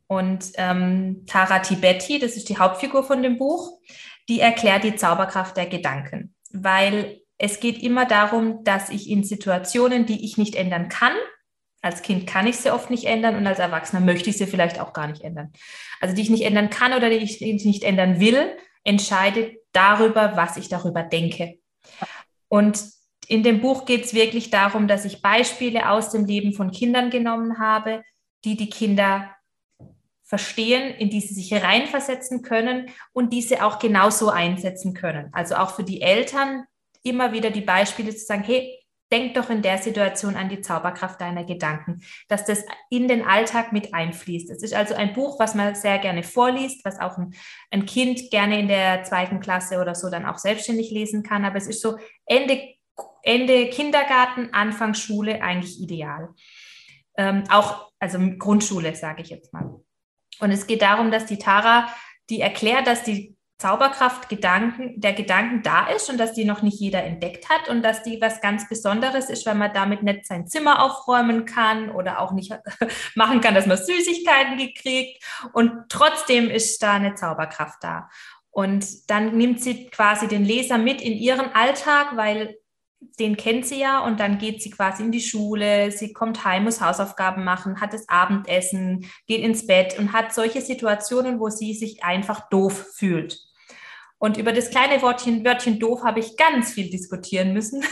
Und 0.06 0.52
ähm, 0.54 1.24
Tara 1.26 1.58
Tibetti, 1.58 2.20
das 2.20 2.36
ist 2.36 2.48
die 2.48 2.58
Hauptfigur 2.58 3.02
von 3.02 3.20
dem 3.20 3.36
Buch, 3.36 3.80
die 4.28 4.38
erklärt 4.38 4.84
die 4.84 4.94
Zauberkraft 4.94 5.56
der 5.56 5.66
Gedanken, 5.66 6.36
weil 6.52 7.20
es 7.36 7.58
geht 7.58 7.82
immer 7.82 8.06
darum, 8.06 8.62
dass 8.62 8.90
ich 8.90 9.10
in 9.10 9.24
Situationen, 9.24 10.06
die 10.06 10.24
ich 10.24 10.38
nicht 10.38 10.54
ändern 10.54 10.88
kann, 10.88 11.14
als 11.86 12.02
Kind 12.02 12.26
kann 12.26 12.48
ich 12.48 12.56
sie 12.56 12.72
oft 12.72 12.90
nicht 12.90 13.04
ändern 13.04 13.36
und 13.36 13.46
als 13.46 13.60
Erwachsener 13.60 14.00
möchte 14.00 14.28
ich 14.28 14.36
sie 14.36 14.46
vielleicht 14.46 14.80
auch 14.80 14.92
gar 14.92 15.06
nicht 15.06 15.22
ändern. 15.22 15.52
Also 16.00 16.14
die 16.14 16.22
ich 16.22 16.30
nicht 16.30 16.44
ändern 16.44 16.68
kann 16.68 16.92
oder 16.92 17.08
die 17.08 17.16
ich 17.16 17.40
nicht 17.40 17.84
ändern 17.84 18.18
will, 18.18 18.56
entscheidet 18.82 19.56
darüber, 19.72 20.36
was 20.36 20.56
ich 20.56 20.68
darüber 20.68 21.04
denke. 21.04 21.58
Und 22.48 22.82
in 23.28 23.42
dem 23.42 23.60
Buch 23.60 23.84
geht 23.84 24.04
es 24.04 24.14
wirklich 24.14 24.50
darum, 24.50 24.88
dass 24.88 25.04
ich 25.04 25.22
Beispiele 25.22 25.90
aus 25.90 26.10
dem 26.10 26.24
Leben 26.24 26.52
von 26.52 26.72
Kindern 26.72 27.10
genommen 27.10 27.58
habe, 27.58 28.02
die 28.44 28.56
die 28.56 28.70
Kinder 28.70 29.30
verstehen, 30.24 30.92
in 30.94 31.08
die 31.08 31.20
sie 31.20 31.34
sich 31.34 31.52
reinversetzen 31.52 32.42
können 32.42 32.90
und 33.12 33.32
diese 33.32 33.64
auch 33.64 33.78
genauso 33.78 34.28
einsetzen 34.28 34.92
können. 34.92 35.28
Also 35.32 35.54
auch 35.54 35.76
für 35.76 35.84
die 35.84 36.02
Eltern 36.02 36.64
immer 37.04 37.32
wieder 37.32 37.50
die 37.50 37.60
Beispiele 37.60 38.10
zu 38.10 38.24
sagen, 38.24 38.42
hey, 38.42 38.76
denk 39.12 39.34
doch 39.34 39.50
in 39.50 39.62
der 39.62 39.78
Situation 39.78 40.36
an 40.36 40.48
die 40.48 40.60
Zauberkraft 40.60 41.20
deiner 41.20 41.44
Gedanken, 41.44 42.02
dass 42.28 42.44
das 42.44 42.64
in 42.90 43.08
den 43.08 43.24
Alltag 43.24 43.72
mit 43.72 43.94
einfließt. 43.94 44.50
Es 44.50 44.62
ist 44.62 44.74
also 44.74 44.94
ein 44.94 45.12
Buch, 45.12 45.38
was 45.38 45.54
man 45.54 45.74
sehr 45.74 45.98
gerne 45.98 46.22
vorliest, 46.22 46.84
was 46.84 46.98
auch 46.98 47.16
ein, 47.16 47.34
ein 47.70 47.86
Kind 47.86 48.30
gerne 48.30 48.58
in 48.58 48.68
der 48.68 49.04
zweiten 49.04 49.40
Klasse 49.40 49.80
oder 49.80 49.94
so 49.94 50.10
dann 50.10 50.26
auch 50.26 50.38
selbstständig 50.38 50.90
lesen 50.90 51.22
kann. 51.22 51.44
Aber 51.44 51.56
es 51.56 51.68
ist 51.68 51.80
so 51.80 51.98
Ende, 52.26 52.60
Ende 53.22 53.70
Kindergarten, 53.70 54.52
Anfang 54.52 54.94
Schule 54.94 55.40
eigentlich 55.42 55.80
ideal. 55.80 56.30
Ähm, 57.16 57.44
auch, 57.48 57.92
also 57.98 58.18
Grundschule, 58.38 58.94
sage 58.94 59.22
ich 59.22 59.30
jetzt 59.30 59.52
mal. 59.52 59.80
Und 60.40 60.50
es 60.50 60.66
geht 60.66 60.82
darum, 60.82 61.10
dass 61.10 61.26
die 61.26 61.38
Tara, 61.38 61.88
die 62.28 62.40
erklärt, 62.40 62.86
dass 62.86 63.04
die 63.04 63.35
Zauberkraft 63.58 64.28
Gedanken, 64.28 65.00
der 65.00 65.14
Gedanken 65.14 65.62
da 65.62 65.86
ist 65.88 66.10
und 66.10 66.18
dass 66.18 66.34
die 66.34 66.44
noch 66.44 66.60
nicht 66.60 66.78
jeder 66.78 67.02
entdeckt 67.04 67.48
hat 67.48 67.70
und 67.70 67.82
dass 67.82 68.02
die 68.02 68.20
was 68.20 68.42
ganz 68.42 68.68
Besonderes 68.68 69.30
ist, 69.30 69.46
weil 69.46 69.54
man 69.54 69.72
damit 69.72 70.02
nicht 70.02 70.26
sein 70.26 70.46
Zimmer 70.46 70.82
aufräumen 70.82 71.46
kann 71.46 71.90
oder 71.90 72.20
auch 72.20 72.32
nicht 72.32 72.52
machen 73.14 73.40
kann, 73.40 73.54
dass 73.54 73.66
man 73.66 73.78
Süßigkeiten 73.78 74.58
gekriegt 74.58 75.24
und 75.54 75.88
trotzdem 75.88 76.50
ist 76.50 76.82
da 76.82 76.92
eine 76.92 77.14
Zauberkraft 77.14 77.82
da. 77.82 78.10
Und 78.50 79.10
dann 79.10 79.36
nimmt 79.36 79.62
sie 79.62 79.86
quasi 79.88 80.28
den 80.28 80.44
Leser 80.44 80.78
mit 80.78 81.00
in 81.00 81.12
ihren 81.12 81.54
Alltag, 81.54 82.16
weil 82.16 82.56
den 83.18 83.36
kennt 83.36 83.66
sie 83.66 83.80
ja 83.80 84.00
und 84.00 84.20
dann 84.20 84.38
geht 84.38 84.62
sie 84.62 84.70
quasi 84.70 85.02
in 85.02 85.12
die 85.12 85.20
Schule, 85.20 85.90
sie 85.90 86.12
kommt 86.12 86.44
heim, 86.44 86.64
muss 86.64 86.80
Hausaufgaben 86.80 87.44
machen, 87.44 87.80
hat 87.80 87.92
das 87.92 88.08
Abendessen, 88.08 89.06
geht 89.26 89.42
ins 89.42 89.66
Bett 89.66 89.98
und 89.98 90.12
hat 90.12 90.34
solche 90.34 90.60
Situationen, 90.60 91.40
wo 91.40 91.48
sie 91.48 91.74
sich 91.74 92.04
einfach 92.04 92.48
doof 92.48 92.86
fühlt. 92.94 93.38
Und 94.18 94.38
über 94.38 94.52
das 94.52 94.70
kleine 94.70 95.02
Wortchen, 95.02 95.44
Wörtchen 95.44 95.78
doof 95.78 96.02
habe 96.02 96.20
ich 96.20 96.36
ganz 96.36 96.72
viel 96.72 96.88
diskutieren 96.88 97.52
müssen, 97.52 97.84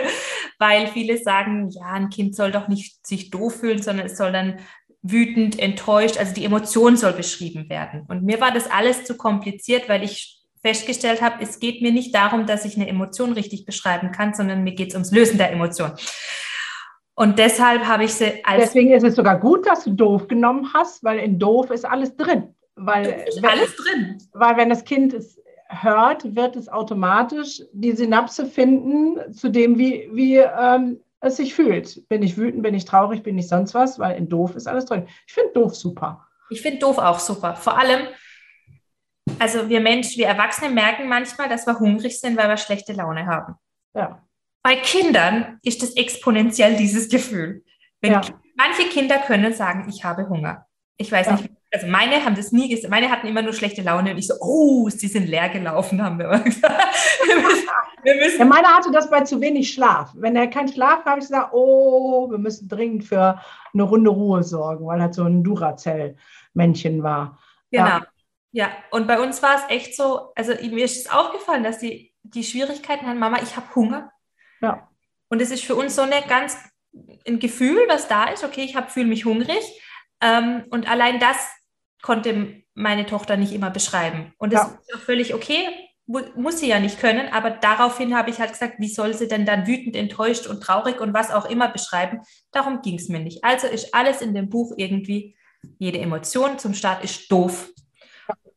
weil 0.58 0.86
viele 0.86 1.18
sagen, 1.18 1.68
ja, 1.70 1.86
ein 1.92 2.10
Kind 2.10 2.36
soll 2.36 2.52
doch 2.52 2.68
nicht 2.68 3.04
sich 3.04 3.30
doof 3.30 3.56
fühlen, 3.56 3.82
sondern 3.82 4.06
es 4.06 4.16
soll 4.16 4.30
dann 4.30 4.60
wütend, 5.02 5.58
enttäuscht, 5.58 6.16
also 6.16 6.32
die 6.32 6.44
Emotion 6.44 6.96
soll 6.96 7.12
beschrieben 7.12 7.68
werden. 7.68 8.06
Und 8.08 8.22
mir 8.22 8.40
war 8.40 8.52
das 8.52 8.70
alles 8.70 9.04
zu 9.04 9.16
kompliziert, 9.16 9.88
weil 9.88 10.04
ich 10.04 10.43
festgestellt 10.64 11.20
habe, 11.20 11.42
es 11.42 11.60
geht 11.60 11.82
mir 11.82 11.92
nicht 11.92 12.14
darum, 12.14 12.46
dass 12.46 12.64
ich 12.64 12.76
eine 12.76 12.88
Emotion 12.88 13.32
richtig 13.32 13.66
beschreiben 13.66 14.12
kann, 14.12 14.32
sondern 14.32 14.64
mir 14.64 14.74
geht 14.74 14.88
es 14.88 14.94
ums 14.94 15.12
Lösen 15.12 15.36
der 15.36 15.52
Emotion. 15.52 15.92
Und 17.14 17.38
deshalb 17.38 17.86
habe 17.86 18.04
ich 18.04 18.14
sie 18.14 18.44
als. 18.44 18.64
Deswegen 18.64 18.92
ist 18.92 19.04
es 19.04 19.14
sogar 19.14 19.38
gut, 19.38 19.66
dass 19.66 19.84
du 19.84 19.90
doof 19.90 20.26
genommen 20.26 20.72
hast, 20.72 21.04
weil 21.04 21.18
in 21.18 21.38
doof 21.38 21.70
ist 21.70 21.84
alles 21.84 22.16
drin. 22.16 22.54
Weil, 22.76 23.24
ist 23.28 23.42
wenn, 23.42 23.50
alles 23.50 23.76
drin. 23.76 24.18
Weil 24.32 24.56
wenn 24.56 24.70
das 24.70 24.84
Kind 24.84 25.12
es 25.12 25.38
hört, 25.68 26.34
wird 26.34 26.56
es 26.56 26.68
automatisch 26.68 27.62
die 27.72 27.92
Synapse 27.92 28.46
finden 28.46 29.32
zu 29.32 29.50
dem, 29.50 29.78
wie, 29.78 30.08
wie 30.12 30.36
ähm, 30.38 31.00
es 31.20 31.36
sich 31.36 31.54
fühlt. 31.54 32.08
Bin 32.08 32.22
ich 32.22 32.36
wütend, 32.36 32.62
bin 32.62 32.74
ich 32.74 32.84
traurig, 32.84 33.22
bin 33.22 33.38
ich 33.38 33.48
sonst 33.48 33.74
was, 33.74 33.98
weil 33.98 34.16
in 34.16 34.28
doof 34.28 34.56
ist 34.56 34.66
alles 34.66 34.86
drin. 34.86 35.06
Ich 35.26 35.34
finde 35.34 35.52
doof 35.52 35.74
super. 35.74 36.26
Ich 36.50 36.62
finde 36.62 36.78
doof 36.78 36.98
auch 36.98 37.18
super. 37.18 37.54
Vor 37.54 37.78
allem, 37.78 38.06
also 39.38 39.68
wir 39.68 39.80
Menschen, 39.80 40.18
wir 40.18 40.26
Erwachsene 40.26 40.70
merken 40.70 41.08
manchmal, 41.08 41.48
dass 41.48 41.66
wir 41.66 41.78
hungrig 41.78 42.20
sind, 42.20 42.36
weil 42.36 42.48
wir 42.48 42.56
schlechte 42.56 42.92
Laune 42.92 43.26
haben. 43.26 43.54
Ja. 43.94 44.22
Bei 44.62 44.76
Kindern 44.76 45.58
ist 45.62 45.82
das 45.82 45.96
exponentiell 45.96 46.76
dieses 46.76 47.08
Gefühl. 47.08 47.64
Ja. 48.02 48.22
Manche 48.56 48.88
Kinder 48.88 49.18
können 49.18 49.52
sagen, 49.52 49.86
ich 49.88 50.04
habe 50.04 50.28
Hunger. 50.28 50.66
Ich 50.96 51.10
weiß 51.10 51.26
ja. 51.26 51.32
nicht, 51.32 51.50
also 51.72 51.86
meine 51.88 52.24
haben 52.24 52.36
das 52.36 52.52
nie 52.52 52.68
gesagt. 52.68 52.90
Meine 52.90 53.10
hatten 53.10 53.26
immer 53.26 53.42
nur 53.42 53.52
schlechte 53.52 53.82
Laune 53.82 54.12
und 54.12 54.18
ich 54.18 54.28
so, 54.28 54.34
oh, 54.40 54.88
sie 54.88 55.08
sind 55.08 55.26
leer 55.26 55.48
gelaufen, 55.48 56.02
haben 56.02 56.18
wir 56.18 56.26
immer 56.26 56.40
gesagt. 56.40 56.72
Wir 57.26 57.36
müssen, 57.36 57.68
wir 58.02 58.14
müssen 58.16 58.38
ja, 58.38 58.44
meine 58.44 58.68
hatte 58.68 58.92
das 58.92 59.10
bei 59.10 59.22
zu 59.22 59.40
wenig 59.40 59.72
Schlaf. 59.72 60.12
Wenn 60.14 60.36
er 60.36 60.46
keinen 60.46 60.68
Schlaf 60.68 60.98
hat, 60.98 61.06
habe 61.06 61.20
ich 61.20 61.26
gesagt, 61.26 61.54
oh, 61.54 62.30
wir 62.30 62.36
müssen 62.36 62.68
dringend 62.68 63.04
für 63.04 63.40
eine 63.72 63.82
Runde 63.82 64.10
Ruhe 64.10 64.42
sorgen, 64.42 64.86
weil 64.86 65.00
er 65.00 65.10
so 65.10 65.24
ein 65.24 65.42
Duracell-Männchen 65.42 67.02
war. 67.02 67.38
Genau. 67.70 67.86
Ja. 67.86 68.06
Ja, 68.54 68.70
und 68.92 69.08
bei 69.08 69.18
uns 69.18 69.42
war 69.42 69.56
es 69.56 69.62
echt 69.68 69.96
so, 69.96 70.32
also 70.36 70.52
mir 70.54 70.84
ist 70.84 70.96
es 70.96 71.10
aufgefallen, 71.10 71.64
dass 71.64 71.80
die, 71.80 72.14
die 72.22 72.44
Schwierigkeiten 72.44 73.04
haben, 73.04 73.18
Mama, 73.18 73.42
ich 73.42 73.56
habe 73.56 73.74
Hunger. 73.74 74.12
Ja. 74.60 74.88
Und 75.28 75.42
es 75.42 75.50
ist 75.50 75.64
für 75.64 75.74
uns 75.74 75.96
so 75.96 76.02
eine 76.02 76.22
ganz, 76.28 76.56
ein 77.26 77.40
Gefühl, 77.40 77.82
was 77.88 78.06
da 78.06 78.26
ist, 78.26 78.44
okay, 78.44 78.62
ich 78.62 78.76
fühle 78.92 79.06
mich 79.06 79.24
hungrig. 79.24 79.58
Ähm, 80.20 80.66
und 80.70 80.88
allein 80.88 81.18
das 81.18 81.36
konnte 82.00 82.62
meine 82.74 83.06
Tochter 83.06 83.36
nicht 83.36 83.52
immer 83.52 83.70
beschreiben. 83.70 84.32
Und 84.38 84.52
das 84.52 84.62
ja. 84.62 84.78
ist 84.80 84.94
auch 84.94 85.00
völlig 85.00 85.34
okay, 85.34 85.66
muss 86.06 86.60
sie 86.60 86.68
ja 86.68 86.78
nicht 86.78 87.00
können, 87.00 87.32
aber 87.32 87.50
daraufhin 87.50 88.16
habe 88.16 88.30
ich 88.30 88.38
halt 88.38 88.52
gesagt, 88.52 88.74
wie 88.78 88.88
soll 88.88 89.14
sie 89.14 89.26
denn 89.26 89.46
dann 89.46 89.66
wütend, 89.66 89.96
enttäuscht 89.96 90.46
und 90.46 90.62
traurig 90.62 91.00
und 91.00 91.12
was 91.12 91.32
auch 91.32 91.50
immer 91.50 91.66
beschreiben? 91.66 92.20
Darum 92.52 92.82
ging 92.82 92.98
es 93.00 93.08
mir 93.08 93.18
nicht. 93.18 93.42
Also 93.42 93.66
ist 93.66 93.92
alles 93.96 94.22
in 94.22 94.32
dem 94.32 94.48
Buch 94.48 94.74
irgendwie, 94.76 95.36
jede 95.78 95.98
Emotion 95.98 96.60
zum 96.60 96.74
Start 96.74 97.02
ist 97.02 97.32
doof 97.32 97.72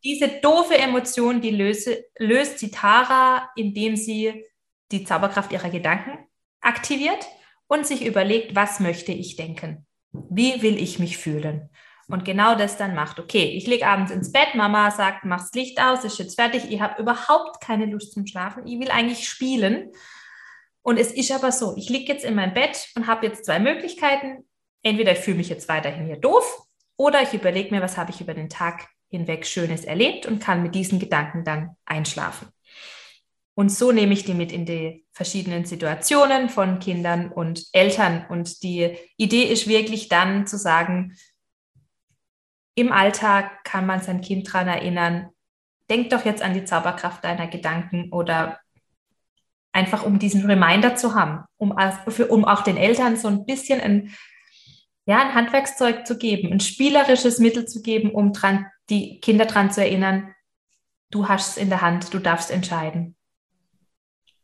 diese 0.04 0.28
doofe 0.28 0.78
Emotion, 0.78 1.42
die 1.42 1.52
löse, 1.52 2.06
löst 2.18 2.62
die 2.62 2.72
Tara, 2.72 3.50
indem 3.56 3.96
sie 3.96 4.46
die 4.92 5.04
Zauberkraft 5.04 5.52
ihrer 5.52 5.70
Gedanken 5.70 6.18
aktiviert 6.62 7.26
und 7.68 7.86
sich 7.86 8.06
überlegt, 8.06 8.56
was 8.56 8.80
möchte 8.80 9.12
ich 9.12 9.36
denken? 9.36 9.86
Wie 10.12 10.62
will 10.62 10.78
ich 10.78 11.00
mich 11.00 11.18
fühlen? 11.18 11.70
Und 12.10 12.24
genau 12.24 12.56
das 12.56 12.78
dann 12.78 12.96
macht. 12.96 13.20
Okay, 13.20 13.52
ich 13.58 13.68
lege 13.68 13.86
abends 13.86 14.12
ins 14.12 14.32
Bett, 14.32 14.56
Mama 14.56 14.92
sagt, 14.92 15.26
mach's 15.26 15.52
Licht 15.54 15.82
aus, 15.82 16.06
ist 16.06 16.20
jetzt 16.20 16.40
fertig, 16.40 16.72
ich 16.72 16.80
habe 16.80 17.02
überhaupt 17.02 17.60
keine 17.60 17.86
Lust 17.86 18.14
zum 18.14 18.26
Schlafen, 18.26 18.66
ich 18.66 18.80
will 18.80 18.90
eigentlich 18.90 19.28
spielen. 19.28 19.92
Und 20.82 20.98
es 20.98 21.12
ist 21.12 21.32
aber 21.34 21.52
so, 21.52 21.76
ich 21.76 21.90
liege 21.90 22.14
jetzt 22.14 22.24
in 22.24 22.36
meinem 22.36 22.54
Bett 22.54 22.88
und 22.96 23.08
habe 23.08 23.26
jetzt 23.26 23.44
zwei 23.44 23.60
Möglichkeiten. 23.60 24.48
Entweder 24.84 25.12
ich 25.12 25.20
fühle 25.20 25.38
mich 25.38 25.50
jetzt 25.50 25.68
weiterhin 25.68 26.06
hier 26.06 26.16
doof 26.16 26.62
oder 26.96 27.22
ich 27.22 27.34
überlege 27.34 27.76
mir, 27.76 27.82
was 27.82 27.98
habe 27.98 28.12
ich 28.12 28.22
über 28.22 28.34
den 28.34 28.48
Tag 28.48 28.88
hinweg 29.10 29.46
Schönes 29.46 29.86
erlebt 29.86 30.26
und 30.26 30.40
kann 30.40 30.64
mit 30.64 30.76
diesen 30.76 31.00
Gedanken 31.00 31.44
dann 31.44 31.76
einschlafen. 31.86 32.50
Und 33.56 33.72
so 33.72 33.92
nehme 33.92 34.14
ich 34.14 34.24
die 34.24 34.36
mit 34.36 34.52
in 34.52 34.66
die 34.66 35.06
verschiedenen 35.14 35.66
Situationen 35.66 36.48
von 36.50 36.78
Kindern 36.78 37.32
und 37.32 37.66
Eltern. 37.74 38.26
Und 38.30 38.62
die 38.62 38.96
Idee 39.18 39.46
ist 39.46 39.68
wirklich 39.68 40.10
dann 40.10 40.46
zu 40.46 40.58
sagen, 40.58 41.16
im 42.76 42.92
Alltag 42.92 43.64
kann 43.64 43.88
man 43.88 44.02
sein 44.04 44.22
Kind 44.22 44.48
daran 44.48 44.68
erinnern, 44.68 45.30
denk 45.90 46.12
doch 46.12 46.24
jetzt 46.24 46.44
an 46.44 46.54
die 46.54 46.66
Zauberkraft 46.66 47.24
deiner 47.24 47.48
Gedanken 47.48 48.12
oder 48.12 48.60
einfach 49.72 50.06
um 50.06 50.20
diesen 50.20 50.46
Reminder 50.46 50.96
zu 50.96 51.16
haben, 51.16 51.44
um, 51.58 51.76
um 52.30 52.46
auch 52.46 52.62
den 52.62 52.78
Eltern 52.78 53.18
so 53.18 53.28
ein 53.28 53.46
bisschen 53.46 53.82
ein, 53.82 54.14
ja, 55.08 55.20
ein 55.20 55.34
Handwerkszeug 55.34 56.06
zu 56.06 56.20
geben, 56.20 56.52
ein 56.52 56.60
spielerisches 56.60 57.40
Mittel 57.40 57.68
zu 57.68 57.82
geben, 57.82 58.12
um 58.12 58.34
dran, 58.34 58.68
die 58.90 59.20
Kinder 59.20 59.46
daran 59.46 59.72
zu 59.72 59.82
erinnern, 59.82 60.34
du 61.12 61.28
hast 61.28 61.52
es 61.52 61.64
in 61.64 61.70
der 61.70 61.82
Hand, 61.82 62.14
du 62.14 62.20
darfst 62.20 62.52
entscheiden. 62.52 63.16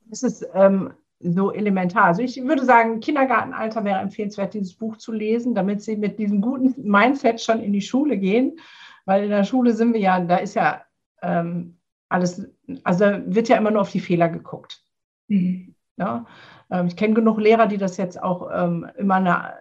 Das 0.05 0.23
ist 0.23 0.45
ähm, 0.53 0.93
so 1.19 1.51
elementar. 1.51 2.05
Also 2.05 2.21
ich 2.21 2.41
würde 2.43 2.65
sagen, 2.65 2.99
Kindergartenalter 2.99 3.83
wäre 3.83 3.99
empfehlenswert, 3.99 4.53
dieses 4.53 4.73
Buch 4.73 4.97
zu 4.97 5.11
lesen, 5.11 5.55
damit 5.55 5.81
sie 5.81 5.95
mit 5.95 6.19
diesem 6.19 6.41
guten 6.41 6.73
Mindset 6.77 7.41
schon 7.41 7.61
in 7.61 7.73
die 7.73 7.81
Schule 7.81 8.17
gehen. 8.17 8.59
Weil 9.05 9.25
in 9.25 9.29
der 9.29 9.43
Schule 9.43 9.73
sind 9.73 9.93
wir 9.93 9.99
ja, 9.99 10.19
da 10.19 10.37
ist 10.37 10.55
ja 10.55 10.83
ähm, 11.21 11.77
alles, 12.09 12.47
also 12.83 13.05
wird 13.25 13.49
ja 13.49 13.57
immer 13.57 13.71
nur 13.71 13.81
auf 13.81 13.91
die 13.91 13.99
Fehler 13.99 14.29
geguckt. 14.29 14.83
Mhm. 15.27 15.75
Ja? 15.97 16.25
Ähm, 16.69 16.87
ich 16.87 16.95
kenne 16.95 17.13
genug 17.13 17.39
Lehrer, 17.39 17.67
die 17.67 17.77
das 17.77 17.97
jetzt 17.97 18.21
auch 18.21 18.49
ähm, 18.53 18.87
immer 18.97 19.15
eine, 19.15 19.53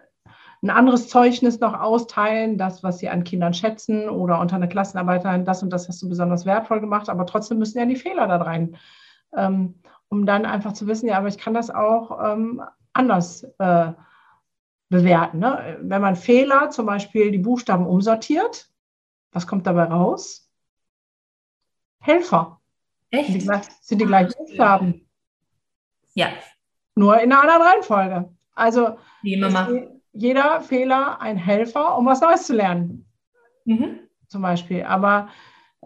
ein 0.63 0.71
anderes 0.71 1.09
Zeugnis 1.09 1.59
noch 1.59 1.79
austeilen, 1.79 2.57
das, 2.57 2.85
was 2.85 2.99
sie 2.99 3.09
an 3.09 3.25
Kindern 3.25 3.53
schätzen 3.53 4.09
oder 4.09 4.41
unter 4.41 4.57
einer 4.57 4.69
Klassenarbeit, 4.69 5.25
das 5.47 5.63
und 5.63 5.71
das 5.71 5.89
hast 5.89 6.01
du 6.03 6.09
besonders 6.09 6.47
wertvoll 6.47 6.81
gemacht, 6.81 7.09
aber 7.09 7.27
trotzdem 7.27 7.59
müssen 7.59 7.79
ja 7.79 7.85
die 7.85 7.97
Fehler 7.97 8.29
da 8.29 8.37
rein. 8.37 8.77
Ähm, 9.37 9.75
um 10.09 10.27
dann 10.27 10.45
einfach 10.45 10.73
zu 10.75 10.87
wissen, 10.87 11.09
ja, 11.09 11.19
aber 11.19 11.29
ich 11.29 11.39
kann 11.39 11.55
das 11.55 11.71
auch 11.71 12.33
ähm, 12.33 12.63
anders 12.93 13.45
äh, 13.59 13.93
bewerten. 14.91 15.39
Ne? 15.39 15.79
Wenn 15.81 16.03
man 16.03 16.17
Fehler, 16.17 16.71
zum 16.71 16.87
Beispiel 16.87 17.31
die 17.31 17.39
Buchstaben 17.39 17.87
umsortiert, 17.87 18.69
was 19.33 19.47
kommt 19.47 19.67
dabei 19.67 19.85
raus? 19.85 20.51
Helfer. 21.99 22.61
Echt? 23.11 23.33
Sind 23.33 23.43
die, 23.43 23.61
sind 23.81 24.01
die 24.01 24.07
gleichen 24.07 24.35
Buchstaben. 24.37 25.09
Ja. 26.15 26.29
Nur 26.95 27.19
in 27.21 27.33
einer 27.33 27.41
anderen 27.41 27.63
Reihenfolge. 27.63 28.29
Also 28.55 28.99
jeder 30.13 30.61
Fehler 30.61 31.21
ein 31.21 31.37
Helfer, 31.37 31.97
um 31.97 32.07
was 32.07 32.21
Neues 32.21 32.47
zu 32.47 32.55
lernen. 32.55 33.07
Mhm. 33.65 34.01
Zum 34.29 34.43
Beispiel. 34.43 34.85
Aber 34.85 35.29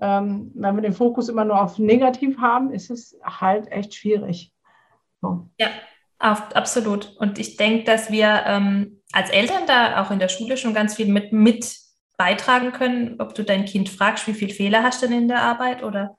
ähm, 0.00 0.52
wenn 0.54 0.74
wir 0.74 0.82
den 0.82 0.92
Fokus 0.92 1.28
immer 1.28 1.44
nur 1.44 1.60
auf 1.60 1.78
negativ 1.78 2.38
haben, 2.38 2.70
ist 2.70 2.90
es 2.90 3.18
halt 3.22 3.70
echt 3.72 3.94
schwierig. 3.94 4.52
So. 5.20 5.48
Ja, 5.58 5.68
absolut. 6.18 7.16
Und 7.18 7.38
ich 7.38 7.56
denke, 7.56 7.84
dass 7.84 8.10
wir 8.10 8.42
ähm, 8.46 9.00
als 9.12 9.30
Eltern 9.30 9.66
da 9.66 10.02
auch 10.02 10.10
in 10.10 10.18
der 10.18 10.28
Schule 10.28 10.56
schon 10.56 10.74
ganz 10.74 10.96
viel 10.96 11.06
mit, 11.06 11.32
mit 11.32 11.78
beitragen 12.16 12.72
können, 12.72 13.20
ob 13.20 13.34
du 13.34 13.44
dein 13.44 13.64
Kind 13.64 13.88
fragst, 13.88 14.26
wie 14.26 14.34
viele 14.34 14.54
Fehler 14.54 14.82
hast 14.82 15.02
du 15.02 15.06
denn 15.06 15.22
in 15.22 15.28
der 15.28 15.42
Arbeit 15.42 15.82
oder 15.82 16.16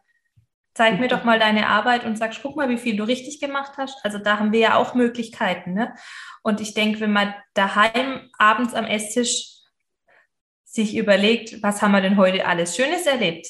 zeig 0.77 0.99
mir 0.99 1.07
doch 1.07 1.23
mal 1.23 1.39
deine 1.39 1.67
Arbeit 1.67 2.05
und 2.05 2.17
sagst, 2.17 2.39
guck 2.43 2.55
mal, 2.55 2.69
wie 2.69 2.77
viel 2.77 2.95
du 2.95 3.03
richtig 3.03 3.39
gemacht 3.39 3.73
hast. 3.77 3.97
Also 4.05 4.19
da 4.19 4.37
haben 4.37 4.51
wir 4.51 4.59
ja 4.59 4.75
auch 4.75 4.93
Möglichkeiten. 4.93 5.73
Ne? 5.73 5.95
Und 6.43 6.61
ich 6.61 6.75
denke, 6.75 6.99
wenn 6.99 7.11
man 7.11 7.33
daheim 7.55 8.29
abends 8.37 8.75
am 8.75 8.85
Esstisch 8.85 9.55
sich 10.63 10.95
überlegt, 10.95 11.63
was 11.63 11.81
haben 11.81 11.93
wir 11.93 12.01
denn 12.01 12.17
heute 12.17 12.45
alles 12.45 12.75
Schönes 12.75 13.07
erlebt, 13.07 13.47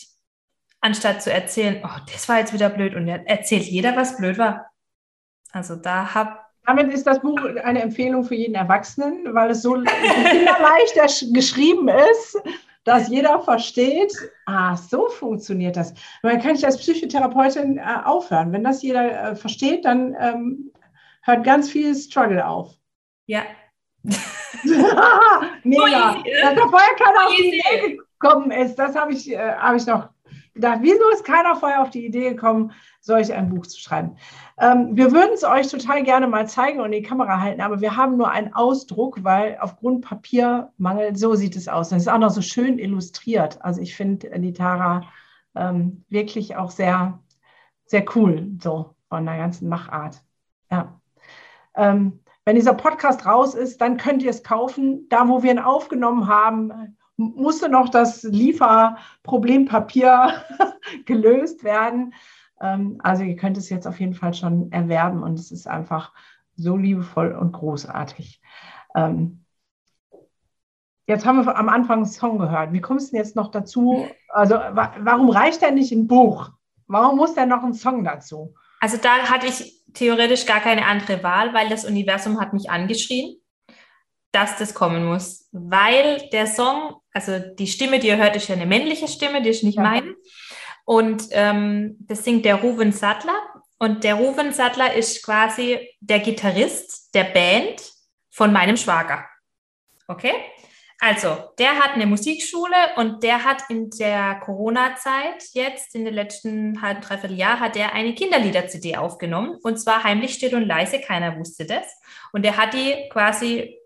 anstatt 0.79 1.21
zu 1.21 1.31
erzählen, 1.31 1.83
oh, 1.83 1.99
das 2.09 2.29
war 2.29 2.39
jetzt 2.39 2.53
wieder 2.53 2.69
blöd 2.69 2.95
und 2.95 3.09
erzählt 3.09 3.63
jeder, 3.63 3.97
was 3.97 4.15
blöd 4.15 4.37
war. 4.37 4.71
Also 5.51 5.75
da 5.75 6.13
habe 6.13 6.39
damit 6.65 6.93
ist 6.93 7.07
das 7.07 7.21
Buch 7.21 7.39
eine 7.63 7.81
Empfehlung 7.81 8.25
für 8.25 8.35
jeden 8.35 8.55
Erwachsenen, 8.55 9.33
weil 9.33 9.51
es 9.51 9.61
so 9.61 9.73
kinderleicht 10.31 11.33
geschrieben 11.33 11.87
ist, 11.87 12.37
dass 12.87 13.09
jeder 13.09 13.41
versteht, 13.41 14.13
ah, 14.45 14.77
so 14.77 15.09
funktioniert 15.09 15.75
das. 15.75 15.93
Man 16.23 16.41
kann 16.41 16.55
ich 16.55 16.65
als 16.65 16.77
Psychotherapeutin 16.77 17.77
äh, 17.77 17.81
aufhören. 18.05 18.53
Wenn 18.53 18.63
das 18.63 18.81
jeder 18.81 19.31
äh, 19.31 19.35
versteht, 19.35 19.83
dann 19.83 20.15
ähm, 20.17 20.71
hört 21.21 21.43
ganz 21.43 21.69
viel 21.69 21.93
Struggle 21.93 22.47
auf. 22.47 22.75
Ja. 23.25 23.43
Mega. 25.63 26.15
Dass 26.41 26.55
da 26.55 26.67
vorher 26.69 26.95
keiner 26.95 27.25
auf 27.25 27.35
die 27.37 27.59
Idee 27.59 27.99
gekommen 28.19 28.51
ist, 28.51 28.75
das 28.75 28.95
habe 28.95 29.11
ich, 29.11 29.29
äh, 29.29 29.37
hab 29.37 29.75
ich 29.75 29.85
noch 29.85 30.07
gedacht, 30.57 30.79
wieso 30.81 31.09
ist 31.11 31.23
keiner 31.23 31.55
vorher 31.55 31.81
auf 31.81 31.89
die 31.89 32.05
Idee 32.05 32.29
gekommen, 32.29 32.71
solch 32.99 33.33
ein 33.33 33.49
Buch 33.49 33.65
zu 33.65 33.79
schreiben? 33.79 34.17
Ähm, 34.59 34.95
wir 34.95 35.11
würden 35.11 35.31
es 35.33 35.43
euch 35.43 35.67
total 35.67 36.03
gerne 36.03 36.27
mal 36.27 36.47
zeigen 36.47 36.79
und 36.79 36.87
in 36.87 37.03
die 37.03 37.07
Kamera 37.07 37.39
halten, 37.39 37.61
aber 37.61 37.81
wir 37.81 37.95
haben 37.95 38.17
nur 38.17 38.29
einen 38.29 38.53
Ausdruck, 38.53 39.23
weil 39.23 39.57
aufgrund 39.61 40.05
Papiermangel, 40.05 41.15
so 41.15 41.35
sieht 41.35 41.55
es 41.55 41.67
aus. 41.67 41.89
Das 41.89 42.01
ist 42.01 42.07
auch 42.07 42.17
noch 42.17 42.31
so 42.31 42.41
schön 42.41 42.77
illustriert. 42.77 43.61
Also 43.61 43.81
ich 43.81 43.95
finde 43.95 44.29
die 44.39 44.53
Tara 44.53 45.01
ähm, 45.55 46.03
wirklich 46.09 46.55
auch 46.55 46.71
sehr, 46.71 47.19
sehr 47.85 48.05
cool, 48.15 48.51
so 48.61 48.95
von 49.09 49.25
der 49.25 49.37
ganzen 49.37 49.69
Machart. 49.69 50.21
Ja. 50.69 50.99
Ähm, 51.75 52.19
wenn 52.45 52.55
dieser 52.55 52.73
Podcast 52.73 53.25
raus 53.25 53.55
ist, 53.55 53.81
dann 53.81 53.97
könnt 53.97 54.23
ihr 54.23 54.29
es 54.29 54.43
kaufen. 54.43 55.07
Da, 55.09 55.27
wo 55.27 55.43
wir 55.43 55.51
ihn 55.51 55.59
aufgenommen 55.59 56.27
haben, 56.27 56.96
musste 57.17 57.69
noch 57.69 57.89
das 57.89 58.23
Lieferproblem-Papier 58.23 60.33
gelöst 61.05 61.63
werden. 61.63 62.13
Ähm, 62.61 62.99
also 63.03 63.23
ihr 63.23 63.35
könnt 63.35 63.57
es 63.57 63.69
jetzt 63.69 63.87
auf 63.87 63.99
jeden 63.99 64.13
Fall 64.13 64.33
schon 64.33 64.71
erwerben 64.71 65.23
und 65.23 65.39
es 65.39 65.51
ist 65.51 65.67
einfach 65.67 66.13
so 66.55 66.77
liebevoll 66.77 67.33
und 67.33 67.51
großartig. 67.51 68.41
Ähm, 68.95 69.43
jetzt 71.07 71.25
haben 71.25 71.45
wir 71.45 71.57
am 71.57 71.69
Anfang 71.69 71.97
einen 71.97 72.05
Song 72.05 72.39
gehört. 72.39 72.73
Wie 72.73 72.81
kommst 72.81 73.07
du 73.07 73.11
denn 73.11 73.25
jetzt 73.25 73.35
noch 73.35 73.51
dazu? 73.51 74.07
Also 74.29 74.55
warum 74.55 75.29
reicht 75.29 75.61
denn 75.61 75.75
nicht 75.75 75.91
ein 75.91 76.07
Buch? 76.07 76.51
Warum 76.87 77.17
muss 77.17 77.33
denn 77.33 77.49
noch 77.49 77.63
ein 77.63 77.73
Song 77.73 78.03
dazu? 78.03 78.53
Also 78.79 78.97
da 78.97 79.29
hatte 79.29 79.47
ich 79.47 79.83
theoretisch 79.93 80.45
gar 80.45 80.59
keine 80.59 80.85
andere 80.85 81.23
Wahl, 81.23 81.53
weil 81.53 81.69
das 81.69 81.85
Universum 81.85 82.39
hat 82.39 82.53
mich 82.53 82.69
angeschrien 82.69 83.37
dass 84.31 84.57
das 84.57 84.73
kommen 84.73 85.05
muss, 85.05 85.47
weil 85.51 86.27
der 86.31 86.47
Song, 86.47 86.95
also 87.13 87.39
die 87.39 87.67
Stimme, 87.67 87.99
die 87.99 88.07
ihr 88.07 88.17
hört, 88.17 88.35
ist 88.35 88.49
ja 88.49 88.55
eine 88.55 88.65
männliche 88.65 89.07
Stimme, 89.07 89.41
die 89.41 89.49
ist 89.49 89.63
nicht 89.63 89.77
ja. 89.77 89.83
meine. 89.83 90.15
Und 90.85 91.27
ähm, 91.31 91.97
das 91.99 92.23
singt 92.23 92.45
der 92.45 92.55
Ruven 92.55 92.91
Sattler. 92.91 93.37
Und 93.79 94.03
der 94.03 94.15
Ruven 94.15 94.53
Sattler 94.53 94.93
ist 94.93 95.23
quasi 95.23 95.79
der 95.99 96.19
Gitarrist 96.19 97.13
der 97.13 97.25
Band 97.25 97.81
von 98.31 98.51
meinem 98.51 98.77
Schwager. 98.77 99.25
Okay? 100.07 100.33
Also, 100.99 101.37
der 101.59 101.77
hat 101.77 101.91
eine 101.93 102.07
Musikschule 102.07 102.95
und 102.95 103.21
der 103.21 103.43
hat 103.43 103.63
in 103.69 103.91
der 103.91 104.39
Corona-Zeit 104.43 105.43
jetzt, 105.53 105.93
in 105.93 106.05
den 106.05 106.13
letzten 106.15 106.81
halben, 106.81 107.01
dreiviertel 107.01 107.37
Jahr, 107.37 107.59
hat 107.59 107.75
er 107.75 107.93
eine 107.93 108.15
Kinderlieder-CD 108.15 108.97
aufgenommen. 108.97 109.57
Und 109.61 109.77
zwar 109.77 110.03
heimlich, 110.03 110.33
still 110.33 110.55
und 110.55 110.65
leise, 110.65 110.99
keiner 110.99 111.37
wusste 111.37 111.65
das. 111.65 111.85
Und 112.33 112.45
er 112.45 112.57
hat 112.57 112.73
die 112.73 113.09
quasi 113.09 113.76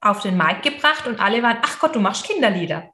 auf 0.00 0.20
den 0.22 0.36
Markt 0.36 0.62
gebracht 0.62 1.06
und 1.06 1.20
alle 1.20 1.42
waren, 1.42 1.58
ach 1.62 1.78
Gott, 1.78 1.94
du 1.94 2.00
machst 2.00 2.26
Kinderlieder. 2.26 2.90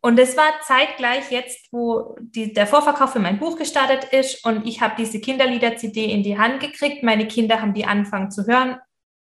Und 0.00 0.18
es 0.18 0.36
war 0.36 0.52
zeitgleich 0.62 1.30
jetzt, 1.30 1.72
wo 1.72 2.16
die, 2.20 2.52
der 2.52 2.66
Vorverkauf 2.66 3.12
für 3.12 3.18
mein 3.18 3.38
Buch 3.38 3.58
gestartet 3.58 4.12
ist 4.12 4.44
und 4.44 4.66
ich 4.66 4.80
habe 4.80 4.94
diese 4.96 5.20
Kinderlieder-CD 5.20 6.06
in 6.06 6.22
die 6.22 6.38
Hand 6.38 6.60
gekriegt. 6.60 7.02
Meine 7.02 7.28
Kinder 7.28 7.60
haben 7.60 7.74
die 7.74 7.84
angefangen 7.84 8.30
zu 8.30 8.46
hören 8.46 8.78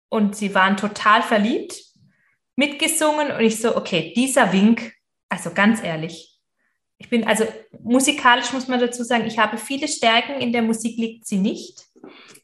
und 0.09 0.35
sie 0.35 0.55
waren 0.55 0.77
total 0.77 1.23
verliebt, 1.23 1.81
mitgesungen 2.57 3.31
und 3.31 3.41
ich 3.41 3.61
so, 3.61 3.77
okay, 3.77 4.13
dieser 4.17 4.53
Wink, 4.53 4.95
also 5.29 5.51
ganz 5.53 5.83
ehrlich, 5.83 6.39
ich 6.99 7.11
bin, 7.11 7.25
also 7.27 7.45
musikalisch 7.83 8.53
muss 8.53 8.69
man 8.69 8.81
dazu 8.81 9.05
sagen, 9.05 9.27
ich 9.27 9.39
habe 9.39 9.59
viele 9.59 9.89
Stärken, 9.89 10.41
in 10.41 10.53
der 10.53 10.63
Musik 10.63 10.97
liegt 10.97 11.27
sie 11.27 11.39
nicht 11.39 11.85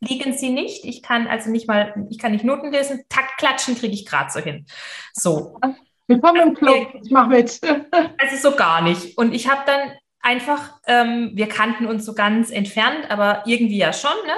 liegen 0.01 0.37
sie 0.37 0.51
nicht. 0.51 0.85
Ich 0.85 1.03
kann 1.03 1.27
also 1.27 1.51
nicht 1.51 1.69
mal, 1.69 2.07
ich 2.11 2.19
kann 2.19 2.33
nicht 2.33 2.45
Noten 2.45 2.73
lesen, 2.73 3.05
Takt 3.09 3.39
klatschen 3.39 3.77
kriege 3.77 3.95
ich 3.95 4.07
gerade 4.07 4.31
so 4.31 4.41
hin. 4.41 4.67
So. 5.13 5.59
Willkommen 6.07 6.49
im 6.49 6.55
Club, 6.55 6.89
ich 7.03 7.11
mache 7.11 7.29
mit. 7.29 7.61
Also 8.19 8.51
so 8.51 8.57
gar 8.57 8.83
nicht. 8.83 9.17
Und 9.17 9.33
ich 9.33 9.49
habe 9.49 9.63
dann 9.67 9.93
einfach, 10.21 10.81
ähm, 10.87 11.33
wir 11.35 11.49
kannten 11.49 11.87
uns 11.87 12.05
so 12.05 12.15
ganz 12.15 12.51
entfernt, 12.51 13.11
aber 13.11 13.43
irgendwie 13.47 13.79
ja 13.79 13.93
schon, 13.93 14.11
ne? 14.27 14.33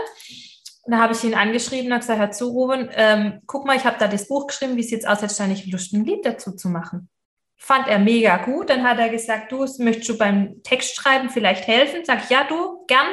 Und 0.85 0.93
da 0.93 0.99
habe 0.99 1.13
ich 1.13 1.23
ihn 1.23 1.35
angeschrieben 1.35 1.93
und 1.93 2.01
gesagt, 2.01 2.19
hör 2.19 2.31
zu, 2.33 2.49
Ruben, 2.49 2.91
ähm, 2.95 3.41
guck 3.47 3.65
mal, 3.67 3.77
ich 3.77 3.85
habe 3.85 3.97
da 4.01 4.09
das 4.09 4.27
Buch 4.27 4.49
geschrieben, 4.49 4.77
wie 4.77 4.81
es 4.81 4.91
jetzt 4.91 5.07
aussieht, 5.07 5.31
da 5.39 5.47
nicht 5.47 5.71
Lust, 5.71 5.93
ein 5.93 6.05
Lied 6.05 6.27
dazu 6.27 6.57
zu 6.57 6.69
machen. 6.69 7.09
Fand 7.57 7.87
er 7.87 8.01
mega 8.01 8.39
gut. 8.39 8.69
Dann 8.69 8.83
hat 8.83 8.99
er 8.99 9.09
gesagt, 9.09 9.53
du, 9.53 9.65
möchtest 9.79 10.09
du 10.09 10.19
beim 10.19 10.61
Text 10.65 10.97
schreiben 10.97 11.31
vielleicht 11.31 11.69
helfen? 11.69 12.01
Sag 12.05 12.25
ich, 12.25 12.31
ja, 12.31 12.43
du, 12.43 12.85
gern. 12.89 13.07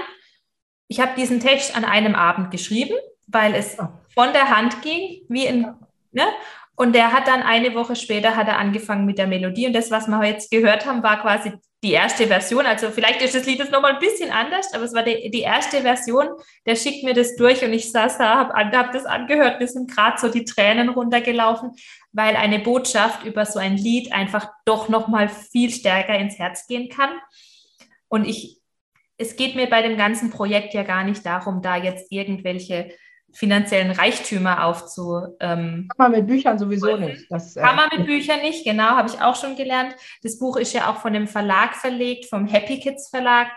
Ich 0.90 1.00
habe 1.00 1.12
diesen 1.16 1.40
Text 1.40 1.78
an 1.78 1.86
einem 1.86 2.16
Abend 2.16 2.52
geschrieben, 2.52 2.96
weil 3.28 3.56
es 3.56 3.78
von 4.14 4.34
der 4.34 4.50
Hand 4.50 4.82
ging, 4.82 5.22
wie 5.30 5.46
in, 5.46 5.74
ne? 6.12 6.24
Und 6.76 6.94
der 6.94 7.12
hat 7.12 7.28
dann 7.28 7.44
eine 7.44 7.76
Woche 7.76 7.96
später 7.96 8.38
hat 8.38 8.48
er 8.48 8.58
angefangen 8.58 9.06
mit 9.06 9.18
der 9.18 9.28
Melodie. 9.28 9.68
Und 9.68 9.74
das, 9.74 9.92
was 9.92 10.08
wir 10.08 10.24
jetzt 10.24 10.50
gehört 10.50 10.86
haben, 10.86 11.04
war 11.04 11.22
quasi 11.22 11.52
die 11.84 11.92
erste 11.92 12.28
Version. 12.28 12.66
Also 12.66 12.90
vielleicht 12.90 13.22
ist 13.22 13.36
das 13.36 13.46
Lied 13.46 13.60
jetzt 13.60 13.72
nochmal 13.72 13.94
ein 13.94 14.00
bisschen 14.00 14.32
anders, 14.32 14.74
aber 14.74 14.86
es 14.86 14.94
war 14.94 15.04
die, 15.04 15.30
die 15.30 15.42
erste 15.42 15.82
Version. 15.82 16.30
Der 16.66 16.78
schickt 16.78 17.04
mir 17.04 17.14
das 17.14 17.36
durch 17.36 17.64
und 17.64 17.74
ich 17.74 17.92
saß 17.92 18.18
da, 18.18 18.36
habe 18.36 18.54
hab 18.78 18.94
das 18.94 19.06
angehört. 19.06 19.60
Mir 19.60 19.68
sind 19.68 19.92
gerade 19.92 20.18
so 20.20 20.30
die 20.30 20.46
Tränen 20.46 20.88
runtergelaufen, 20.88 21.72
weil 22.14 22.38
eine 22.38 22.60
Botschaft 22.60 23.26
über 23.26 23.46
so 23.46 23.60
ein 23.60 23.76
Lied 23.76 24.14
einfach 24.14 24.50
doch 24.64 24.88
nochmal 24.88 25.28
viel 25.28 25.72
stärker 25.72 26.18
ins 26.18 26.40
Herz 26.40 26.66
gehen 26.66 26.88
kann. 26.90 27.12
Und 28.08 28.26
ich, 28.26 28.59
es 29.20 29.36
geht 29.36 29.56
mir 29.56 29.70
bei 29.70 29.82
dem 29.82 29.98
ganzen 29.98 30.32
Projekt 30.32 30.74
ja 30.74 30.84
gar 30.84 31.04
nicht 31.04 31.26
darum, 31.26 31.62
da 31.62 31.76
jetzt 31.76 32.12
irgendwelche 32.12 32.92
finanziellen 33.34 33.92
Reichtümer 33.92 34.66
aufzu. 34.66 35.36
Ähm, 35.40 35.90
kann 35.96 36.12
man 36.12 36.12
mit 36.14 36.28
Büchern 36.28 36.58
sowieso 36.58 36.96
nicht. 36.98 37.26
Das, 37.30 37.56
äh, 37.56 37.62
kann 37.62 37.76
man 37.76 37.90
mit 37.96 38.08
Büchern 38.08 38.40
nicht, 38.42 38.64
genau, 38.64 38.90
habe 38.92 39.10
ich 39.10 39.22
auch 39.22 39.36
schon 39.36 39.56
gelernt. 39.56 39.94
Das 40.24 40.40
Buch 40.40 40.56
ist 40.58 40.74
ja 40.74 40.90
auch 40.90 41.02
von 41.02 41.14
dem 41.14 41.28
Verlag 41.28 41.76
verlegt, 41.76 42.26
vom 42.28 42.48
Happy 42.48 42.80
Kids 42.80 43.10
Verlag. 43.10 43.50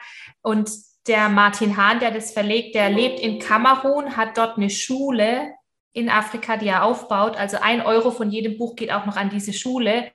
Und 0.42 0.70
der 1.06 1.28
Martin 1.28 1.76
Hahn, 1.76 2.00
der 2.00 2.10
das 2.10 2.32
verlegt, 2.32 2.74
der 2.74 2.90
lebt 2.90 3.20
in 3.20 3.38
Kamerun, 3.38 4.16
hat 4.16 4.36
dort 4.36 4.56
eine 4.56 4.68
Schule 4.68 5.52
in 5.92 6.10
Afrika, 6.10 6.56
die 6.56 6.68
er 6.68 6.84
aufbaut. 6.84 7.36
Also 7.36 7.58
ein 7.60 7.82
Euro 7.82 8.10
von 8.10 8.30
jedem 8.30 8.58
Buch 8.58 8.74
geht 8.74 8.92
auch 8.92 9.06
noch 9.06 9.16
an 9.16 9.30
diese 9.30 9.52
Schule. 9.52 10.10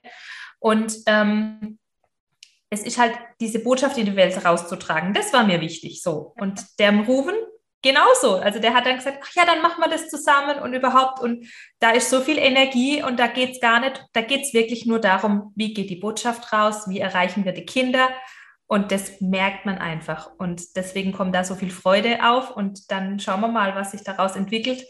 Und 0.60 0.94
ähm, 1.06 1.78
es 2.70 2.82
ist 2.82 2.98
halt 2.98 3.14
diese 3.40 3.60
Botschaft 3.60 3.96
in 3.98 4.06
die 4.06 4.16
Welt 4.16 4.44
rauszutragen. 4.44 5.14
Das 5.14 5.32
war 5.32 5.44
mir 5.44 5.60
wichtig 5.60 6.02
so. 6.02 6.34
Und 6.38 6.78
der 6.78 6.92
Ruven, 6.92 7.34
genauso. 7.82 8.36
Also 8.36 8.58
der 8.58 8.74
hat 8.74 8.86
dann 8.86 8.96
gesagt, 8.96 9.18
ach 9.22 9.34
ja, 9.34 9.46
dann 9.46 9.62
machen 9.62 9.80
wir 9.80 9.88
das 9.88 10.08
zusammen 10.08 10.58
und 10.58 10.74
überhaupt. 10.74 11.20
Und 11.20 11.46
da 11.78 11.90
ist 11.90 12.10
so 12.10 12.20
viel 12.20 12.38
Energie 12.38 13.02
und 13.02 13.18
da 13.18 13.26
geht 13.26 13.52
es 13.52 13.60
gar 13.60 13.80
nicht, 13.80 14.04
da 14.12 14.20
geht 14.20 14.42
es 14.42 14.54
wirklich 14.54 14.86
nur 14.86 14.98
darum, 14.98 15.52
wie 15.56 15.72
geht 15.72 15.90
die 15.90 15.96
Botschaft 15.96 16.52
raus, 16.52 16.88
wie 16.88 17.00
erreichen 17.00 17.44
wir 17.44 17.52
die 17.52 17.66
Kinder. 17.66 18.08
Und 18.66 18.92
das 18.92 19.22
merkt 19.22 19.64
man 19.64 19.78
einfach. 19.78 20.30
Und 20.36 20.76
deswegen 20.76 21.12
kommt 21.12 21.34
da 21.34 21.42
so 21.42 21.54
viel 21.54 21.70
Freude 21.70 22.18
auf. 22.28 22.54
Und 22.54 22.90
dann 22.90 23.18
schauen 23.18 23.40
wir 23.40 23.48
mal, 23.48 23.74
was 23.74 23.92
sich 23.92 24.02
daraus 24.04 24.36
entwickelt. 24.36 24.84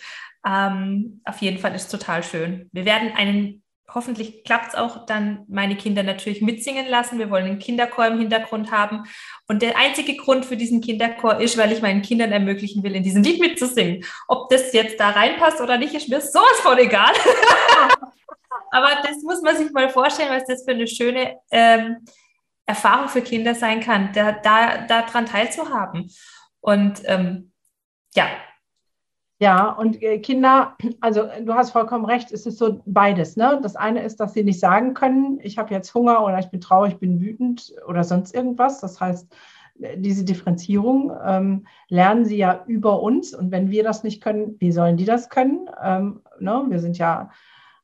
Ähm, 0.45 1.21
auf 1.25 1.41
jeden 1.41 1.59
Fall 1.59 1.75
ist 1.77 1.85
es 1.85 1.89
total 1.89 2.25
schön. 2.25 2.69
Wir 2.73 2.85
werden 2.85 3.13
einen 3.15 3.63
hoffentlich 3.93 4.45
klappt 4.45 4.69
es 4.69 4.75
auch, 4.75 5.07
dann 5.07 5.45
meine 5.49 5.77
Kinder 5.77 6.03
natürlich 6.03 6.43
mitsingen 6.43 6.87
lassen. 6.89 7.19
Wir 7.19 7.31
wollen 7.31 7.47
einen 7.47 7.59
Kinderchor 7.59 8.07
im 8.07 8.19
Hintergrund 8.19 8.71
haben. 8.71 9.05
Und 9.47 9.63
der 9.63 9.79
einzige 9.79 10.17
Grund 10.17 10.45
für 10.45 10.57
diesen 10.57 10.81
Kinderchor 10.81 11.41
ist, 11.41 11.57
weil 11.57 11.73
ich 11.73 11.81
meinen 11.81 12.03
Kindern 12.03 12.31
ermöglichen 12.31 12.83
will, 12.83 12.95
in 12.95 13.03
diesem 13.03 13.23
Lied 13.23 13.41
mitzusingen. 13.41 14.05
Ob 14.29 14.51
das 14.51 14.73
jetzt 14.75 15.01
da 15.01 15.11
reinpasst 15.11 15.61
oder 15.61 15.79
nicht, 15.79 15.95
ist 15.95 16.09
mir 16.09 16.21
sowas 16.21 16.61
von 16.63 16.77
egal. 16.79 17.13
Aber 18.71 18.91
das 19.03 19.23
muss 19.23 19.41
man 19.41 19.57
sich 19.57 19.73
mal 19.73 19.89
vorstellen, 19.89 20.31
was 20.31 20.45
das 20.45 20.65
für 20.65 20.73
eine 20.73 20.87
schöne 20.87 21.39
ähm, 21.51 22.05
Erfahrung 22.67 23.09
für 23.09 23.23
Kinder 23.23 23.55
sein 23.55 23.81
kann, 23.81 24.13
da, 24.13 24.33
da, 24.33 24.87
daran 24.87 25.25
teilzuhaben. 25.25 26.11
Und 26.61 27.01
ähm, 27.07 27.53
ja, 28.15 28.29
ja, 29.41 29.71
und 29.71 30.03
äh, 30.03 30.19
Kinder, 30.19 30.77
also 31.01 31.29
du 31.45 31.55
hast 31.55 31.71
vollkommen 31.71 32.05
recht, 32.05 32.33
es 32.33 32.45
ist 32.45 32.59
so 32.59 32.81
beides. 32.87 33.37
Ne? 33.37 33.61
Das 33.63 33.77
eine 33.77 34.03
ist, 34.03 34.19
dass 34.19 34.35
sie 34.35 34.43
nicht 34.43 34.59
sagen 34.59 34.95
können, 34.95 35.39
ich 35.43 35.59
habe 35.59 35.73
jetzt 35.73 35.95
Hunger 35.95 36.25
oder 36.25 36.41
ich 36.41 36.51
bin 36.51 36.61
traurig, 36.61 36.99
bin 36.99 37.21
wütend 37.21 37.73
oder 37.87 38.03
sonst 38.03 38.35
irgendwas. 38.35 38.81
Das 38.81 39.01
heißt, 39.01 39.33
äh, 39.81 39.97
diese 39.97 40.25
Differenzierung 40.25 41.13
ähm, 41.25 41.67
lernen 41.89 42.25
sie 42.25 42.37
ja 42.37 42.65
über 42.67 43.01
uns. 43.01 43.33
Und 43.33 43.53
wenn 43.53 43.71
wir 43.71 43.85
das 43.85 44.03
nicht 44.03 44.21
können, 44.21 44.57
wie 44.59 44.73
sollen 44.73 44.97
die 44.97 45.05
das 45.05 45.29
können? 45.29 45.69
Ähm, 45.83 46.21
ne? 46.41 46.65
Wir 46.69 46.81
sind 46.81 46.99
ja 46.99 47.31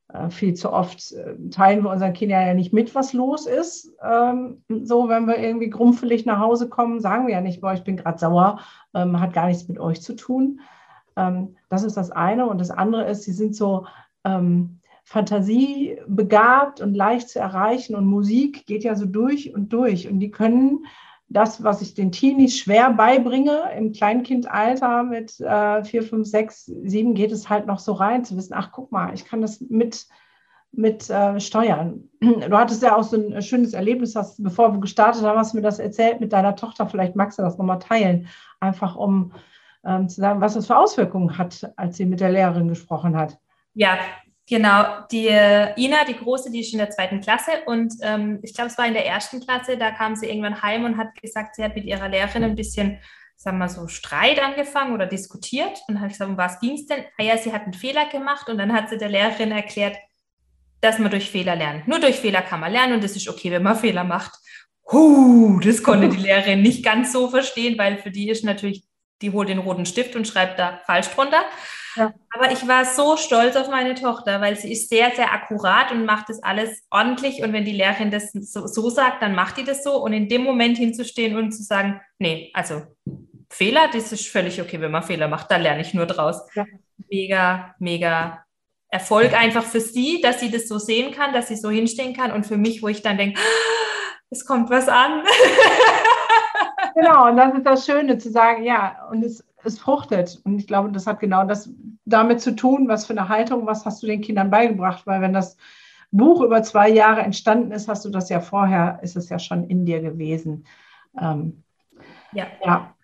äh, 0.08 0.30
viel 0.30 0.54
zu 0.54 0.72
oft, 0.72 1.12
äh, 1.12 1.36
teilen 1.50 1.84
wir 1.84 1.90
unseren 1.90 2.14
Kindern 2.14 2.48
ja 2.48 2.54
nicht 2.54 2.72
mit, 2.72 2.96
was 2.96 3.12
los 3.12 3.46
ist. 3.46 3.92
Ähm, 4.02 4.64
so, 4.82 5.08
wenn 5.08 5.26
wir 5.26 5.38
irgendwie 5.38 5.70
grumpfelig 5.70 6.26
nach 6.26 6.40
Hause 6.40 6.68
kommen, 6.68 6.98
sagen 6.98 7.28
wir 7.28 7.34
ja 7.34 7.40
nicht, 7.40 7.60
boah, 7.60 7.74
ich 7.74 7.84
bin 7.84 7.96
gerade 7.96 8.18
sauer, 8.18 8.58
ähm, 8.92 9.20
hat 9.20 9.32
gar 9.32 9.46
nichts 9.46 9.68
mit 9.68 9.78
euch 9.78 10.02
zu 10.02 10.16
tun. 10.16 10.60
Ähm, 11.16 11.56
das 11.68 11.84
ist 11.84 11.96
das 11.96 12.10
eine. 12.10 12.46
Und 12.46 12.58
das 12.58 12.70
andere 12.70 13.04
ist, 13.08 13.22
sie 13.22 13.32
sind 13.32 13.54
so 13.54 13.86
ähm, 14.24 14.80
fantasiebegabt 15.04 16.80
und 16.80 16.94
leicht 16.94 17.28
zu 17.28 17.38
erreichen. 17.38 17.94
Und 17.94 18.06
Musik 18.06 18.66
geht 18.66 18.84
ja 18.84 18.94
so 18.94 19.06
durch 19.06 19.54
und 19.54 19.72
durch. 19.72 20.08
Und 20.08 20.20
die 20.20 20.30
können 20.30 20.84
das, 21.28 21.62
was 21.62 21.82
ich 21.82 21.94
den 21.94 22.12
Teenies 22.12 22.58
schwer 22.58 22.92
beibringe, 22.92 23.70
im 23.76 23.92
Kleinkindalter 23.92 25.02
mit 25.02 25.40
äh, 25.40 25.82
vier, 25.84 26.02
fünf, 26.02 26.28
sechs, 26.28 26.66
sieben 26.66 27.14
geht 27.14 27.32
es 27.32 27.48
halt 27.48 27.66
noch 27.66 27.78
so 27.78 27.92
rein, 27.92 28.24
zu 28.24 28.36
wissen, 28.36 28.54
ach 28.54 28.70
guck 28.72 28.92
mal, 28.92 29.12
ich 29.14 29.24
kann 29.24 29.40
das 29.40 29.60
mit, 29.60 30.06
mit 30.72 31.08
äh, 31.10 31.40
steuern. 31.40 32.08
Du 32.20 32.56
hattest 32.56 32.82
ja 32.82 32.96
auch 32.96 33.02
so 33.02 33.16
ein 33.16 33.42
schönes 33.42 33.72
Erlebnis, 33.72 34.14
hast, 34.14 34.42
bevor 34.42 34.72
wir 34.72 34.80
gestartet 34.80 35.22
haben, 35.22 35.38
hast 35.38 35.52
du 35.52 35.56
mir 35.56 35.62
das 35.62 35.78
erzählt 35.78 36.20
mit 36.20 36.32
deiner 36.32 36.56
Tochter. 36.56 36.86
Vielleicht 36.86 37.16
magst 37.16 37.38
du 37.38 37.42
das 37.42 37.58
nochmal 37.58 37.78
teilen, 37.78 38.28
einfach 38.60 38.96
um 38.96 39.32
ähm, 39.86 40.08
zu 40.08 40.20
sagen, 40.20 40.40
was 40.40 40.54
das 40.54 40.66
für 40.66 40.76
Auswirkungen 40.76 41.38
hat, 41.38 41.72
als 41.76 41.96
sie 41.96 42.06
mit 42.06 42.20
der 42.20 42.30
Lehrerin 42.30 42.68
gesprochen 42.68 43.16
hat. 43.16 43.38
Ja, 43.74 43.98
genau. 44.48 44.84
Die 45.10 45.28
äh, 45.28 45.78
Ina, 45.80 46.04
die 46.06 46.16
Große, 46.16 46.50
die 46.50 46.60
ist 46.60 46.72
in 46.72 46.78
der 46.78 46.90
zweiten 46.90 47.20
Klasse 47.20 47.50
und 47.66 47.94
ähm, 48.02 48.40
ich 48.42 48.54
glaube, 48.54 48.70
es 48.70 48.78
war 48.78 48.86
in 48.86 48.94
der 48.94 49.06
ersten 49.06 49.40
Klasse, 49.40 49.76
da 49.76 49.90
kam 49.90 50.16
sie 50.16 50.26
irgendwann 50.26 50.62
heim 50.62 50.84
und 50.84 50.96
hat 50.96 51.14
gesagt, 51.20 51.56
sie 51.56 51.64
hat 51.64 51.74
mit 51.74 51.84
ihrer 51.84 52.08
Lehrerin 52.08 52.44
ein 52.44 52.54
bisschen 52.54 52.98
sagen 53.36 53.58
wir 53.58 53.66
mal 53.66 53.68
so, 53.68 53.88
Streit 53.88 54.42
angefangen 54.42 54.94
oder 54.94 55.06
diskutiert. 55.06 55.80
Und 55.86 55.94
dann 55.94 56.00
habe 56.00 56.08
gesagt, 56.12 56.30
um 56.30 56.36
was 56.36 56.60
ging 56.60 56.74
es 56.74 56.86
denn? 56.86 57.04
Ah 57.18 57.22
ja, 57.22 57.36
sie 57.36 57.52
hat 57.52 57.62
einen 57.62 57.74
Fehler 57.74 58.06
gemacht 58.08 58.48
und 58.48 58.58
dann 58.58 58.72
hat 58.72 58.88
sie 58.88 58.98
der 58.98 59.08
Lehrerin 59.08 59.52
erklärt, 59.52 59.96
dass 60.80 60.98
man 60.98 61.10
durch 61.10 61.30
Fehler 61.30 61.56
lernt. 61.56 61.88
Nur 61.88 61.98
durch 61.98 62.16
Fehler 62.16 62.42
kann 62.42 62.60
man 62.60 62.72
lernen 62.72 62.94
und 62.94 63.04
es 63.04 63.16
ist 63.16 63.28
okay, 63.28 63.50
wenn 63.50 63.62
man 63.62 63.76
Fehler 63.76 64.04
macht. 64.04 64.32
Huh, 64.90 65.60
das 65.60 65.82
konnte 65.82 66.08
die 66.08 66.16
Lehrerin 66.22 66.62
nicht 66.62 66.84
ganz 66.84 67.12
so 67.12 67.28
verstehen, 67.28 67.78
weil 67.78 67.98
für 67.98 68.10
die 68.10 68.28
ist 68.28 68.44
natürlich 68.44 68.84
die 69.24 69.32
holt 69.32 69.48
den 69.48 69.58
roten 69.58 69.86
Stift 69.86 70.14
und 70.16 70.28
schreibt 70.28 70.58
da 70.58 70.80
falsch 70.84 71.08
drunter. 71.08 71.42
Ja. 71.96 72.12
Aber 72.34 72.52
ich 72.52 72.66
war 72.68 72.84
so 72.84 73.16
stolz 73.16 73.56
auf 73.56 73.68
meine 73.68 73.94
Tochter, 73.94 74.40
weil 74.40 74.56
sie 74.56 74.72
ist 74.72 74.90
sehr, 74.90 75.12
sehr 75.12 75.32
akkurat 75.32 75.92
und 75.92 76.04
macht 76.04 76.28
das 76.28 76.42
alles 76.42 76.82
ordentlich. 76.90 77.42
Und 77.42 77.52
wenn 77.52 77.64
die 77.64 77.72
Lehrerin 77.72 78.10
das 78.10 78.32
so, 78.32 78.66
so 78.66 78.90
sagt, 78.90 79.22
dann 79.22 79.34
macht 79.34 79.56
die 79.56 79.64
das 79.64 79.82
so. 79.82 79.96
Und 80.02 80.12
in 80.12 80.28
dem 80.28 80.42
Moment 80.42 80.76
hinzustehen 80.76 81.36
und 81.36 81.52
zu 81.52 81.62
sagen, 81.62 82.00
nee, 82.18 82.50
also 82.52 82.82
Fehler, 83.48 83.88
das 83.92 84.12
ist 84.12 84.28
völlig 84.28 84.60
okay, 84.60 84.80
wenn 84.80 84.90
man 84.90 85.04
Fehler 85.04 85.28
macht, 85.28 85.50
da 85.50 85.56
lerne 85.56 85.80
ich 85.80 85.94
nur 85.94 86.06
draus. 86.06 86.40
Ja. 86.54 86.66
Mega, 87.08 87.74
mega 87.78 88.44
Erfolg 88.88 89.32
einfach 89.32 89.64
für 89.64 89.80
sie, 89.80 90.20
dass 90.20 90.40
sie 90.40 90.50
das 90.50 90.68
so 90.68 90.78
sehen 90.78 91.12
kann, 91.12 91.32
dass 91.32 91.48
sie 91.48 91.56
so 91.56 91.70
hinstehen 91.70 92.14
kann. 92.14 92.32
Und 92.32 92.46
für 92.46 92.56
mich, 92.56 92.82
wo 92.82 92.88
ich 92.88 93.02
dann 93.02 93.16
denke, 93.16 93.40
es 94.30 94.44
kommt 94.44 94.68
was 94.70 94.88
an. 94.88 95.24
genau, 96.94 97.28
und 97.28 97.36
das 97.36 97.54
ist 97.54 97.66
das 97.66 97.86
Schöne 97.86 98.18
zu 98.18 98.30
sagen, 98.30 98.64
ja, 98.64 99.06
und 99.10 99.24
es, 99.24 99.44
es 99.64 99.78
fruchtet. 99.78 100.40
Und 100.44 100.58
ich 100.58 100.66
glaube, 100.66 100.90
das 100.92 101.06
hat 101.06 101.20
genau 101.20 101.44
das 101.44 101.70
damit 102.04 102.40
zu 102.40 102.54
tun, 102.54 102.88
was 102.88 103.06
für 103.06 103.12
eine 103.12 103.28
Haltung, 103.28 103.66
was 103.66 103.84
hast 103.84 104.02
du 104.02 104.06
den 104.06 104.20
Kindern 104.20 104.50
beigebracht, 104.50 105.06
weil 105.06 105.20
wenn 105.20 105.32
das 105.32 105.56
Buch 106.10 106.42
über 106.42 106.62
zwei 106.62 106.88
Jahre 106.88 107.22
entstanden 107.22 107.72
ist, 107.72 107.88
hast 107.88 108.04
du 108.04 108.10
das 108.10 108.28
ja 108.28 108.40
vorher, 108.40 109.00
ist 109.02 109.16
es 109.16 109.28
ja 109.28 109.38
schon 109.38 109.64
in 109.64 109.84
dir 109.84 110.00
gewesen. 110.00 110.64
Ähm, 111.20 111.64
ja. 112.32 112.46
ja. 112.64 112.94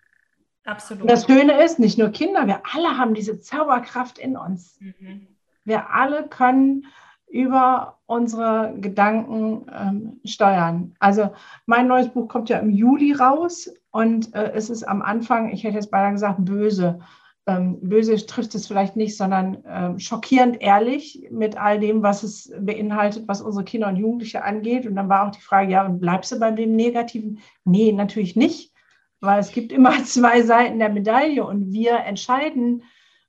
Absolut. 0.63 1.03
Und 1.03 1.11
das 1.11 1.25
Schöne 1.25 1.63
ist, 1.63 1.79
nicht 1.79 1.97
nur 1.97 2.09
Kinder, 2.09 2.45
wir 2.47 2.61
alle 2.73 2.97
haben 2.97 3.13
diese 3.13 3.39
Zauberkraft 3.39 4.19
in 4.19 4.37
uns. 4.37 4.79
Mhm. 4.79 5.27
Wir 5.65 5.89
alle 5.89 6.27
können 6.27 6.85
über 7.27 7.99
unsere 8.05 8.73
Gedanken 8.77 9.65
ähm, 9.73 10.19
steuern. 10.25 10.95
Also 10.99 11.33
mein 11.65 11.87
neues 11.87 12.09
Buch 12.09 12.27
kommt 12.27 12.49
ja 12.49 12.59
im 12.59 12.69
Juli 12.69 13.13
raus 13.13 13.69
und 13.91 14.33
äh, 14.33 14.51
es 14.53 14.69
ist 14.69 14.83
am 14.83 15.01
Anfang, 15.01 15.51
ich 15.51 15.63
hätte 15.63 15.75
jetzt 15.75 15.91
beinahe 15.91 16.13
gesagt, 16.13 16.43
böse. 16.45 16.99
Ähm, 17.47 17.79
böse 17.81 18.25
trifft 18.25 18.55
es 18.55 18.67
vielleicht 18.67 18.95
nicht, 18.95 19.17
sondern 19.17 19.65
äh, 19.65 19.99
schockierend 19.99 20.61
ehrlich 20.61 21.27
mit 21.31 21.57
all 21.57 21.79
dem, 21.79 22.03
was 22.03 22.23
es 22.23 22.53
beinhaltet, 22.59 23.27
was 23.27 23.41
unsere 23.41 23.65
Kinder 23.65 23.89
und 23.89 23.97
Jugendliche 23.97 24.43
angeht. 24.43 24.85
Und 24.85 24.95
dann 24.95 25.09
war 25.09 25.27
auch 25.27 25.31
die 25.31 25.41
Frage, 25.41 25.71
ja, 25.71 25.85
und 25.85 25.99
bleibst 25.99 26.31
du 26.31 26.39
bei 26.39 26.51
dem 26.51 26.75
Negativen? 26.75 27.39
Nee, 27.65 27.91
natürlich 27.91 28.35
nicht, 28.35 28.73
weil 29.19 29.39
es 29.39 29.51
gibt 29.51 29.71
immer 29.71 29.91
zwei 30.05 30.43
Seiten 30.43 30.79
der 30.79 30.89
Medaille 30.89 31.43
und 31.43 31.73
wir 31.73 31.97
entscheiden, 31.97 32.83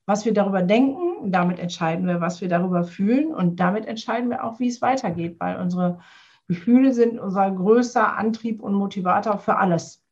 was 0.05 0.25
wir 0.25 0.33
darüber 0.33 0.61
denken. 0.61 1.31
Damit 1.31 1.59
entscheiden 1.59 2.05
wir, 2.05 2.21
was 2.21 2.39
wir 2.39 2.49
darüber 2.49 2.83
fühlen. 2.83 3.33
Und 3.33 3.59
damit 3.59 3.85
entscheiden 3.85 4.29
wir 4.29 4.43
auch, 4.43 4.59
wie 4.59 4.67
es 4.67 4.81
weitergeht, 4.81 5.37
weil 5.39 5.59
unsere 5.59 5.99
Gefühle 6.47 6.93
sind 6.93 7.19
unser 7.19 7.49
größter 7.49 8.15
Antrieb 8.15 8.61
und 8.61 8.73
Motivator 8.73 9.39
für 9.39 9.57
alles. 9.57 10.02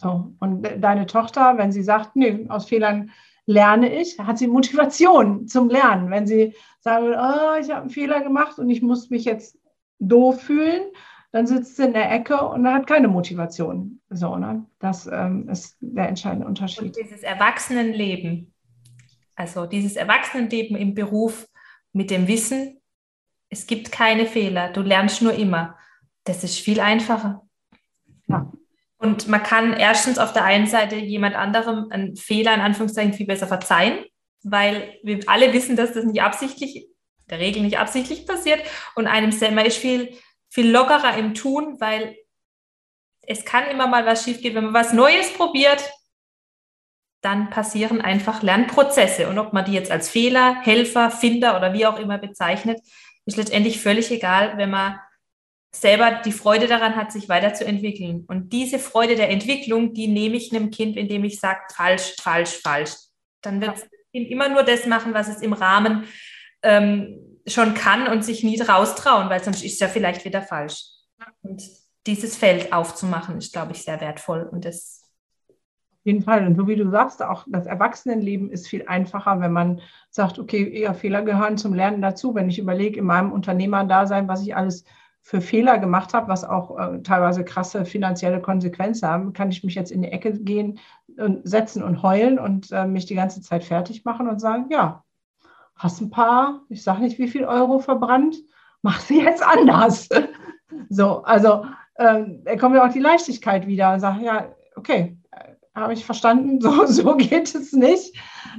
So, 0.00 0.32
und 0.38 0.62
deine 0.78 1.06
Tochter, 1.06 1.58
wenn 1.58 1.72
sie 1.72 1.82
sagt, 1.82 2.14
nee, 2.14 2.46
aus 2.48 2.66
Fehlern 2.66 3.10
lerne 3.46 4.00
ich, 4.00 4.16
hat 4.18 4.38
sie 4.38 4.46
Motivation 4.46 5.48
zum 5.48 5.68
Lernen. 5.68 6.10
Wenn 6.10 6.26
sie 6.26 6.54
sagt, 6.80 7.02
oh, 7.02 7.60
ich 7.60 7.70
habe 7.70 7.80
einen 7.80 7.90
Fehler 7.90 8.20
gemacht 8.20 8.58
und 8.60 8.70
ich 8.70 8.80
muss 8.80 9.10
mich 9.10 9.24
jetzt 9.24 9.58
doof 9.98 10.40
fühlen, 10.40 10.82
dann 11.32 11.48
sitzt 11.48 11.76
sie 11.76 11.84
in 11.84 11.94
der 11.94 12.12
Ecke 12.12 12.40
und 12.40 12.66
hat 12.68 12.86
keine 12.86 13.08
Motivation. 13.08 14.00
So, 14.08 14.36
ne? 14.36 14.64
Das 14.78 15.08
ähm, 15.08 15.48
ist 15.48 15.76
der 15.80 16.08
entscheidende 16.08 16.46
Unterschied. 16.46 16.84
Und 16.84 16.96
dieses 16.96 17.22
Erwachsenenleben, 17.22 18.54
also 19.34 19.66
dieses 19.66 19.96
Erwachsenenleben 19.96 20.76
im 20.76 20.94
Beruf 20.94 21.48
mit 21.92 22.10
dem 22.10 22.28
Wissen, 22.28 22.80
es 23.50 23.66
gibt 23.66 23.90
keine 23.90 24.26
Fehler, 24.26 24.72
du 24.72 24.82
lernst 24.82 25.22
nur 25.22 25.32
immer. 25.32 25.76
Das 26.22 26.44
ist 26.44 26.60
viel 26.60 26.80
einfacher. 26.80 27.42
Ja. 28.28 28.52
Und 28.98 29.28
man 29.28 29.42
kann 29.42 29.74
erstens 29.74 30.18
auf 30.18 30.32
der 30.32 30.44
einen 30.44 30.66
Seite 30.66 30.96
jemand 30.96 31.36
anderem 31.36 31.86
einen 31.90 32.16
Fehler 32.16 32.52
in 32.54 32.60
Anführungszeichen 32.60 33.12
viel 33.12 33.26
besser 33.26 33.46
verzeihen, 33.46 34.04
weil 34.42 34.98
wir 35.04 35.20
alle 35.26 35.52
wissen, 35.52 35.76
dass 35.76 35.92
das 35.92 36.04
nicht 36.04 36.20
absichtlich, 36.20 36.88
der 37.30 37.38
Regel 37.38 37.62
nicht 37.62 37.78
absichtlich 37.78 38.26
passiert. 38.26 38.60
Und 38.96 39.06
einem 39.06 39.30
selber 39.30 39.64
ist 39.64 39.78
viel, 39.78 40.18
viel 40.48 40.70
lockerer 40.70 41.16
im 41.16 41.34
Tun, 41.34 41.80
weil 41.80 42.16
es 43.22 43.44
kann 43.44 43.68
immer 43.68 43.86
mal 43.86 44.04
was 44.04 44.24
schiefgehen. 44.24 44.54
Wenn 44.56 44.64
man 44.64 44.74
was 44.74 44.92
Neues 44.92 45.32
probiert, 45.34 45.88
dann 47.20 47.50
passieren 47.50 48.00
einfach 48.00 48.42
Lernprozesse. 48.42 49.28
Und 49.28 49.38
ob 49.38 49.52
man 49.52 49.64
die 49.64 49.72
jetzt 49.72 49.90
als 49.90 50.08
Fehler, 50.08 50.60
Helfer, 50.62 51.10
Finder 51.10 51.56
oder 51.56 51.72
wie 51.72 51.86
auch 51.86 51.98
immer 51.98 52.18
bezeichnet, 52.18 52.80
ist 53.26 53.36
letztendlich 53.36 53.80
völlig 53.80 54.10
egal, 54.10 54.56
wenn 54.56 54.70
man 54.70 54.98
selber 55.72 56.22
die 56.24 56.32
Freude 56.32 56.66
daran 56.66 56.96
hat, 56.96 57.12
sich 57.12 57.28
weiterzuentwickeln. 57.28 58.24
Und 58.26 58.52
diese 58.52 58.78
Freude 58.78 59.16
der 59.16 59.30
Entwicklung, 59.30 59.92
die 59.94 60.08
nehme 60.08 60.36
ich 60.36 60.52
einem 60.52 60.70
Kind, 60.70 60.96
indem 60.96 61.24
ich 61.24 61.38
sage, 61.40 61.60
falsch, 61.74 62.16
falsch, 62.20 62.60
falsch. 62.62 62.94
Dann 63.42 63.60
wird 63.60 63.72
das 63.72 63.86
Kind 64.12 64.30
immer 64.30 64.48
nur 64.48 64.62
das 64.62 64.86
machen, 64.86 65.14
was 65.14 65.28
es 65.28 65.42
im 65.42 65.52
Rahmen 65.52 66.04
ähm, 66.62 67.18
schon 67.46 67.74
kann 67.74 68.08
und 68.08 68.24
sich 68.24 68.42
nie 68.42 68.60
raustrauen, 68.60 69.30
weil 69.30 69.42
sonst 69.42 69.62
ist 69.62 69.74
es 69.74 69.80
ja 69.80 69.88
vielleicht 69.88 70.24
wieder 70.24 70.42
falsch. 70.42 70.84
Und 71.42 71.62
dieses 72.06 72.36
Feld 72.36 72.72
aufzumachen, 72.72 73.38
ist, 73.38 73.52
glaube 73.52 73.72
ich, 73.72 73.82
sehr 73.82 74.00
wertvoll. 74.00 74.48
Und 74.50 74.64
das 74.64 75.04
auf 75.48 76.06
jeden 76.06 76.22
Fall. 76.22 76.46
Und 76.46 76.56
so 76.56 76.66
wie 76.66 76.76
du 76.76 76.90
sagst, 76.90 77.22
auch 77.22 77.44
das 77.48 77.66
Erwachsenenleben 77.66 78.50
ist 78.50 78.68
viel 78.68 78.86
einfacher, 78.86 79.40
wenn 79.40 79.52
man 79.52 79.80
sagt, 80.10 80.38
okay, 80.38 80.70
eher 80.72 80.94
Fehler 80.94 81.22
gehören 81.22 81.58
zum 81.58 81.74
Lernen 81.74 82.00
dazu. 82.00 82.34
Wenn 82.34 82.48
ich 82.48 82.58
überlege, 82.58 82.98
in 82.98 83.04
meinem 83.04 83.32
Unternehmerdasein, 83.32 84.28
was 84.28 84.42
ich 84.42 84.56
alles 84.56 84.84
für 85.20 85.40
Fehler 85.40 85.78
gemacht 85.78 86.14
habe, 86.14 86.28
was 86.28 86.44
auch 86.44 86.78
äh, 86.78 87.02
teilweise 87.02 87.44
krasse 87.44 87.84
finanzielle 87.84 88.40
Konsequenzen 88.40 89.06
haben, 89.06 89.32
kann 89.32 89.50
ich 89.50 89.62
mich 89.62 89.74
jetzt 89.74 89.92
in 89.92 90.02
die 90.02 90.08
Ecke 90.08 90.32
gehen 90.32 90.78
und 91.18 91.46
setzen 91.46 91.82
und 91.82 92.02
heulen 92.02 92.38
und 92.38 92.72
äh, 92.72 92.86
mich 92.86 93.06
die 93.06 93.14
ganze 93.14 93.42
Zeit 93.42 93.62
fertig 93.62 94.04
machen 94.04 94.28
und 94.28 94.40
sagen, 94.40 94.68
ja, 94.70 95.04
hast 95.76 96.00
ein 96.00 96.10
paar, 96.10 96.62
ich 96.70 96.82
sage 96.82 97.02
nicht 97.02 97.18
wie 97.18 97.28
viel 97.28 97.44
Euro 97.44 97.78
verbrannt, 97.78 98.36
mach 98.82 99.00
sie 99.00 99.22
jetzt 99.22 99.42
anders. 99.42 100.08
so, 100.88 101.22
also 101.24 101.66
äh, 101.96 102.24
da 102.44 102.56
kommt 102.56 102.76
ja 102.76 102.86
auch 102.86 102.92
die 102.92 103.00
Leichtigkeit 103.00 103.66
wieder 103.66 103.92
und 103.92 104.00
sagt, 104.00 104.22
ja, 104.22 104.48
okay, 104.76 105.17
habe 105.80 105.92
ich 105.92 106.04
verstanden, 106.04 106.60
so, 106.60 106.86
so 106.86 107.16
geht 107.16 107.54
es 107.54 107.72
nicht. 107.72 108.14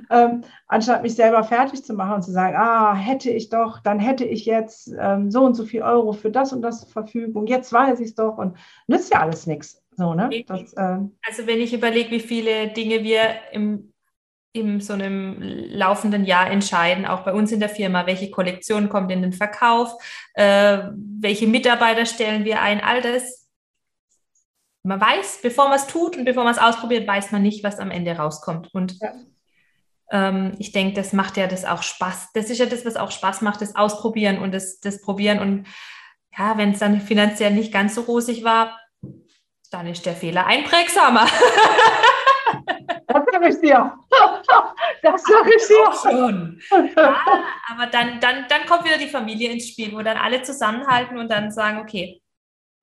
Ähm, 0.10 0.42
anstatt 0.68 1.04
mich 1.04 1.16
selber 1.16 1.44
fertig 1.44 1.84
zu 1.84 1.94
machen 1.94 2.16
und 2.16 2.24
zu 2.24 2.32
sagen, 2.32 2.56
ah, 2.58 2.94
hätte 2.94 3.30
ich 3.30 3.50
doch, 3.50 3.80
dann 3.80 4.00
hätte 4.00 4.26
ich 4.26 4.46
jetzt 4.46 4.92
ähm, 5.00 5.32
so 5.32 5.44
und 5.44 5.56
so 5.56 5.66
viel 5.66 5.82
Euro 5.82 6.14
für 6.14 6.32
das 6.32 6.54
und 6.54 6.62
das 6.62 6.82
zur 6.82 6.90
Verfügung, 6.90 7.48
jetzt 7.48 7.72
weiß 7.72 8.00
ich 8.00 8.10
es 8.10 8.16
doch 8.16 8.38
und 8.38 8.58
nützt 8.88 9.14
ja 9.14 9.22
alles 9.22 9.48
nichts. 9.48 9.82
So, 10.00 10.14
ne? 10.14 10.30
Das, 10.48 10.74
ähm, 10.78 11.18
also 11.28 11.46
wenn 11.46 11.60
ich 11.60 11.74
überlege, 11.74 12.12
wie 12.12 12.20
viele 12.22 12.70
Dinge 12.70 13.04
wir 13.04 13.20
im, 13.52 13.92
in 14.54 14.80
so 14.80 14.94
einem 14.94 15.38
laufenden 15.42 16.24
Jahr 16.24 16.50
entscheiden, 16.50 17.06
auch 17.06 17.26
bei 17.26 17.34
uns 17.34 17.52
in 17.52 17.60
der 17.60 17.70
Firma, 17.70 18.08
welche 18.08 18.32
Kollektion 18.32 18.90
kommt 18.90 19.12
in 19.12 19.22
den 19.22 19.34
Verkauf, 19.34 19.94
äh, 20.36 20.80
welche 20.96 21.48
Mitarbeiter 21.48 22.06
stellen 22.06 22.46
wir 22.46 22.62
ein, 22.62 22.82
all 22.82 23.02
das 23.02 23.39
man 24.84 25.02
weiß, 25.02 25.40
bevor 25.42 25.70
man 25.70 25.78
es 25.78 25.88
tut 25.88 26.18
und 26.18 26.26
bevor 26.26 26.44
man 26.44 26.54
es 26.54 26.60
ausprobiert, 26.60 27.08
weiß 27.08 27.32
man 27.32 27.42
nicht, 27.42 27.64
was 27.64 27.80
am 27.80 27.92
Ende 27.92 28.14
rauskommt. 28.14 28.74
Und 28.74 28.98
ja. 29.00 29.14
ähm, 30.12 30.54
ich 30.58 30.72
denke, 30.72 30.94
das 30.94 31.14
macht 31.14 31.38
ja 31.38 31.48
das 31.48 31.66
auch 31.66 31.84
Spaß. 31.84 32.30
Das 32.34 32.50
ist 32.50 32.60
ja 32.60 32.66
das, 32.66 32.86
was 32.86 32.96
auch 32.96 33.12
Spaß 33.12 33.42
macht, 33.42 33.62
das 33.62 33.76
Ausprobieren 33.76 34.40
und 34.40 34.54
das, 34.54 34.80
das 34.80 35.02
Probieren. 35.02 35.40
Und 35.40 35.68
ja, 36.38 36.58
wenn 36.58 36.72
es 36.72 36.80
dann 36.80 37.02
finanziell 37.02 37.52
nicht 37.52 37.74
ganz 37.74 37.96
so 37.96 38.02
rosig 38.02 38.44
war, 38.44 38.80
dann 39.72 39.88
ist 39.88 40.06
der 40.06 40.16
Fehler 40.16 40.46
einprägsamer. 40.46 41.28
Das 43.12 43.24
sage 43.32 43.50
ich 43.50 43.60
dir. 43.60 43.98
Das 45.02 45.24
sage 45.24 45.50
ich 45.56 45.68
dir. 45.68 45.92
schon. 46.04 46.62
Ja, 46.96 47.16
aber 47.72 47.88
dann, 47.88 48.20
dann, 48.20 48.46
dann 48.50 48.66
kommt 48.68 48.84
wieder 48.86 48.98
die 48.98 49.08
Familie 49.08 49.52
ins 49.52 49.70
Spiel, 49.70 49.94
wo 49.94 50.02
dann 50.02 50.18
alle 50.18 50.42
zusammenhalten 50.44 51.18
und 51.18 51.30
dann 51.30 51.52
sagen, 51.52 51.80
okay, 51.80 52.22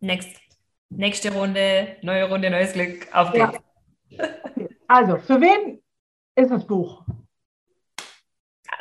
next 0.01 0.46
nächste 0.91 1.33
Runde, 1.33 1.97
neue 2.03 2.29
Runde, 2.29 2.51
neues 2.51 2.73
Glück, 2.73 3.07
auf 3.13 3.33
geht's. 3.33 3.59
Ja. 4.11 4.29
Also, 4.87 5.19
für 5.19 5.41
wen 5.41 5.83
ist 6.37 6.51
das 6.51 6.67
Buch? 6.67 7.03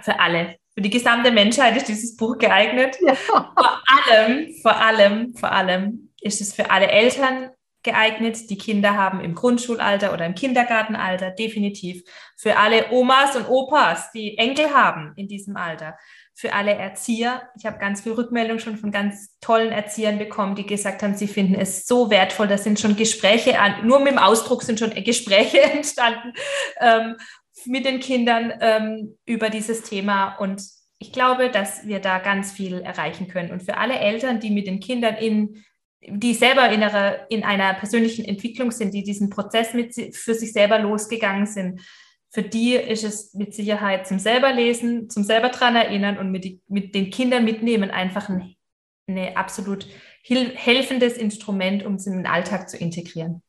Für 0.02 0.20
alle. 0.20 0.58
Für 0.74 0.82
die 0.82 0.90
gesamte 0.90 1.32
Menschheit 1.32 1.76
ist 1.78 1.88
dieses 1.88 2.16
Buch 2.16 2.38
geeignet. 2.38 2.98
Ja. 3.02 3.16
Vor 3.16 3.82
allem, 4.08 4.54
vor 4.62 4.76
allem, 4.76 5.36
vor 5.36 5.52
allem 5.52 6.12
ist 6.22 6.42
es 6.42 6.54
für 6.54 6.70
alle 6.70 6.88
Eltern 6.88 7.50
geeignet, 7.86 8.50
die 8.50 8.58
Kinder 8.58 8.98
haben 8.98 9.22
im 9.22 9.36
Grundschulalter 9.36 10.12
oder 10.12 10.26
im 10.26 10.36
Kindergartenalter, 10.36 11.32
definitiv. 11.32 12.04
Für 12.36 12.58
alle 12.58 12.92
Omas 12.92 13.36
und 13.36 13.48
Opas, 13.48 14.12
die 14.12 14.38
Enkel 14.38 14.74
haben 14.74 15.14
in 15.16 15.28
diesem 15.28 15.56
Alter 15.56 15.98
für 16.38 16.52
alle 16.52 16.74
Erzieher. 16.74 17.50
Ich 17.58 17.66
habe 17.66 17.80
ganz 17.80 18.02
viel 18.02 18.12
Rückmeldung 18.12 18.60
schon 18.60 18.78
von 18.78 18.92
ganz 18.92 19.40
tollen 19.40 19.72
Erziehern 19.72 20.18
bekommen, 20.18 20.56
die 20.56 20.66
gesagt 20.66 21.02
haben, 21.02 21.16
sie 21.16 21.30
finden 21.30 21.56
es 21.56 21.88
so 21.88 22.10
wertvoll. 22.10 22.48
Da 22.48 22.58
sind 22.58 22.78
schon 22.78 22.98
Gespräche 22.98 23.58
an, 23.60 23.88
nur 23.88 24.00
mit 24.00 24.12
dem 24.12 24.18
Ausdruck 24.18 24.62
sind 24.62 24.78
schon 24.78 24.92
Gespräche 24.92 25.62
entstanden 25.74 26.34
ähm, 26.82 27.16
mit 27.66 27.86
den 27.86 28.02
Kindern 28.02 28.54
ähm, 28.60 29.18
über 29.26 29.50
dieses 29.50 29.84
Thema. 29.84 30.36
Und 30.36 30.62
ich 31.00 31.14
glaube, 31.14 31.50
dass 31.50 31.88
wir 31.88 32.00
da 32.00 32.20
ganz 32.20 32.52
viel 32.52 32.82
erreichen 32.82 33.30
können. 33.30 33.52
Und 33.52 33.64
für 33.64 33.78
alle 33.78 33.98
Eltern, 33.98 34.42
die 34.42 34.52
mit 34.52 34.68
den 34.68 34.82
Kindern 34.82 35.16
in 35.16 35.64
die 36.08 36.34
selber 36.34 36.70
in 36.70 36.84
einer, 36.84 37.32
in 37.32 37.44
einer 37.44 37.74
persönlichen 37.74 38.26
Entwicklung 38.26 38.70
sind, 38.72 38.94
die 38.94 39.04
diesen 39.04 39.30
Prozess 39.30 39.74
mit 39.74 39.96
für 40.16 40.36
sich 40.36 40.54
selber 40.54 40.78
losgegangen 40.78 41.48
sind, 41.48 41.82
für 42.36 42.44
die 42.44 42.76
ist 42.76 43.04
es 43.04 43.34
mit 43.34 43.54
Sicherheit 43.54 44.08
zum 44.08 44.20
selber 44.20 44.52
lesen, 44.52 45.10
zum 45.10 45.24
selber 45.24 45.50
dran 45.50 45.76
erinnern 45.76 46.18
und 46.18 46.32
mit, 46.32 46.44
die, 46.44 46.62
mit 46.68 46.94
den 46.94 47.10
Kindern 47.10 47.46
mitnehmen 47.46 47.90
einfach 47.90 48.30
ein 48.30 48.56
eine 49.08 49.38
absolut 49.38 49.88
helfendes 50.24 51.18
Instrument, 51.18 51.86
um 51.86 51.96
es 51.96 52.08
in 52.08 52.14
den 52.14 52.26
Alltag 52.26 52.70
zu 52.70 52.78
integrieren. 52.78 53.42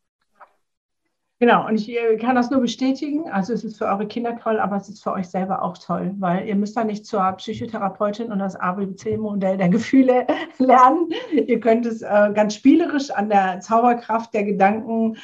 Genau, 1.38 1.66
und 1.66 1.74
ich 1.74 1.90
äh, 1.90 2.16
kann 2.16 2.34
das 2.34 2.50
nur 2.50 2.60
bestätigen. 2.60 3.28
Also 3.30 3.52
es 3.52 3.62
ist 3.62 3.76
für 3.76 3.86
eure 3.86 4.06
Kinder 4.06 4.38
toll, 4.38 4.58
aber 4.58 4.76
es 4.76 4.88
ist 4.88 5.02
für 5.02 5.12
euch 5.12 5.26
selber 5.26 5.62
auch 5.62 5.76
toll, 5.76 6.14
weil 6.18 6.46
ihr 6.46 6.56
müsst 6.56 6.76
da 6.76 6.84
nicht 6.84 7.04
zur 7.04 7.30
Psychotherapeutin 7.32 8.32
und 8.32 8.38
das 8.38 8.56
ABC-Modell 8.56 9.58
der 9.58 9.68
Gefühle 9.68 10.26
lernen. 10.58 11.10
Ihr 11.32 11.60
könnt 11.60 11.84
es 11.84 12.00
äh, 12.00 12.32
ganz 12.34 12.54
spielerisch 12.54 13.10
an 13.10 13.28
der 13.28 13.60
Zauberkraft 13.60 14.32
der 14.32 14.44
Gedanken 14.44 15.18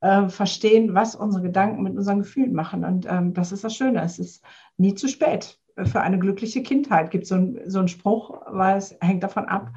äh, 0.00 0.28
verstehen, 0.28 0.94
was 0.94 1.14
unsere 1.14 1.42
Gedanken 1.42 1.82
mit 1.82 1.96
unseren 1.96 2.20
Gefühlen 2.20 2.52
machen. 2.52 2.84
Und 2.84 3.06
ähm, 3.08 3.34
das 3.34 3.52
ist 3.52 3.64
das 3.64 3.74
Schöne. 3.74 4.02
Es 4.02 4.18
ist 4.18 4.44
nie 4.76 4.94
zu 4.94 5.08
spät 5.08 5.58
für 5.84 6.00
eine 6.00 6.18
glückliche 6.18 6.62
Kindheit. 6.62 7.10
Gibt 7.10 7.26
so 7.26 7.36
ein, 7.36 7.60
so 7.66 7.78
einen 7.78 7.88
Spruch, 7.88 8.40
weil 8.46 8.78
es 8.78 8.96
hängt 9.00 9.22
davon 9.22 9.46
ab, 9.46 9.70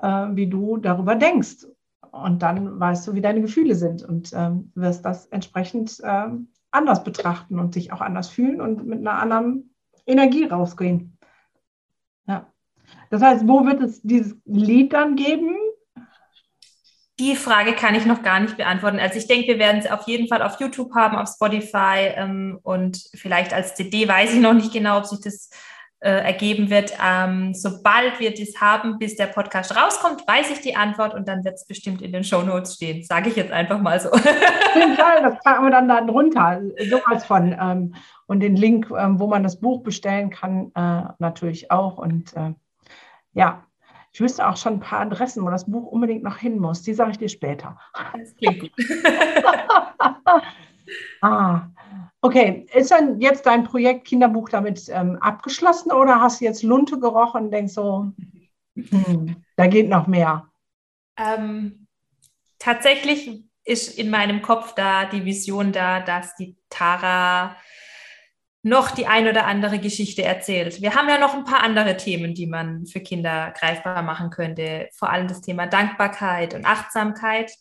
äh, 0.00 0.26
wie 0.32 0.48
du 0.48 0.76
darüber 0.76 1.14
denkst. 1.14 1.66
Und 2.10 2.42
dann 2.42 2.78
weißt 2.78 3.06
du, 3.06 3.14
wie 3.14 3.20
deine 3.20 3.40
Gefühle 3.40 3.74
sind 3.74 4.04
und 4.04 4.32
ähm, 4.34 4.70
wirst 4.74 5.04
das 5.04 5.26
entsprechend 5.26 5.98
äh, 6.00 6.28
anders 6.70 7.02
betrachten 7.02 7.58
und 7.58 7.74
dich 7.74 7.92
auch 7.92 8.00
anders 8.00 8.28
fühlen 8.28 8.60
und 8.60 8.86
mit 8.86 9.00
einer 9.00 9.18
anderen 9.18 9.74
Energie 10.06 10.44
rausgehen. 10.44 11.18
Ja. 12.26 12.52
Das 13.10 13.22
heißt, 13.22 13.48
wo 13.48 13.64
wird 13.66 13.80
es 13.80 14.02
dieses 14.02 14.36
Lied 14.44 14.92
dann 14.92 15.16
geben? 15.16 15.56
Die 17.20 17.36
Frage 17.36 17.74
kann 17.74 17.94
ich 17.94 18.06
noch 18.06 18.22
gar 18.22 18.40
nicht 18.40 18.56
beantworten. 18.56 18.98
Also 18.98 19.18
ich 19.18 19.28
denke, 19.28 19.46
wir 19.46 19.58
werden 19.58 19.78
es 19.78 19.90
auf 19.90 20.08
jeden 20.08 20.26
Fall 20.26 20.42
auf 20.42 20.58
YouTube 20.58 20.94
haben, 20.94 21.16
auf 21.16 21.28
Spotify 21.28 22.12
ähm, 22.16 22.58
und 22.62 22.98
vielleicht 23.14 23.52
als 23.52 23.76
CD 23.76 24.08
weiß 24.08 24.34
ich 24.34 24.40
noch 24.40 24.54
nicht 24.54 24.72
genau, 24.72 24.98
ob 24.98 25.06
sich 25.06 25.20
das 25.20 25.48
äh, 26.04 26.22
ergeben 26.22 26.68
wird. 26.70 26.92
Ähm, 27.02 27.54
sobald 27.54 28.20
wir 28.20 28.34
das 28.34 28.60
haben, 28.60 28.98
bis 28.98 29.16
der 29.16 29.28
Podcast 29.28 29.74
rauskommt, 29.74 30.26
weiß 30.28 30.50
ich 30.50 30.60
die 30.60 30.76
Antwort 30.76 31.14
und 31.14 31.26
dann 31.28 31.44
wird 31.44 31.54
es 31.54 31.66
bestimmt 31.66 32.02
in 32.02 32.12
den 32.12 32.24
Show 32.24 32.42
Notes 32.42 32.74
stehen. 32.74 33.02
Sage 33.04 33.30
ich 33.30 33.36
jetzt 33.36 33.52
einfach 33.52 33.80
mal 33.80 33.98
so. 33.98 34.10
Fall, 34.10 35.22
das 35.22 35.42
packen 35.42 35.64
wir 35.64 35.70
dann 35.70 35.88
da 35.88 36.02
drunter. 36.02 36.60
Sowas 36.90 37.24
von. 37.24 37.56
Ähm, 37.58 37.94
und 38.26 38.40
den 38.40 38.54
Link, 38.54 38.90
ähm, 38.90 39.18
wo 39.18 39.28
man 39.28 39.42
das 39.42 39.60
Buch 39.60 39.82
bestellen 39.82 40.30
kann, 40.30 40.72
äh, 40.74 41.12
natürlich 41.18 41.70
auch. 41.70 41.96
Und 41.96 42.36
äh, 42.36 42.52
ja, 43.32 43.64
ich 44.14 44.20
wüsste 44.20 44.48
auch 44.48 44.56
schon 44.56 44.74
ein 44.74 44.80
paar 44.80 45.00
Adressen, 45.00 45.44
wo 45.44 45.50
das 45.50 45.68
Buch 45.68 45.90
unbedingt 45.90 46.22
noch 46.22 46.38
hin 46.38 46.60
muss. 46.60 46.82
Die 46.82 46.94
sage 46.94 47.10
ich 47.10 47.18
dir 47.18 47.28
später. 47.28 47.76
Das 48.16 48.36
klingt 48.36 48.60
gut. 48.60 48.70
ah, 51.20 51.62
okay. 52.20 52.64
Ist 52.72 52.92
dann 52.92 53.20
jetzt 53.20 53.44
dein 53.44 53.64
Projekt 53.64 54.06
Kinderbuch 54.06 54.50
damit 54.50 54.88
ähm, 54.88 55.16
abgeschlossen 55.20 55.90
oder 55.90 56.20
hast 56.20 56.40
du 56.40 56.44
jetzt 56.44 56.62
Lunte 56.62 57.00
gerochen 57.00 57.46
und 57.46 57.50
denkst 57.50 57.72
so, 57.72 58.12
hm, 58.76 59.42
da 59.56 59.66
geht 59.66 59.88
noch 59.88 60.06
mehr? 60.06 60.48
Ähm, 61.16 61.88
tatsächlich 62.60 63.42
ist 63.64 63.98
in 63.98 64.10
meinem 64.10 64.42
Kopf 64.42 64.76
da 64.76 65.06
die 65.06 65.24
Vision 65.24 65.72
da, 65.72 65.98
dass 65.98 66.36
die 66.36 66.56
Tara 66.70 67.56
noch 68.64 68.90
die 68.90 69.06
ein 69.06 69.28
oder 69.28 69.46
andere 69.46 69.78
Geschichte 69.78 70.22
erzählt. 70.24 70.80
Wir 70.80 70.94
haben 70.94 71.08
ja 71.08 71.18
noch 71.18 71.34
ein 71.34 71.44
paar 71.44 71.62
andere 71.62 71.98
Themen, 71.98 72.34
die 72.34 72.46
man 72.46 72.86
für 72.86 73.00
Kinder 73.00 73.52
greifbar 73.58 74.02
machen 74.02 74.30
könnte. 74.30 74.88
Vor 74.94 75.10
allem 75.10 75.28
das 75.28 75.42
Thema 75.42 75.66
Dankbarkeit 75.66 76.54
und 76.54 76.64
Achtsamkeit. 76.64 77.52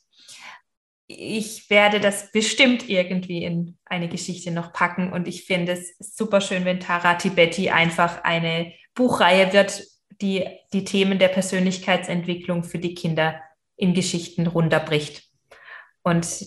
Ich 1.07 1.69
werde 1.69 1.99
das 1.99 2.31
bestimmt 2.31 2.87
irgendwie 2.87 3.43
in 3.43 3.77
eine 3.83 4.07
Geschichte 4.07 4.49
noch 4.49 4.71
packen 4.71 5.11
und 5.11 5.27
ich 5.27 5.43
finde 5.43 5.73
es 5.73 5.97
super 5.99 6.39
schön, 6.39 6.63
wenn 6.63 6.79
Tara 6.79 7.15
Tibetti 7.15 7.69
einfach 7.69 8.23
eine 8.23 8.71
Buchreihe 8.95 9.51
wird, 9.51 9.83
die 10.21 10.47
die 10.71 10.85
Themen 10.85 11.19
der 11.19 11.27
Persönlichkeitsentwicklung 11.27 12.63
für 12.63 12.79
die 12.79 12.95
Kinder 12.95 13.41
in 13.75 13.93
Geschichten 13.93 14.47
runterbricht. 14.47 15.23
Und 16.01 16.45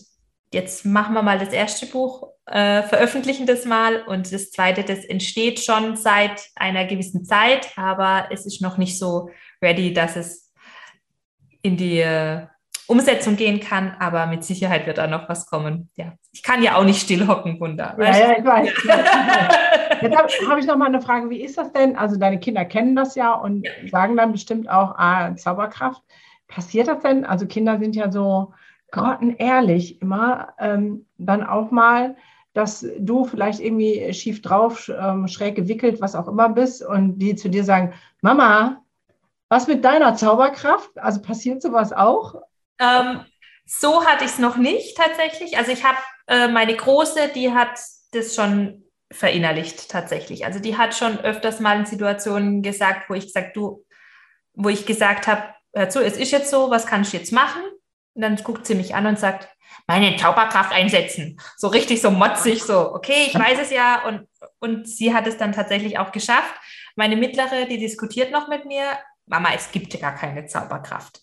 jetzt 0.51 0.87
machen 0.87 1.13
wir 1.13 1.23
mal 1.23 1.39
das 1.39 1.53
erste 1.53 1.85
Buch 1.85 2.36
äh, 2.47 2.82
veröffentlichen 2.82 3.47
das 3.47 3.64
mal 3.64 4.03
und 4.03 4.32
das 4.32 4.51
zweite, 4.51 4.84
das 4.84 5.05
entsteht 5.05 5.61
schon 5.61 5.97
seit 5.97 6.49
einer 6.55 6.84
gewissen 6.84 7.24
Zeit, 7.24 7.76
aber 7.76 8.28
es 8.30 8.47
ist 8.47 8.62
noch 8.62 8.78
nicht 8.78 8.99
so 8.99 9.30
ready, 9.61 9.92
dass 9.92 10.16
es 10.16 10.53
in 11.62 11.76
die 11.76 11.99
äh, 11.99 12.47
Umsetzung 12.86 13.34
gehen 13.34 13.59
kann, 13.59 13.97
aber 13.99 14.26
mit 14.26 14.44
Sicherheit 14.44 14.86
wird 14.86 14.99
da 14.99 15.09
noch 15.09 15.28
was 15.28 15.47
kommen. 15.47 15.90
Ja, 15.97 16.12
ich 16.30 16.44
kann 16.44 16.62
ja 16.62 16.76
auch 16.76 16.84
nicht 16.84 17.03
still 17.03 17.26
hocken, 17.26 17.59
Wunder. 17.59 17.97
Ja, 17.99 18.16
ja, 18.16 18.38
ich 18.38 18.44
weiß. 18.44 18.68
Jetzt 20.03 20.16
habe 20.16 20.28
hab 20.49 20.59
ich 20.59 20.66
noch 20.66 20.76
mal 20.76 20.86
eine 20.86 21.01
Frage. 21.01 21.28
Wie 21.30 21.42
ist 21.42 21.59
das 21.59 21.72
denn? 21.72 21.97
Also 21.97 22.16
deine 22.16 22.38
Kinder 22.38 22.64
kennen 22.64 22.94
das 22.94 23.16
ja 23.16 23.32
und 23.32 23.64
ja. 23.64 23.72
sagen 23.90 24.16
dann 24.16 24.32
bestimmt 24.32 24.70
auch, 24.70 24.94
ah, 24.99 25.34
Zauberkraft. 25.34 26.03
Passiert 26.47 26.86
das 26.86 27.01
denn? 27.01 27.24
Also 27.24 27.47
Kinder 27.47 27.78
sind 27.80 27.97
ja 27.97 28.12
so 28.12 28.53
grottenehrlich 28.92 30.01
immer. 30.01 30.55
Ähm, 30.61 31.07
dann 31.18 31.42
auch 31.44 31.72
mal, 31.72 32.16
dass 32.57 32.87
du 32.99 33.27
vielleicht 33.27 33.61
irgendwie 33.61 34.13
schief 34.15 34.41
drauf, 34.41 34.89
ähm, 34.89 35.29
schräg 35.29 35.57
gewickelt, 35.57 36.01
was 36.01 36.15
auch 36.15 36.27
immer 36.27 36.49
bist 36.49 36.83
und 36.83 37.19
die 37.19 37.37
zu 37.37 37.51
dir 37.51 37.65
sagen, 37.65 37.93
Mama, 38.23 38.83
was 39.51 39.67
mit 39.67 39.85
deiner 39.85 40.17
Zauberkraft? 40.17 40.99
Also 40.99 41.21
passiert 41.21 41.61
sowas 41.61 41.93
auch? 41.93 42.37
Ähm, 42.79 43.21
so 43.67 44.07
hatte 44.07 44.25
ich 44.25 44.31
es 44.31 44.39
noch 44.39 44.57
nicht 44.57 44.97
tatsächlich. 44.97 45.59
Also 45.59 45.71
ich 45.71 45.85
habe 45.85 45.99
äh, 46.29 46.49
meine 46.49 46.75
Große, 46.75 47.31
die 47.35 47.53
hat 47.53 47.79
das 48.13 48.35
schon 48.35 48.85
verinnerlicht 49.13 49.91
tatsächlich. 49.91 50.47
Also 50.47 50.59
die 50.59 50.79
hat 50.79 50.95
schon 50.95 51.19
öfters 51.19 51.61
mal 51.61 51.79
in 51.79 51.87
Situationen 51.87 52.63
gesagt, 52.63 53.11
wo 53.11 53.15
ich 53.15 53.27
gesagt, 53.27 53.55
du, 53.57 53.85
wo 54.55 54.71
ich 54.71 54.87
gesagt 54.87 55.27
habe, 55.27 55.43
hör 55.75 55.91
zu, 55.91 56.03
es 56.03 56.17
ist 56.17 56.33
jetzt 56.33 56.51
so, 56.51 56.71
was 56.71 56.87
kannst 56.87 57.13
du 57.13 57.19
jetzt 57.19 57.33
machen? 57.33 57.63
Und 58.17 58.23
dann 58.23 58.37
guckt 58.37 58.67
sie 58.67 58.75
mich 58.75 58.95
an 58.95 59.07
und 59.07 59.19
sagt, 59.19 59.47
meine 59.87 60.17
Zauberkraft 60.17 60.73
einsetzen. 60.73 61.39
So 61.57 61.69
richtig 61.69 62.01
so 62.01 62.11
motzig, 62.11 62.62
so, 62.62 62.93
okay, 62.95 63.27
ich 63.29 63.35
weiß 63.35 63.59
es 63.61 63.71
ja. 63.71 64.05
Und, 64.07 64.27
und 64.59 64.89
sie 64.89 65.14
hat 65.14 65.27
es 65.27 65.37
dann 65.37 65.53
tatsächlich 65.53 65.99
auch 65.99 66.12
geschafft. 66.12 66.55
Meine 66.97 67.17
Mittlere, 67.17 67.67
die 67.67 67.79
diskutiert 67.79 68.33
noch 68.33 68.49
mit 68.49 68.64
mir, 68.64 68.99
Mama, 69.27 69.51
es 69.55 69.71
gibt 69.71 69.93
ja 69.93 70.01
gar 70.01 70.14
keine 70.14 70.47
Zauberkraft. 70.47 71.21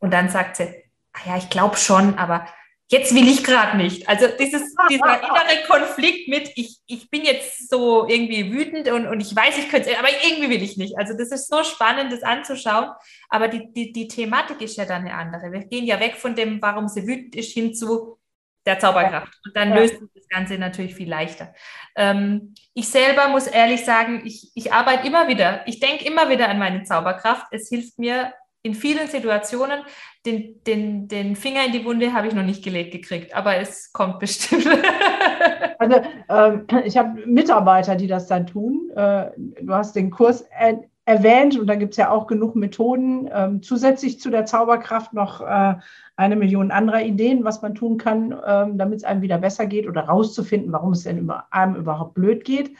Und 0.00 0.12
dann 0.12 0.28
sagt 0.28 0.56
sie, 0.56 0.84
ah 1.14 1.30
ja, 1.30 1.36
ich 1.38 1.48
glaube 1.48 1.76
schon, 1.76 2.18
aber 2.18 2.46
jetzt 2.88 3.14
will 3.14 3.28
ich 3.28 3.44
gerade 3.44 3.76
nicht. 3.76 4.08
Also 4.08 4.26
dieses, 4.38 4.74
dieser 4.90 5.22
innere 5.22 5.64
Konflikt 5.66 6.28
mit, 6.28 6.50
ich, 6.56 6.78
ich 6.86 7.10
bin 7.10 7.22
jetzt 7.22 7.68
so 7.68 8.08
irgendwie 8.08 8.52
wütend 8.52 8.88
und, 8.88 9.06
und 9.06 9.20
ich 9.20 9.34
weiß, 9.34 9.58
ich 9.58 9.68
könnte 9.68 9.90
es, 9.90 9.98
aber 9.98 10.08
irgendwie 10.24 10.50
will 10.50 10.62
ich 10.62 10.76
nicht. 10.76 10.98
Also 10.98 11.16
das 11.16 11.30
ist 11.30 11.48
so 11.48 11.62
spannend, 11.64 12.12
das 12.12 12.22
anzuschauen. 12.22 12.90
Aber 13.28 13.48
die, 13.48 13.72
die, 13.72 13.92
die 13.92 14.08
Thematik 14.08 14.60
ist 14.62 14.76
ja 14.76 14.86
dann 14.86 15.02
eine 15.02 15.14
andere. 15.14 15.52
Wir 15.52 15.64
gehen 15.64 15.84
ja 15.84 16.00
weg 16.00 16.16
von 16.16 16.34
dem, 16.34 16.60
warum 16.62 16.88
sie 16.88 17.06
wütend 17.06 17.36
ist, 17.36 17.52
hin 17.52 17.74
zu 17.74 18.18
der 18.66 18.78
Zauberkraft. 18.78 19.32
Und 19.44 19.56
dann 19.56 19.72
löst 19.72 19.98
sich 19.98 20.08
das 20.14 20.28
Ganze 20.28 20.58
natürlich 20.58 20.94
viel 20.94 21.08
leichter. 21.08 21.54
Ähm, 21.96 22.54
ich 22.74 22.88
selber 22.88 23.28
muss 23.28 23.46
ehrlich 23.46 23.84
sagen, 23.84 24.22
ich, 24.24 24.50
ich 24.54 24.72
arbeite 24.72 25.06
immer 25.06 25.26
wieder, 25.28 25.66
ich 25.66 25.80
denke 25.80 26.04
immer 26.04 26.28
wieder 26.28 26.48
an 26.48 26.58
meine 26.58 26.82
Zauberkraft. 26.84 27.46
Es 27.50 27.68
hilft 27.68 27.98
mir 27.98 28.32
in 28.68 28.74
vielen 28.74 29.08
Situationen. 29.08 29.80
Den, 30.26 30.62
den, 30.64 31.08
den 31.08 31.36
Finger 31.36 31.64
in 31.64 31.72
die 31.72 31.84
Wunde 31.84 32.12
habe 32.12 32.26
ich 32.26 32.34
noch 32.34 32.42
nicht 32.42 32.62
gelegt 32.62 32.92
gekriegt, 32.92 33.34
aber 33.34 33.56
es 33.56 33.92
kommt 33.92 34.18
bestimmt. 34.18 34.66
also 35.78 36.00
ähm, 36.28 36.66
ich 36.84 36.98
habe 36.98 37.24
Mitarbeiter, 37.26 37.94
die 37.94 38.08
das 38.08 38.26
dann 38.26 38.46
tun. 38.46 38.90
Äh, 38.94 39.30
du 39.36 39.72
hast 39.72 39.96
den 39.96 40.10
Kurs 40.10 40.42
er 40.42 40.80
erwähnt 41.06 41.58
und 41.58 41.66
da 41.66 41.74
gibt 41.74 41.94
es 41.94 41.96
ja 41.96 42.10
auch 42.10 42.26
genug 42.26 42.54
Methoden. 42.54 43.30
Ähm, 43.32 43.62
zusätzlich 43.62 44.20
zu 44.20 44.28
der 44.28 44.44
Zauberkraft 44.44 45.14
noch 45.14 45.40
äh, 45.40 45.76
eine 46.16 46.36
Million 46.36 46.70
anderer 46.70 47.00
Ideen, 47.00 47.44
was 47.44 47.62
man 47.62 47.74
tun 47.74 47.96
kann, 47.96 48.38
ähm, 48.46 48.76
damit 48.76 48.98
es 48.98 49.04
einem 49.04 49.22
wieder 49.22 49.38
besser 49.38 49.64
geht 49.64 49.88
oder 49.88 50.02
rauszufinden, 50.02 50.70
warum 50.70 50.92
es 50.92 51.04
denn 51.04 51.16
über, 51.16 51.46
einem 51.50 51.76
überhaupt 51.76 52.12
blöd 52.12 52.44
geht. 52.44 52.76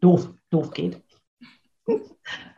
Doof, 0.00 0.30
doof 0.48 0.70
geht. 0.70 1.02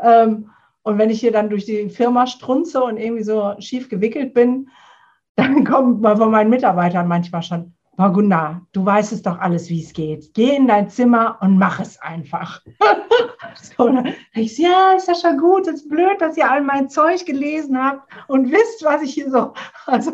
ähm, 0.01 0.51
und 0.83 0.99
wenn 0.99 1.11
ich 1.11 1.21
hier 1.21 1.33
dann 1.33 1.51
durch 1.51 1.65
die 1.65 1.89
Firma 1.91 2.27
strunze 2.27 2.83
und 2.83 2.97
irgendwie 2.97 3.23
so 3.23 3.55
schief 3.59 3.89
gewickelt 3.89 4.35
bin, 4.35 4.69
dann 5.37 5.65
kommt 5.65 6.01
man 6.01 6.17
von 6.17 6.31
meinen 6.31 6.51
Mitarbeitern 6.51 7.09
manchmal 7.09 7.43
schon, 7.43 7.75
Gunnar, 7.97 8.67
du 8.73 8.85
weißt 8.85 9.13
es 9.13 9.21
doch 9.21 9.39
alles, 9.39 9.69
wie 9.69 9.83
es 9.83 9.93
geht. 9.93 10.33
Geh 10.33 10.57
in 10.57 10.67
dein 10.67 10.89
Zimmer 10.89 11.37
und 11.43 11.59
mach 11.59 11.81
es 11.81 12.01
einfach. 12.01 12.63
so, 13.55 14.03
ich 14.33 14.57
so, 14.57 14.63
ja, 14.63 14.93
ist 14.93 15.09
ja 15.09 15.15
schon 15.15 15.37
gut, 15.37 15.67
es 15.67 15.83
ist 15.83 15.89
blöd, 15.89 16.19
dass 16.19 16.37
ihr 16.37 16.51
all 16.51 16.63
mein 16.63 16.89
Zeug 16.89 17.27
gelesen 17.27 17.83
habt 17.83 18.11
und 18.29 18.51
wisst, 18.51 18.83
was 18.85 19.03
ich 19.03 19.13
hier 19.15 19.31
so. 19.31 19.53
Also 19.87 20.13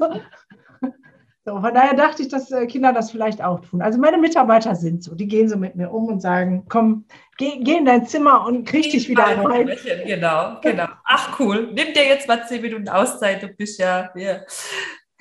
so, 1.46 1.60
von 1.60 1.72
daher 1.72 1.94
dachte 1.94 2.22
ich, 2.22 2.28
dass 2.28 2.50
äh, 2.50 2.66
Kinder 2.66 2.92
das 2.92 3.12
vielleicht 3.12 3.40
auch 3.40 3.60
tun. 3.60 3.80
Also 3.80 4.00
meine 4.00 4.18
Mitarbeiter 4.18 4.74
sind 4.74 5.04
so, 5.04 5.14
die 5.14 5.28
gehen 5.28 5.48
so 5.48 5.56
mit 5.56 5.76
mir 5.76 5.92
um 5.92 6.06
und 6.06 6.20
sagen, 6.20 6.64
komm, 6.68 7.04
geh, 7.38 7.60
geh 7.60 7.76
in 7.76 7.84
dein 7.84 8.04
Zimmer 8.04 8.44
und 8.44 8.66
krieg 8.66 8.90
dich 8.90 9.08
wieder 9.08 9.22
rein. 9.22 9.70
Genau, 10.04 10.60
genau. 10.60 10.88
Ach 11.04 11.38
cool, 11.38 11.70
nimm 11.72 11.94
dir 11.94 12.04
jetzt 12.04 12.26
mal 12.26 12.44
zehn 12.48 12.62
Minuten 12.62 12.88
Auszeit, 12.88 13.44
du 13.44 13.46
bist 13.46 13.78
ja, 13.78 14.10
ja. 14.16 14.40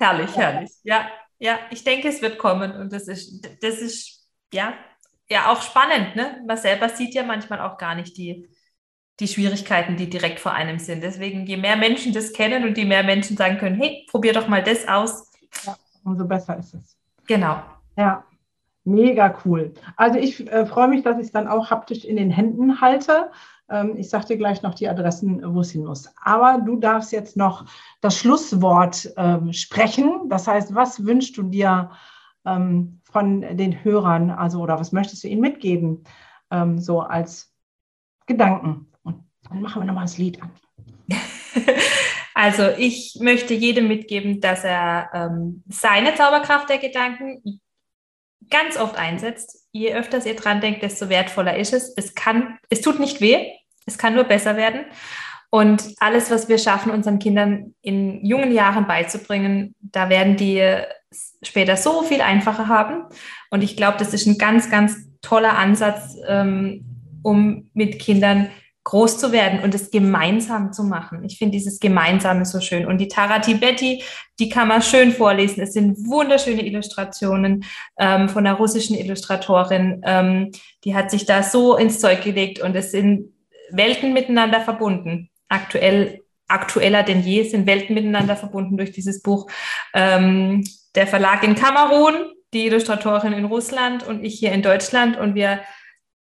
herrlich, 0.00 0.36
herrlich. 0.36 0.72
Ja, 0.82 1.06
ja, 1.38 1.60
ich 1.70 1.84
denke, 1.84 2.08
es 2.08 2.20
wird 2.20 2.38
kommen 2.38 2.72
und 2.72 2.92
das 2.92 3.06
ist, 3.06 3.48
das 3.62 3.78
ist, 3.78 4.28
ja, 4.52 4.74
ja 5.30 5.52
auch 5.52 5.62
spannend, 5.62 6.16
ne? 6.16 6.42
Man 6.44 6.56
selber 6.56 6.88
sieht 6.88 7.14
ja 7.14 7.22
manchmal 7.22 7.60
auch 7.60 7.78
gar 7.78 7.94
nicht 7.94 8.16
die, 8.16 8.48
die 9.20 9.28
Schwierigkeiten, 9.28 9.96
die 9.96 10.10
direkt 10.10 10.40
vor 10.40 10.54
einem 10.54 10.80
sind. 10.80 11.04
Deswegen, 11.04 11.46
je 11.46 11.56
mehr 11.56 11.76
Menschen 11.76 12.12
das 12.12 12.32
kennen 12.32 12.64
und 12.64 12.76
je 12.76 12.84
mehr 12.84 13.04
Menschen 13.04 13.36
sagen 13.36 13.58
können, 13.58 13.80
hey, 13.80 14.04
probier 14.10 14.32
doch 14.32 14.48
mal 14.48 14.64
das 14.64 14.88
aus, 14.88 15.30
ja 15.64 15.76
umso 16.06 16.24
besser 16.24 16.56
ist 16.56 16.74
es. 16.74 16.96
Genau. 17.26 17.58
Ja, 17.96 18.24
mega 18.84 19.36
cool. 19.44 19.74
Also 19.96 20.18
ich 20.18 20.50
äh, 20.50 20.64
freue 20.64 20.88
mich, 20.88 21.02
dass 21.02 21.18
ich 21.18 21.26
es 21.26 21.32
dann 21.32 21.48
auch 21.48 21.70
haptisch 21.70 22.04
in 22.04 22.16
den 22.16 22.30
Händen 22.30 22.80
halte. 22.80 23.30
Ähm, 23.68 23.96
ich 23.96 24.08
sage 24.08 24.26
dir 24.26 24.36
gleich 24.36 24.62
noch 24.62 24.74
die 24.74 24.88
Adressen, 24.88 25.42
wo 25.54 25.60
es 25.60 25.72
hin 25.72 25.84
muss. 25.84 26.08
Aber 26.22 26.60
du 26.64 26.76
darfst 26.76 27.12
jetzt 27.12 27.36
noch 27.36 27.66
das 28.00 28.16
Schlusswort 28.16 29.12
ähm, 29.16 29.52
sprechen. 29.52 30.28
Das 30.28 30.46
heißt, 30.46 30.74
was 30.74 31.04
wünschst 31.04 31.36
du 31.36 31.42
dir 31.42 31.90
ähm, 32.44 33.00
von 33.02 33.40
den 33.40 33.84
Hörern? 33.84 34.30
Also, 34.30 34.60
oder 34.60 34.78
was 34.78 34.92
möchtest 34.92 35.24
du 35.24 35.28
ihnen 35.28 35.40
mitgeben? 35.40 36.04
Ähm, 36.50 36.78
so 36.78 37.00
als 37.00 37.52
Gedanken. 38.26 38.86
Und 39.02 39.24
dann 39.48 39.60
machen 39.62 39.82
wir 39.82 39.86
nochmal 39.86 40.04
das 40.04 40.18
Lied 40.18 40.40
an. 40.42 40.50
Also 42.36 42.68
ich 42.76 43.16
möchte 43.18 43.54
jedem 43.54 43.88
mitgeben, 43.88 44.42
dass 44.42 44.62
er 44.62 45.08
ähm, 45.14 45.62
seine 45.70 46.14
Zauberkraft 46.16 46.68
der 46.68 46.76
Gedanken 46.76 47.62
ganz 48.50 48.76
oft 48.76 48.96
einsetzt. 48.96 49.66
Je 49.72 49.94
öfter 49.94 50.24
ihr 50.26 50.36
dran 50.36 50.60
denkt, 50.60 50.82
desto 50.82 51.08
wertvoller 51.08 51.56
ist 51.56 51.72
es. 51.72 51.94
Es 51.96 52.14
kann, 52.14 52.58
es 52.68 52.82
tut 52.82 53.00
nicht 53.00 53.22
weh, 53.22 53.52
es 53.86 53.96
kann 53.96 54.14
nur 54.14 54.24
besser 54.24 54.58
werden. 54.58 54.84
Und 55.48 55.94
alles, 55.98 56.30
was 56.30 56.46
wir 56.50 56.58
schaffen, 56.58 56.92
unseren 56.92 57.20
Kindern 57.20 57.74
in 57.80 58.22
jungen 58.22 58.52
Jahren 58.52 58.86
beizubringen, 58.86 59.74
da 59.80 60.10
werden 60.10 60.36
die 60.36 60.62
später 61.40 61.78
so 61.78 62.02
viel 62.02 62.20
einfacher 62.20 62.68
haben. 62.68 63.04
Und 63.48 63.64
ich 63.64 63.78
glaube, 63.78 63.96
das 63.96 64.12
ist 64.12 64.26
ein 64.26 64.36
ganz, 64.36 64.70
ganz 64.70 65.08
toller 65.22 65.56
Ansatz, 65.56 66.18
ähm, 66.28 66.84
um 67.22 67.70
mit 67.72 67.98
Kindern 67.98 68.50
groß 68.86 69.18
zu 69.18 69.32
werden 69.32 69.64
und 69.64 69.74
es 69.74 69.90
gemeinsam 69.90 70.72
zu 70.72 70.84
machen. 70.84 71.24
Ich 71.24 71.38
finde 71.38 71.56
dieses 71.56 71.80
Gemeinsame 71.80 72.44
so 72.44 72.60
schön. 72.60 72.86
Und 72.86 72.98
die 72.98 73.08
Tara 73.08 73.40
Tibetti, 73.40 74.04
die 74.38 74.48
kann 74.48 74.68
man 74.68 74.80
schön 74.80 75.10
vorlesen. 75.10 75.60
Es 75.60 75.72
sind 75.72 75.98
wunderschöne 76.06 76.64
Illustrationen 76.64 77.64
ähm, 77.98 78.28
von 78.28 78.46
einer 78.46 78.56
russischen 78.56 78.96
Illustratorin. 78.96 80.02
Ähm, 80.04 80.52
die 80.84 80.94
hat 80.94 81.10
sich 81.10 81.26
da 81.26 81.42
so 81.42 81.76
ins 81.76 81.98
Zeug 81.98 82.22
gelegt 82.22 82.60
und 82.60 82.76
es 82.76 82.92
sind 82.92 83.34
Welten 83.72 84.12
miteinander 84.12 84.60
verbunden. 84.60 85.30
Aktuell, 85.48 86.22
aktueller 86.46 87.02
denn 87.02 87.22
je 87.22 87.42
sind 87.42 87.66
Welten 87.66 87.92
miteinander 87.92 88.36
verbunden 88.36 88.76
durch 88.76 88.92
dieses 88.92 89.20
Buch. 89.20 89.50
Ähm, 89.94 90.64
der 90.94 91.08
Verlag 91.08 91.42
in 91.42 91.56
Kamerun, 91.56 92.14
die 92.54 92.66
Illustratorin 92.66 93.32
in 93.32 93.46
Russland 93.46 94.06
und 94.06 94.24
ich 94.24 94.38
hier 94.38 94.52
in 94.52 94.62
Deutschland 94.62 95.18
und 95.18 95.34
wir 95.34 95.58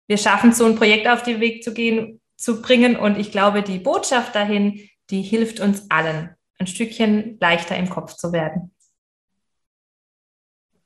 wir 0.07 0.17
schaffen 0.17 0.53
so 0.53 0.65
ein 0.65 0.75
Projekt 0.75 1.07
auf 1.07 1.23
den 1.23 1.39
Weg 1.39 1.63
zu 1.63 1.73
gehen, 1.73 2.21
zu 2.35 2.61
bringen. 2.61 2.95
Und 2.95 3.17
ich 3.17 3.31
glaube, 3.31 3.63
die 3.63 3.79
Botschaft 3.79 4.35
dahin, 4.35 4.79
die 5.09 5.21
hilft 5.21 5.59
uns 5.59 5.89
allen, 5.89 6.35
ein 6.59 6.67
Stückchen 6.67 7.37
leichter 7.39 7.77
im 7.77 7.89
Kopf 7.89 8.13
zu 8.15 8.31
werden. 8.31 8.71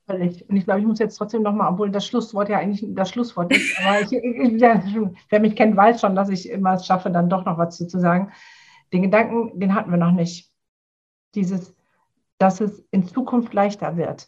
Und 0.10 0.56
ich 0.56 0.66
glaube, 0.66 0.80
ich 0.80 0.88
muss 0.88 1.00
jetzt 1.00 1.18
trotzdem 1.18 1.44
nochmal, 1.44 1.72
obwohl 1.72 1.92
das 1.92 2.06
Schlusswort 2.06 2.50
ja 2.50 2.58
eigentlich 2.58 2.84
das 2.96 3.12
Schlusswort 3.12 3.56
ist, 3.56 3.80
aber 3.84 4.02
ich, 4.02 4.12
ja, 4.60 4.82
wer 5.30 5.40
mich 5.40 5.56
kennt, 5.56 5.78
weiß 5.78 6.02
schon, 6.02 6.16
dass 6.16 6.30
ich 6.30 6.50
immer 6.50 6.74
es 6.74 6.86
schaffe, 6.86 7.12
dann 7.12 7.30
doch 7.30 7.46
noch 7.46 7.58
was 7.58 7.78
zu 7.78 8.00
sagen. 8.00 8.32
Den 8.92 9.04
Gedanken, 9.04 9.60
den 9.60 9.76
hatten 9.76 9.92
wir 9.92 9.98
noch 9.98 10.12
nicht. 10.12 10.52
Dieses, 11.36 11.76
dass 12.40 12.60
es 12.60 12.84
in 12.90 13.06
Zukunft 13.06 13.54
leichter 13.54 13.98
wird. 13.98 14.28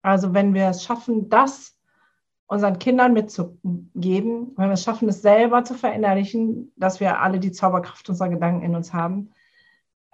Also 0.00 0.32
wenn 0.32 0.54
wir 0.54 0.68
es 0.68 0.82
schaffen, 0.82 1.28
das 1.28 1.73
unseren 2.54 2.78
Kindern 2.78 3.12
mitzugeben, 3.12 4.52
wenn 4.56 4.68
wir 4.68 4.72
es 4.72 4.84
schaffen, 4.84 5.08
es 5.08 5.22
selber 5.22 5.64
zu 5.64 5.74
verinnerlichen, 5.74 6.72
dass 6.76 7.00
wir 7.00 7.20
alle 7.20 7.38
die 7.38 7.52
Zauberkraft 7.52 8.08
unserer 8.08 8.30
Gedanken 8.30 8.62
in 8.62 8.74
uns 8.74 8.92
haben, 8.92 9.30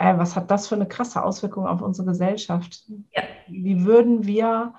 äh, 0.00 0.16
was 0.16 0.34
hat 0.34 0.50
das 0.50 0.66
für 0.66 0.74
eine 0.74 0.88
krasse 0.88 1.22
Auswirkung 1.22 1.66
auf 1.66 1.82
unsere 1.82 2.08
Gesellschaft? 2.08 2.84
Ja. 3.14 3.22
Wie 3.48 3.84
würden 3.84 4.26
wir 4.26 4.74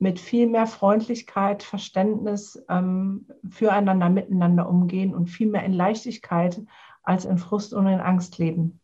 mit 0.00 0.18
viel 0.18 0.48
mehr 0.48 0.66
Freundlichkeit, 0.66 1.62
Verständnis 1.62 2.62
ähm, 2.68 3.28
füreinander, 3.48 4.08
miteinander 4.08 4.68
umgehen 4.68 5.14
und 5.14 5.28
viel 5.28 5.46
mehr 5.46 5.64
in 5.64 5.72
Leichtigkeit 5.72 6.60
als 7.04 7.24
in 7.24 7.38
Frust 7.38 7.72
und 7.72 7.86
in 7.86 8.00
Angst 8.00 8.38
leben? 8.38 8.80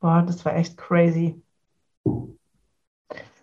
Boah, 0.00 0.24
das 0.26 0.44
war 0.44 0.56
echt 0.56 0.76
crazy. 0.76 1.40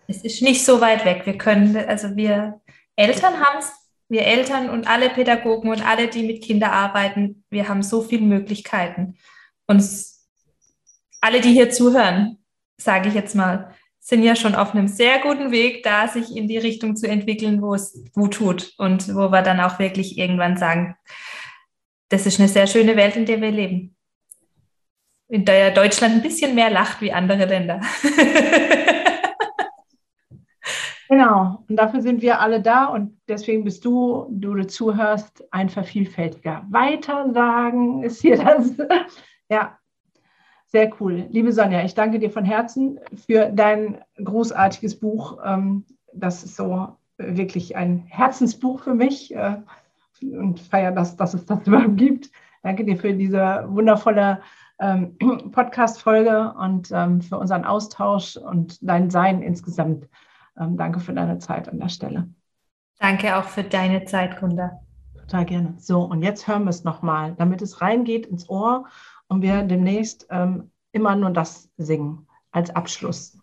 Es 0.07 0.23
ist 0.25 0.41
nicht 0.41 0.65
so 0.65 0.81
weit 0.81 1.05
weg. 1.05 1.25
Wir 1.25 1.37
können, 1.37 1.77
also 1.77 2.17
wir 2.17 2.59
Eltern 2.95 3.39
haben 3.39 3.59
es, 3.59 3.71
wir 4.09 4.23
Eltern 4.23 4.69
und 4.69 4.87
alle 4.87 5.09
Pädagogen 5.09 5.69
und 5.69 5.87
alle, 5.87 6.07
die 6.07 6.23
mit 6.23 6.43
Kindern 6.43 6.71
arbeiten, 6.71 7.45
wir 7.49 7.69
haben 7.69 7.81
so 7.81 8.01
viele 8.01 8.23
Möglichkeiten. 8.23 9.17
Und 9.67 9.83
alle, 11.21 11.39
die 11.39 11.53
hier 11.53 11.69
zuhören, 11.69 12.39
sage 12.77 13.09
ich 13.09 13.15
jetzt 13.15 13.35
mal, 13.35 13.73
sind 13.99 14.23
ja 14.23 14.35
schon 14.35 14.55
auf 14.55 14.73
einem 14.73 14.87
sehr 14.87 15.19
guten 15.19 15.51
Weg, 15.51 15.83
da 15.83 16.07
sich 16.07 16.35
in 16.35 16.47
die 16.47 16.57
Richtung 16.57 16.95
zu 16.95 17.07
entwickeln, 17.07 17.61
wo 17.61 17.75
es 17.75 18.03
gut 18.13 18.33
tut 18.33 18.73
und 18.77 19.15
wo 19.15 19.31
wir 19.31 19.43
dann 19.43 19.61
auch 19.61 19.79
wirklich 19.79 20.17
irgendwann 20.17 20.57
sagen, 20.57 20.97
das 22.09 22.25
ist 22.25 22.39
eine 22.39 22.49
sehr 22.49 22.67
schöne 22.67 22.97
Welt, 22.97 23.15
in 23.15 23.25
der 23.25 23.39
wir 23.39 23.51
leben. 23.51 23.95
In 25.29 25.45
der 25.45 25.71
Deutschland 25.71 26.15
ein 26.15 26.21
bisschen 26.21 26.55
mehr 26.55 26.69
lacht 26.69 26.99
wie 26.99 27.13
andere 27.13 27.45
Länder. 27.45 27.79
genau, 31.11 31.63
und 31.67 31.75
dafür 31.75 32.01
sind 32.01 32.21
wir 32.21 32.39
alle 32.39 32.61
da 32.61 32.85
und 32.85 33.19
deswegen 33.27 33.63
bist 33.63 33.85
du, 33.85 34.27
du, 34.31 34.55
du 34.55 34.65
zuhörst, 34.65 35.43
ein 35.51 35.69
Vervielfältiger. 35.69 36.65
Weitersagen 36.69 38.01
ist 38.01 38.21
hier 38.21 38.37
das. 38.37 38.73
ja, 39.49 39.77
sehr 40.65 40.89
cool. 40.99 41.27
Liebe 41.29 41.51
Sonja, 41.51 41.83
ich 41.83 41.93
danke 41.93 42.17
dir 42.17 42.31
von 42.31 42.45
Herzen 42.45 42.97
für 43.27 43.51
dein 43.51 44.01
großartiges 44.23 44.99
Buch. 44.99 45.37
Ähm, 45.45 45.85
das 46.13 46.43
ist 46.43 46.55
so 46.55 46.95
wirklich 47.17 47.75
ein 47.75 48.05
Herzensbuch 48.07 48.81
für 48.83 48.95
mich 48.95 49.35
äh, 49.35 49.57
und 50.21 50.59
feiere 50.59 50.91
das, 50.91 51.17
dass 51.17 51.33
es 51.33 51.45
das 51.45 51.59
überhaupt 51.67 51.97
gibt. 51.97 52.31
Danke 52.63 52.85
dir 52.85 52.95
für 52.95 53.13
diese 53.13 53.65
wundervolle 53.67 54.41
ähm, 54.79 55.17
Podcast-Folge 55.51 56.53
und 56.57 56.89
ähm, 56.93 57.21
für 57.21 57.37
unseren 57.37 57.65
Austausch 57.65 58.37
und 58.37 58.77
dein 58.81 59.09
Sein 59.09 59.41
insgesamt. 59.41 60.07
Danke 60.55 60.99
für 60.99 61.13
deine 61.13 61.39
Zeit 61.39 61.69
an 61.69 61.79
der 61.79 61.89
Stelle. 61.89 62.29
Danke 62.99 63.35
auch 63.37 63.45
für 63.45 63.63
deine 63.63 64.05
Zeit, 64.05 64.39
Gunda. 64.39 64.81
Total 65.17 65.45
gerne. 65.45 65.75
So, 65.79 66.01
und 66.01 66.21
jetzt 66.23 66.47
hören 66.47 66.65
wir 66.65 66.69
es 66.69 66.83
nochmal, 66.83 67.33
damit 67.37 67.61
es 67.61 67.81
reingeht 67.81 68.25
ins 68.25 68.49
Ohr 68.49 68.87
und 69.27 69.41
wir 69.41 69.63
demnächst 69.63 70.27
ähm, 70.29 70.71
immer 70.91 71.15
nur 71.15 71.31
das 71.31 71.69
singen 71.77 72.27
als 72.51 72.69
Abschluss. 72.69 73.37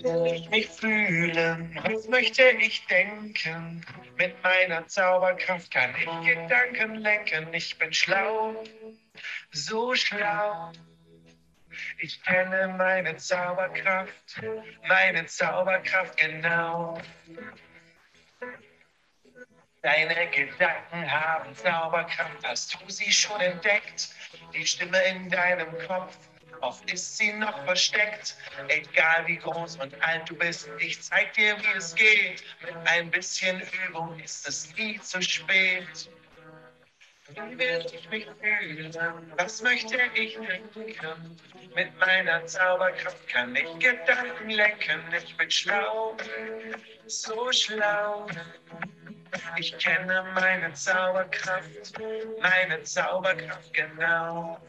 Will 0.00 0.32
ich 0.34 0.50
mich 0.50 0.68
fühlen, 0.68 1.78
was 1.82 2.08
möchte 2.08 2.42
ich 2.60 2.86
denken? 2.86 3.84
Mit 4.16 4.34
meiner 4.42 4.86
Zauberkraft 4.86 5.70
kann 5.70 5.90
ich 5.98 6.28
Gedanken 6.28 6.96
lenken. 6.96 7.52
Ich 7.52 7.78
bin 7.78 7.92
schlau, 7.92 8.54
so 9.50 9.94
schlau. 9.94 10.72
Ich 11.98 12.22
kenne 12.22 12.68
meine 12.76 13.16
Zauberkraft, 13.16 14.42
meine 14.86 15.26
Zauberkraft 15.26 16.16
genau. 16.16 17.00
Deine 19.82 20.30
Gedanken 20.30 21.10
haben 21.10 21.54
Zauberkraft, 21.54 22.42
hast 22.42 22.74
du 22.80 22.90
sie 22.90 23.12
schon 23.12 23.38
entdeckt? 23.40 24.08
Die 24.54 24.66
Stimme 24.66 24.98
in 25.04 25.28
deinem 25.28 25.76
Kopf, 25.86 26.16
oft 26.60 26.90
ist 26.90 27.18
sie 27.18 27.32
noch 27.34 27.64
versteckt. 27.64 28.36
Egal 28.68 29.26
wie 29.26 29.36
groß 29.36 29.76
und 29.76 30.02
alt 30.02 30.28
du 30.28 30.36
bist, 30.36 30.70
ich 30.78 31.02
zeig 31.02 31.34
dir, 31.34 31.58
wie 31.58 31.76
es 31.76 31.94
geht. 31.94 32.42
Mit 32.62 32.74
ein 32.86 33.10
bisschen 33.10 33.62
Übung 33.86 34.18
ist 34.20 34.48
es 34.48 34.74
nie 34.76 34.98
zu 35.00 35.20
spät. 35.20 36.08
Wie 37.28 37.58
will 37.58 37.86
ich 37.92 38.10
mich 38.10 38.26
fühlen? 38.40 38.94
Was 39.36 39.62
möchte 39.62 39.96
ich 40.14 40.34
denken? 40.36 41.38
Mit 41.74 41.98
meiner 41.98 42.44
Zauberkraft 42.44 43.26
kann 43.28 43.56
ich 43.56 43.78
Gedanken 43.78 44.50
lenken. 44.50 45.00
Ich 45.16 45.36
bin 45.36 45.50
schlau, 45.50 46.16
so 47.06 47.50
schlau. 47.50 48.26
Ich 49.56 49.76
kenne 49.78 50.24
meine 50.34 50.72
Zauberkraft, 50.74 51.98
meine 52.40 52.82
Zauberkraft 52.82 53.72
genau. 53.72 54.60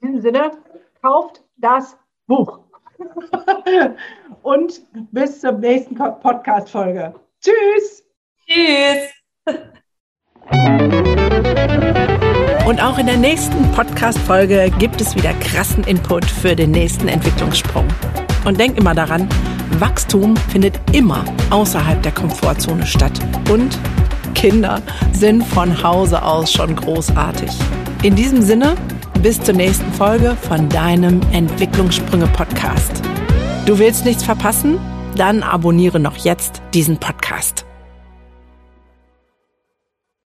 In 0.00 0.12
diesem 0.14 0.20
Sinne, 0.22 0.64
kauft 1.02 1.42
das 1.56 1.96
Buch. 2.26 2.67
Und 4.42 4.82
bis 5.12 5.40
zur 5.40 5.52
nächsten 5.52 5.94
Podcast-Folge. 5.94 7.14
Tschüss. 7.40 8.04
Tschüss. 8.46 9.10
Und 12.66 12.82
auch 12.82 12.98
in 12.98 13.06
der 13.06 13.16
nächsten 13.16 13.70
Podcast-Folge 13.72 14.70
gibt 14.78 15.00
es 15.00 15.14
wieder 15.16 15.32
krassen 15.34 15.84
Input 15.84 16.24
für 16.24 16.54
den 16.54 16.70
nächsten 16.72 17.08
Entwicklungssprung. 17.08 17.86
Und 18.44 18.58
denk 18.58 18.76
immer 18.78 18.94
daran, 18.94 19.28
Wachstum 19.78 20.36
findet 20.36 20.78
immer 20.92 21.24
außerhalb 21.50 22.02
der 22.02 22.12
Komfortzone 22.12 22.84
statt. 22.84 23.18
Und 23.50 23.78
Kinder 24.34 24.82
sind 25.12 25.42
von 25.42 25.82
Hause 25.82 26.22
aus 26.22 26.52
schon 26.52 26.76
großartig. 26.76 27.50
In 28.02 28.14
diesem 28.14 28.42
Sinne, 28.42 28.76
bis 29.18 29.40
zur 29.40 29.54
nächsten 29.54 29.92
Folge 29.92 30.36
von 30.48 30.68
deinem 30.68 31.20
Entwicklungssprünge-Podcast. 31.32 33.02
Du 33.66 33.78
willst 33.78 34.04
nichts 34.04 34.22
verpassen? 34.22 34.78
Dann 35.16 35.42
abonniere 35.42 36.00
noch 36.00 36.16
jetzt 36.16 36.62
diesen 36.74 36.98
Podcast. 36.98 37.67